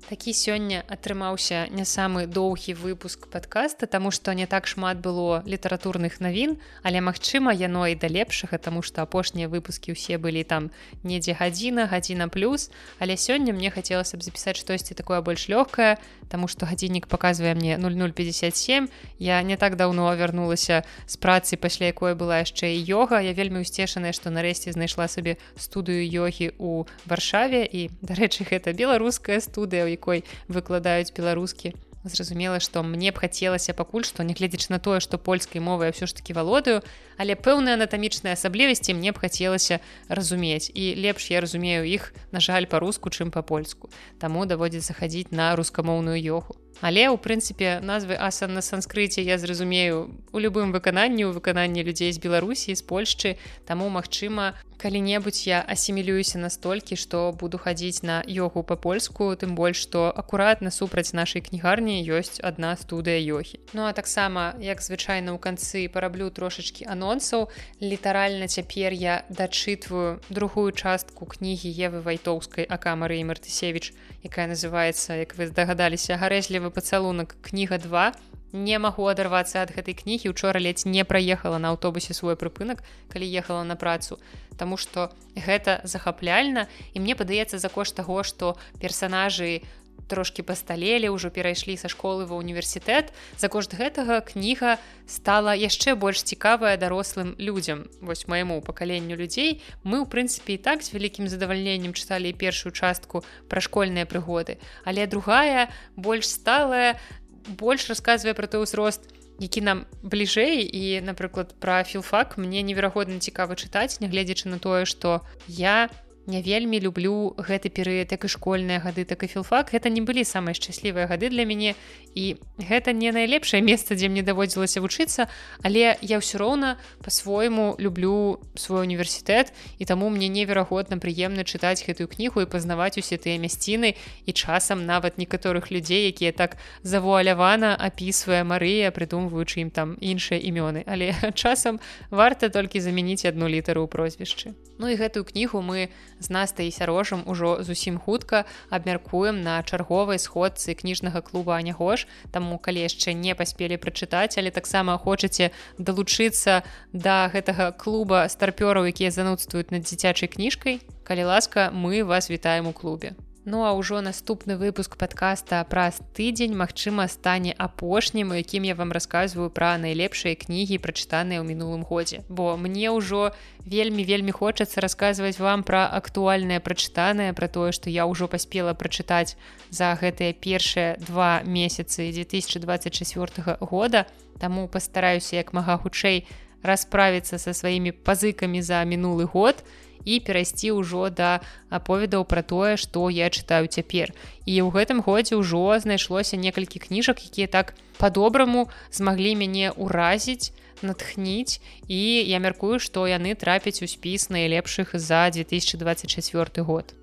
такі 0.09 0.33
сёння 0.33 0.83
атрымаўся 0.87 1.67
не 1.69 1.85
самы 1.85 2.27
доўгі 2.27 2.73
выпуск 2.73 3.27
подкаста 3.27 3.87
тому 3.87 4.11
что 4.11 4.33
не 4.33 4.47
так 4.47 4.67
шмат 4.67 4.97
было 4.97 5.43
літаратурных 5.45 6.19
навін 6.19 6.57
але 6.83 7.01
магчыма 7.01 7.51
яно 7.51 7.87
і 7.87 7.95
да 7.95 8.07
лепшага 8.07 8.57
тому 8.57 8.81
что 8.81 9.01
апошнія 9.01 9.47
выпуски 9.47 9.91
ўсе 9.91 10.17
былі 10.17 10.43
там 10.43 10.71
недзе 11.03 11.35
гадзіна 11.35 11.87
гадзіна 11.87 12.27
плюс 12.27 12.71
але 12.99 13.19
сёння 13.19 13.53
мне 13.53 13.69
хацелася 13.69 14.17
б 14.17 14.23
запісаць 14.23 14.57
штосьці 14.57 14.93
такое 14.95 15.21
больш 15.21 15.49
лёгкае 15.49 15.97
тому 16.29 16.47
что 16.47 16.65
гадзіннік 16.65 17.07
показывае 17.07 17.55
мне 17.55 17.77
0057 17.77 18.89
я 19.19 19.41
не 19.43 19.57
так 19.57 19.75
давно 19.75 20.13
вярнулася 20.15 20.83
з 21.05 21.15
працы 21.17 21.57
пасля 21.57 21.91
якой 21.91 22.15
была 22.15 22.39
яшчэ 22.43 22.73
і 22.75 22.83
йога. 22.83 23.21
Я 23.21 23.33
вельмі 23.33 23.61
усцешаная 23.61 24.13
что 24.13 24.29
нарэшце 24.29 24.71
знайшла 24.71 25.07
сабе 25.07 25.37
студыю 25.57 26.03
йогі 26.03 26.53
у 26.57 26.85
варшаве. 27.05 27.65
І 27.65 27.89
дарэчы 28.01 28.47
гэта 28.47 28.73
беларуская 28.73 29.39
студыя 29.39 29.85
у 29.85 29.89
якой 29.97 30.23
выкладаюць 30.47 31.11
беларускі. 31.17 31.73
Зразумела 32.07 32.59
што 32.63 32.83
мне 32.83 33.11
б 33.11 33.19
хацелася 33.19 33.73
пакуль 33.73 34.05
што 34.07 34.23
нягледзяч 34.23 34.69
на 34.69 34.79
тое 34.79 35.01
што 35.03 35.17
польскай 35.17 35.59
мовай 35.59 35.91
ўсё 35.91 36.07
ж 36.07 36.15
таки 36.15 36.31
валодаю 36.31 36.79
але 37.17 37.35
пэўныя 37.35 37.75
анатамічныя 37.75 38.37
асаблівасці 38.37 38.93
мне 38.93 39.11
б 39.11 39.19
хацелася 39.19 39.81
разумець. 40.07 40.71
І 40.71 40.95
лепш 40.95 41.33
я 41.33 41.41
разумею 41.41 41.83
іх 41.83 42.13
на 42.31 42.39
жаль 42.39 42.69
па-руску 42.69 43.09
чым 43.09 43.33
па-польску. 43.33 43.89
Таму 44.21 44.45
даводзіцца 44.45 44.93
хадзіць 44.93 45.33
на 45.33 45.51
рускамоўную 45.57 46.21
йогу 46.21 46.55
Але 46.81 47.09
ў 47.09 47.17
прынцыпе 47.17 47.81
назвы 47.81 48.13
асан 48.13 48.53
на 48.53 48.61
санскрыце 48.61 49.25
я 49.25 49.37
зразумею 49.41 50.13
у 50.29 50.37
любым 50.37 50.69
выкананні 50.69 51.25
ў 51.25 51.33
выкананні 51.33 51.81
людзей 51.81 52.13
з 52.13 52.21
Беларусі 52.21 52.77
з 52.77 52.85
Польшчы. 52.85 53.41
Таму 53.65 53.89
магчыма 53.89 54.53
калі-небудзь 54.77 55.49
я 55.49 55.65
асімілююся 55.65 56.37
настолькі 56.37 56.93
што 56.93 57.33
буду 57.33 57.57
хадзіць 57.57 58.05
на 58.05 58.21
йогу 58.29 58.61
па-польску 58.61 59.33
тым 59.33 59.57
больш 59.57 59.81
што 59.89 60.13
акуратна 60.13 60.69
супраць 60.69 61.17
нашай 61.17 61.41
кнігарні 61.41 61.97
ёсць 62.05 62.37
адна 62.45 62.77
студыя 62.77 63.17
йохі. 63.17 63.57
Ну 63.73 63.89
а 63.89 63.93
таксама 63.97 64.53
як 64.61 64.85
звычайна 64.85 65.33
ў 65.33 65.41
канцы 65.41 65.89
параблю 65.89 66.29
трошачкі 66.29 66.85
анонсаў. 66.85 67.49
Літаральна 67.81 68.45
цяпер 68.45 68.93
я 68.93 69.25
дачытваю 69.33 70.21
другую 70.29 70.69
частку 70.77 71.25
кнігі 71.25 71.73
евы 71.73 72.05
вайтоўскай 72.05 72.69
акамары 72.69 73.17
і 73.17 73.33
мартысевич 73.33 73.97
якая 74.29 74.45
называется 74.51 75.17
як 75.17 75.33
вы 75.39 75.49
здагадаліся 75.49 76.21
гарэзліва 76.21 76.67
красивы 76.67 76.73
пацалунак 76.73 77.35
кніга 77.41 77.77
2 77.77 78.11
не 78.53 78.79
магу 78.79 79.07
адарвацца 79.07 79.61
ад 79.63 79.71
гэтай 79.75 79.93
кнігі 79.93 80.31
учора 80.31 80.59
ледзь 80.59 80.85
не 80.85 81.03
праехала 81.03 81.57
на 81.59 81.69
аўтобусе 81.71 82.13
свой 82.13 82.35
прыпынак 82.35 82.83
калі 83.11 83.25
ехала 83.27 83.63
на 83.63 83.75
працу 83.75 84.19
Таму 84.57 84.77
что 84.77 85.13
гэта 85.35 85.81
захапляльна 85.83 86.67
і 86.93 86.99
мне 86.99 87.15
падаецца 87.15 87.59
за 87.59 87.69
кошт 87.69 87.95
таго 87.95 88.23
што 88.23 88.57
персонажы 88.81 89.61
трошки 90.07 90.43
пасталелі 90.43 91.09
ўжо 91.11 91.33
перайшлі 91.33 91.75
са 91.77 91.89
школы 91.91 92.29
ва 92.29 92.37
універсітэт 92.37 93.11
за 93.37 93.47
кошт 93.49 93.73
гэтага 93.73 94.21
кніга 94.21 94.77
стала 95.09 95.57
яшчэ 95.57 95.95
больш 95.95 96.23
цікавая 96.23 96.77
дарослым 96.77 97.35
людзям. 97.37 97.89
Вось 98.01 98.27
майму 98.27 98.61
пакаленню 98.61 99.17
людзей 99.17 99.61
мы 99.83 100.03
ў 100.03 100.05
прынцыпе 100.05 100.55
і 100.55 100.63
так 100.63 100.85
з 100.85 100.93
вялікім 100.93 101.27
задавальненнем 101.27 101.97
чыталі 101.97 102.31
першую 102.37 102.71
частку 102.71 103.25
пра 103.49 103.59
школьныя 103.59 104.05
прыгоды. 104.05 104.61
Але 104.85 105.07
другая 105.07 105.73
больш 105.95 106.27
сталая 106.29 106.99
больш 107.47 107.89
расказвае 107.89 108.35
пра 108.37 108.47
той 108.47 108.63
узрост 108.63 109.07
які 109.39 109.61
нам 109.61 109.85
бліжэй. 110.01 110.65
І 110.65 111.01
напрыклад 111.05 111.53
пра 111.59 111.83
філфак 111.83 112.37
мне 112.37 112.61
неверагодна 112.61 113.19
цікава 113.19 113.55
чытаць 113.55 114.01
нягледзячы 114.01 114.49
на 114.49 114.59
тое 114.59 114.85
што 114.85 115.21
я 115.47 115.89
не 116.27 116.41
вельмі 116.43 116.79
люблю 116.83 117.33
гэты 117.39 117.71
перыяд 117.71 118.11
як 118.11 118.27
і 118.27 118.29
школьныя 118.29 118.83
гады 118.83 119.07
так 119.07 119.23
і 119.23 119.27
філфак. 119.27 119.71
Гэта 119.71 119.87
не 119.89 120.03
былі 120.03 120.27
самыя 120.27 120.53
шчаслівыя 120.53 121.07
гады 121.07 121.31
для 121.31 121.47
мяне 121.47 121.73
і 122.17 122.35
гэта 122.59 122.91
не 122.91 123.11
найлепшае 123.15 123.61
месца 123.61 123.95
дзе 123.95 124.09
мне 124.09 124.21
даводзілася 124.27 124.81
вучыцца 124.83 125.31
але 125.63 125.95
я 126.01 126.17
ўсё 126.19 126.41
роўна 126.41 126.75
по-свойму 127.05 127.79
люблю 127.79 128.43
свой 128.59 128.83
універсітэт 128.83 129.53
і 129.79 129.83
таму 129.85 130.09
мне 130.09 130.27
неверагодна 130.27 130.97
прыемна 130.97 131.47
чытаць 131.47 131.85
гэтую 131.85 132.11
кнігу 132.11 132.43
і 132.43 132.49
пазнаваць 132.49 132.97
усе 132.97 133.15
тыя 133.21 133.37
мясціны 133.39 133.95
і 134.25 134.31
часам 134.33 134.85
нават 134.89 135.21
некаторых 135.21 135.71
людзей 135.71 136.11
якія 136.11 136.33
так 136.33 136.57
завуалявана 136.83 137.77
апісвае 137.77 138.43
Марыя 138.43 138.91
прыдумваючы 138.91 139.61
ім 139.63 139.69
там 139.71 139.95
іншыя 140.01 140.41
імёны. 140.41 140.83
Але 140.89 141.13
часам 141.41 141.79
варта 142.11 142.49
толькі 142.49 142.81
замяніць 142.81 143.25
одну 143.29 143.47
літару 143.47 143.85
ў 143.85 143.87
прозвішчы 143.87 144.66
Ну 144.77 144.87
і 144.89 144.95
гэтую 144.95 145.25
кнігу 145.25 145.61
мы 145.61 145.89
з 146.19 146.29
настай 146.29 146.71
сярожам 146.71 147.23
ужо 147.25 147.57
зусім 147.65 147.97
хутка 147.97 148.45
абмяркуем 148.69 149.41
на 149.41 149.61
чарговай 149.63 150.21
сходцы 150.21 150.77
кніжнага 150.77 151.21
клуба 151.21 151.57
анягош 151.57 152.07
таму 152.31 152.61
калі 152.61 152.85
яшчэ 152.85 153.17
не 153.17 153.33
паспелі 153.35 153.81
прачытаць 153.81 154.37
але 154.37 154.53
таксама 154.53 154.97
хочаце 154.97 155.51
далучыцца 155.77 156.61
да 156.93 157.29
гэтага 157.33 157.73
клуба 157.73 158.25
старпёраў 158.29 158.89
якія 158.93 159.11
занудствуюць 159.11 159.73
над 159.73 159.89
дзіцячай 159.89 160.29
кніжкай 160.29 160.81
калі 161.03 161.23
ласка 161.33 161.71
мы 161.73 162.03
вас 162.03 162.29
вітаем 162.29 162.69
у 162.69 162.73
клубе 162.73 163.17
Ну 163.47 163.63
а 163.63 163.71
ўжо 163.71 164.01
наступны 164.03 164.59
выпуск 164.59 164.97
подкаста 164.99 165.63
праз 165.71 166.03
тыдзень 166.11 166.51
магчыма 166.51 167.07
стане 167.07 167.55
апошнім, 167.55 168.35
у 168.35 168.35
якім 168.35 168.67
я 168.67 168.75
вам 168.75 168.91
расказваю 168.91 169.47
пра 169.47 169.79
найлепшыя 169.79 170.35
кнігі 170.35 170.75
прачытаныя 170.83 171.39
ў 171.39 171.47
мінулым 171.47 171.87
годзе. 171.87 172.27
Бо 172.27 172.59
мне 172.59 172.91
ўжо 172.91 173.31
вельмі 173.63 174.03
вельмі 174.03 174.35
хочацца 174.35 174.83
расказваць 174.83 175.39
вам 175.39 175.63
пра 175.63 175.87
актуальнае 175.87 176.59
прачытанае 176.59 177.31
пра 177.31 177.47
тое, 177.47 177.71
што 177.71 177.87
я 177.87 178.03
ўжо 178.03 178.27
паспела 178.27 178.75
прачытаць 178.75 179.39
за 179.71 179.95
гэтыя 179.95 180.35
першыя 180.35 180.99
два 180.99 181.39
месяцы 181.47 182.11
2024 182.11 183.63
года. 183.63 184.11
Таму 184.43 184.67
пастараюся 184.67 185.39
як 185.39 185.55
мага 185.55 185.79
хутчэй 185.79 186.27
расправіцца 186.67 187.39
са 187.39 187.55
сваімі 187.55 187.95
пазыкамі 187.95 188.59
за 188.59 188.83
мінулы 188.83 189.23
год, 189.23 189.63
і 190.07 190.19
перайсці 190.23 190.71
ўжо 190.79 191.11
да 191.11 191.31
аповедаў 191.67 192.23
пра 192.23 192.41
тое 192.41 192.79
што 192.79 193.11
я 193.11 193.27
чытаю 193.27 193.67
цяпер. 193.67 194.15
І 194.47 194.63
ў 194.63 194.71
гэтым 194.71 195.03
годзе 195.03 195.35
ўжо 195.35 195.75
знайшлося 195.83 196.39
некалькі 196.39 196.79
кніжак 196.79 197.19
якія 197.27 197.51
так 197.51 197.75
по-добраму 197.99 198.71
змаглі 198.87 199.35
мяне 199.35 199.75
ўразіць 199.75 200.55
натхніць 200.81 201.59
і 201.87 202.01
я 202.23 202.39
мяркую 202.39 202.79
што 202.79 203.07
яны 203.09 203.35
трапяць 203.35 203.81
у 203.83 203.87
спіс 203.89 204.29
найлепшых 204.29 204.95
за 204.95 205.27
2024 205.33 206.63
год 206.63 206.93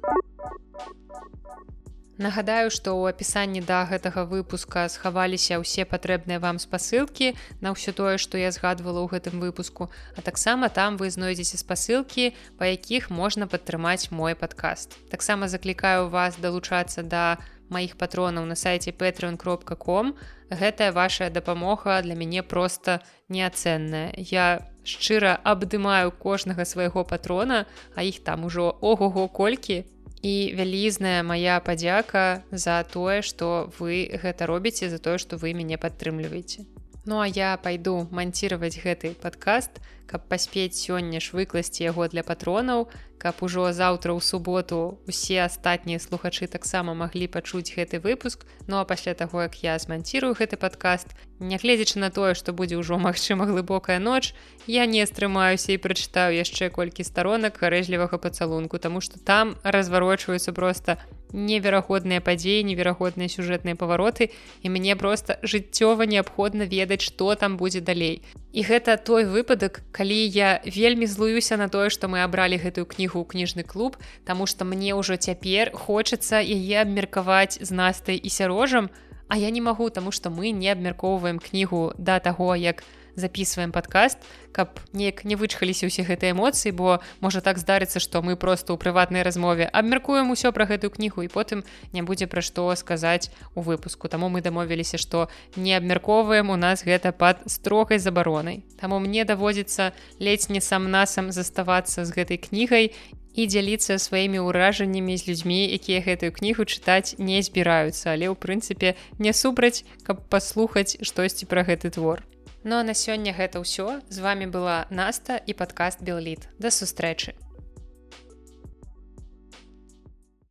Нагадаю, 2.15 2.71
што 2.71 2.95
ў 2.95 3.11
апісанні 3.11 3.59
да 3.67 3.83
гэтага 3.91 4.23
выпуска 4.31 4.87
схаваліся 4.87 5.59
ўсе 5.59 5.83
патрэбныя 5.83 6.39
вам 6.39 6.63
спасылкі 6.63 7.35
на 7.59 7.75
ўсё 7.75 7.91
тое, 7.91 8.23
што 8.23 8.39
я 8.39 8.55
згадвала 8.55 9.03
ў 9.03 9.19
гэтым 9.19 9.43
выпуску, 9.43 9.91
а 10.15 10.23
таксама 10.23 10.71
там 10.71 10.95
вы 10.95 11.11
знойдзеце 11.11 11.59
спасылкі, 11.59 12.31
па 12.55 12.71
якіх 12.71 13.11
можна 13.11 13.51
падтрымаць 13.51 14.15
мой 14.15 14.39
падкаст. 14.39 14.95
Таксама 15.11 15.51
заклікаю 15.51 16.07
вас 16.07 16.39
далучацца 16.39 17.03
да 17.03 17.43
маіх 17.67 17.99
патронаў 17.99 18.47
на 18.47 18.55
сайце 18.55 18.95
patreon.com. 18.95 20.15
Гэтая 20.55 20.93
вашая 20.95 21.31
дапамога 21.35 21.99
для 22.07 22.15
мяне 22.15 22.47
проста 22.47 23.03
неацэнная. 23.27 24.15
Я 24.15 24.63
шчыра 24.85 25.35
абдымаю 25.43 26.13
кожнага 26.13 26.63
свайго 26.63 27.03
патрона, 27.03 27.67
а 27.97 28.07
іх 28.07 28.23
там 28.23 28.45
ужо 28.45 28.71
ого-го 28.81 29.27
колькі, 29.27 29.83
і 30.25 30.55
вялізная 30.57 31.21
моя 31.23 31.61
падзяка 31.61 32.45
за 32.51 32.81
тое 32.93 33.21
што 33.21 33.69
вы 33.79 34.09
гэта 34.25 34.49
робіце 34.49 34.89
за 34.89 34.99
тое 34.99 35.19
што 35.21 35.37
вы 35.37 35.53
мяне 35.59 35.77
падтрымліваеце 35.77 36.65
Ну 37.07 37.21
а 37.21 37.27
я 37.27 37.57
пайду 37.61 38.09
манціраваць 38.11 38.81
гэты 38.81 39.13
падкаст 39.21 39.83
каб 40.07 40.29
паспець 40.29 40.77
сёння 40.77 41.21
ж 41.21 41.33
выкласці 41.37 41.85
яго 41.85 42.09
для 42.09 42.23
патронаў 42.23 42.89
каб 43.21 43.41
ужо 43.41 43.73
заўтра 43.73 44.13
ў 44.13 44.21
суботу 44.21 45.01
усе 45.09 45.41
астатнія 45.45 46.01
слухачы 46.01 46.49
таксама 46.49 46.93
маглі 46.93 47.29
пачуць 47.29 47.73
гэты 47.73 48.01
выпуск. 48.05 48.45
Ну 48.69 48.77
а 48.77 48.85
пасля 48.85 49.15
таго 49.15 49.43
як 49.45 49.57
я 49.65 49.79
зманцірую 49.81 50.37
гэты 50.37 50.61
падкаст 50.61 51.17
нягледзячы 51.41 52.01
на 52.05 52.11
тое 52.11 52.35
што 52.35 52.53
будзе 52.53 52.77
ўжо 52.81 53.01
магчыма 53.01 53.49
глыбокая 53.49 53.99
ноч 53.99 54.33
я 54.67 54.85
не 54.87 55.05
стрымаюся 55.09 55.73
і 55.73 55.81
прачытаю 55.81 56.37
яшчэ 56.37 56.69
колькі 56.69 57.05
старонак 57.05 57.61
гарэжлівага 57.61 58.21
пацалунку 58.21 58.79
тому 58.79 59.01
что 59.01 59.19
там 59.19 59.57
разварочваюцца 59.65 60.53
просто 60.53 61.01
неверагодныя 61.35 62.23
падзеі 62.23 62.63
неверагодныя 62.71 63.29
сюжэтныя 63.29 63.75
павароты 63.75 64.31
і 64.63 64.71
мне 64.71 64.95
просто 64.97 65.37
жыццёва 65.43 66.07
неабходна 66.07 66.65
ведаць 66.71 67.03
што 67.03 67.35
там 67.35 67.59
будзе 67.59 67.83
далей. 67.83 68.23
І 68.55 68.63
гэта 68.63 68.97
той 68.97 69.27
выпадак 69.27 69.83
калі 69.91 70.23
я 70.31 70.63
вельмі 70.65 71.11
злуюся 71.11 71.59
на 71.59 71.69
тое 71.69 71.91
што 71.91 72.07
мы 72.09 72.23
абралі 72.23 72.57
гэтую 72.63 72.87
кнігу 72.87 73.27
кніжны 73.27 73.67
клуб 73.67 73.99
Таму 74.25 74.47
што 74.47 74.65
мне 74.65 74.95
ўжо 74.95 75.19
цяпер 75.19 75.75
хочацца 75.75 76.39
яе 76.39 76.87
абмеркаваць 76.87 77.59
з 77.61 77.71
настай 77.75 78.17
і 78.17 78.31
сярожам 78.31 78.91
А 79.29 79.37
я 79.37 79.51
не 79.51 79.61
магу 79.61 79.91
таму 79.91 80.13
што 80.13 80.31
мы 80.31 80.55
не 80.55 80.71
абмяркоўваем 80.71 81.39
кнігу 81.43 81.93
да 81.99 82.21
таго 82.21 82.55
як 82.55 82.87
у 82.87 83.04
записываем 83.17 83.73
подкаст 83.73 84.19
каб 84.53 84.79
неяк 84.93 85.25
не 85.25 85.35
вычхаліся 85.35 85.91
ўсе 85.91 86.07
гэтыя 86.07 86.35
эмоцыі 86.35 86.71
бо 86.75 87.03
можа 87.21 87.41
так 87.41 87.59
здарыцца 87.59 87.99
што 87.99 88.23
мы 88.23 88.37
просто 88.37 88.75
ў 88.75 88.79
прыватнай 88.79 89.23
размове 89.27 89.67
абмяркуем 89.67 90.31
усё 90.31 90.53
пра 90.55 90.67
гэтую 90.71 90.95
кнігу 90.95 91.27
і 91.27 91.33
потым 91.33 91.65
не 91.93 92.03
будзе 92.03 92.27
пра 92.31 92.43
што 92.43 92.71
сказаць 92.77 93.31
у 93.55 93.61
выпуску. 93.61 94.09
Таму 94.09 94.29
мы 94.29 94.43
дамовіліся 94.43 94.99
што 94.99 95.29
не 95.57 95.75
абмяркоўваем 95.75 96.51
у 96.51 96.57
нас 96.57 96.85
гэта 96.85 97.13
пад 97.13 97.43
строгай 97.47 97.99
забаронай. 97.99 98.63
Таму 98.79 98.99
мне 98.99 99.25
даводзіцца 99.25 99.93
ледзь 100.19 100.49
не 100.51 100.61
сам 100.61 100.91
насам 100.91 101.33
заставацца 101.33 102.05
з 102.05 102.11
гэтай 102.15 102.39
кнігай 102.39 102.93
і 103.35 103.47
дзяліцца 103.51 103.99
сваімі 103.99 104.47
ўражаннямі 104.47 105.19
з 105.19 105.27
людзьмі 105.31 105.61
якія 105.75 106.03
гэтую 106.07 106.31
кнігу 106.31 106.67
чытаць 106.71 107.19
не 107.19 107.43
збіраюцца 107.43 108.15
але 108.15 108.31
ў 108.31 108.39
прынцыпе 108.39 108.95
не 109.19 109.35
супраць 109.35 109.83
каб 110.07 110.23
паслухаць 110.31 110.95
штосьці 111.03 111.51
пра 111.51 111.67
гэты 111.67 111.91
твор 111.99 112.23
Ну 112.65 112.81
а 112.81 112.83
на 112.83 112.95
сёння 112.97 113.37
гэта 113.37 113.61
ўсё. 113.61 114.01
З 114.09 114.19
вами 114.25 114.49
была 114.49 114.89
Наста 114.89 115.37
і 115.37 115.53
падкаст 115.53 116.01
Белліт 116.01 116.49
да 116.59 116.73
сустрэчы 116.73 117.37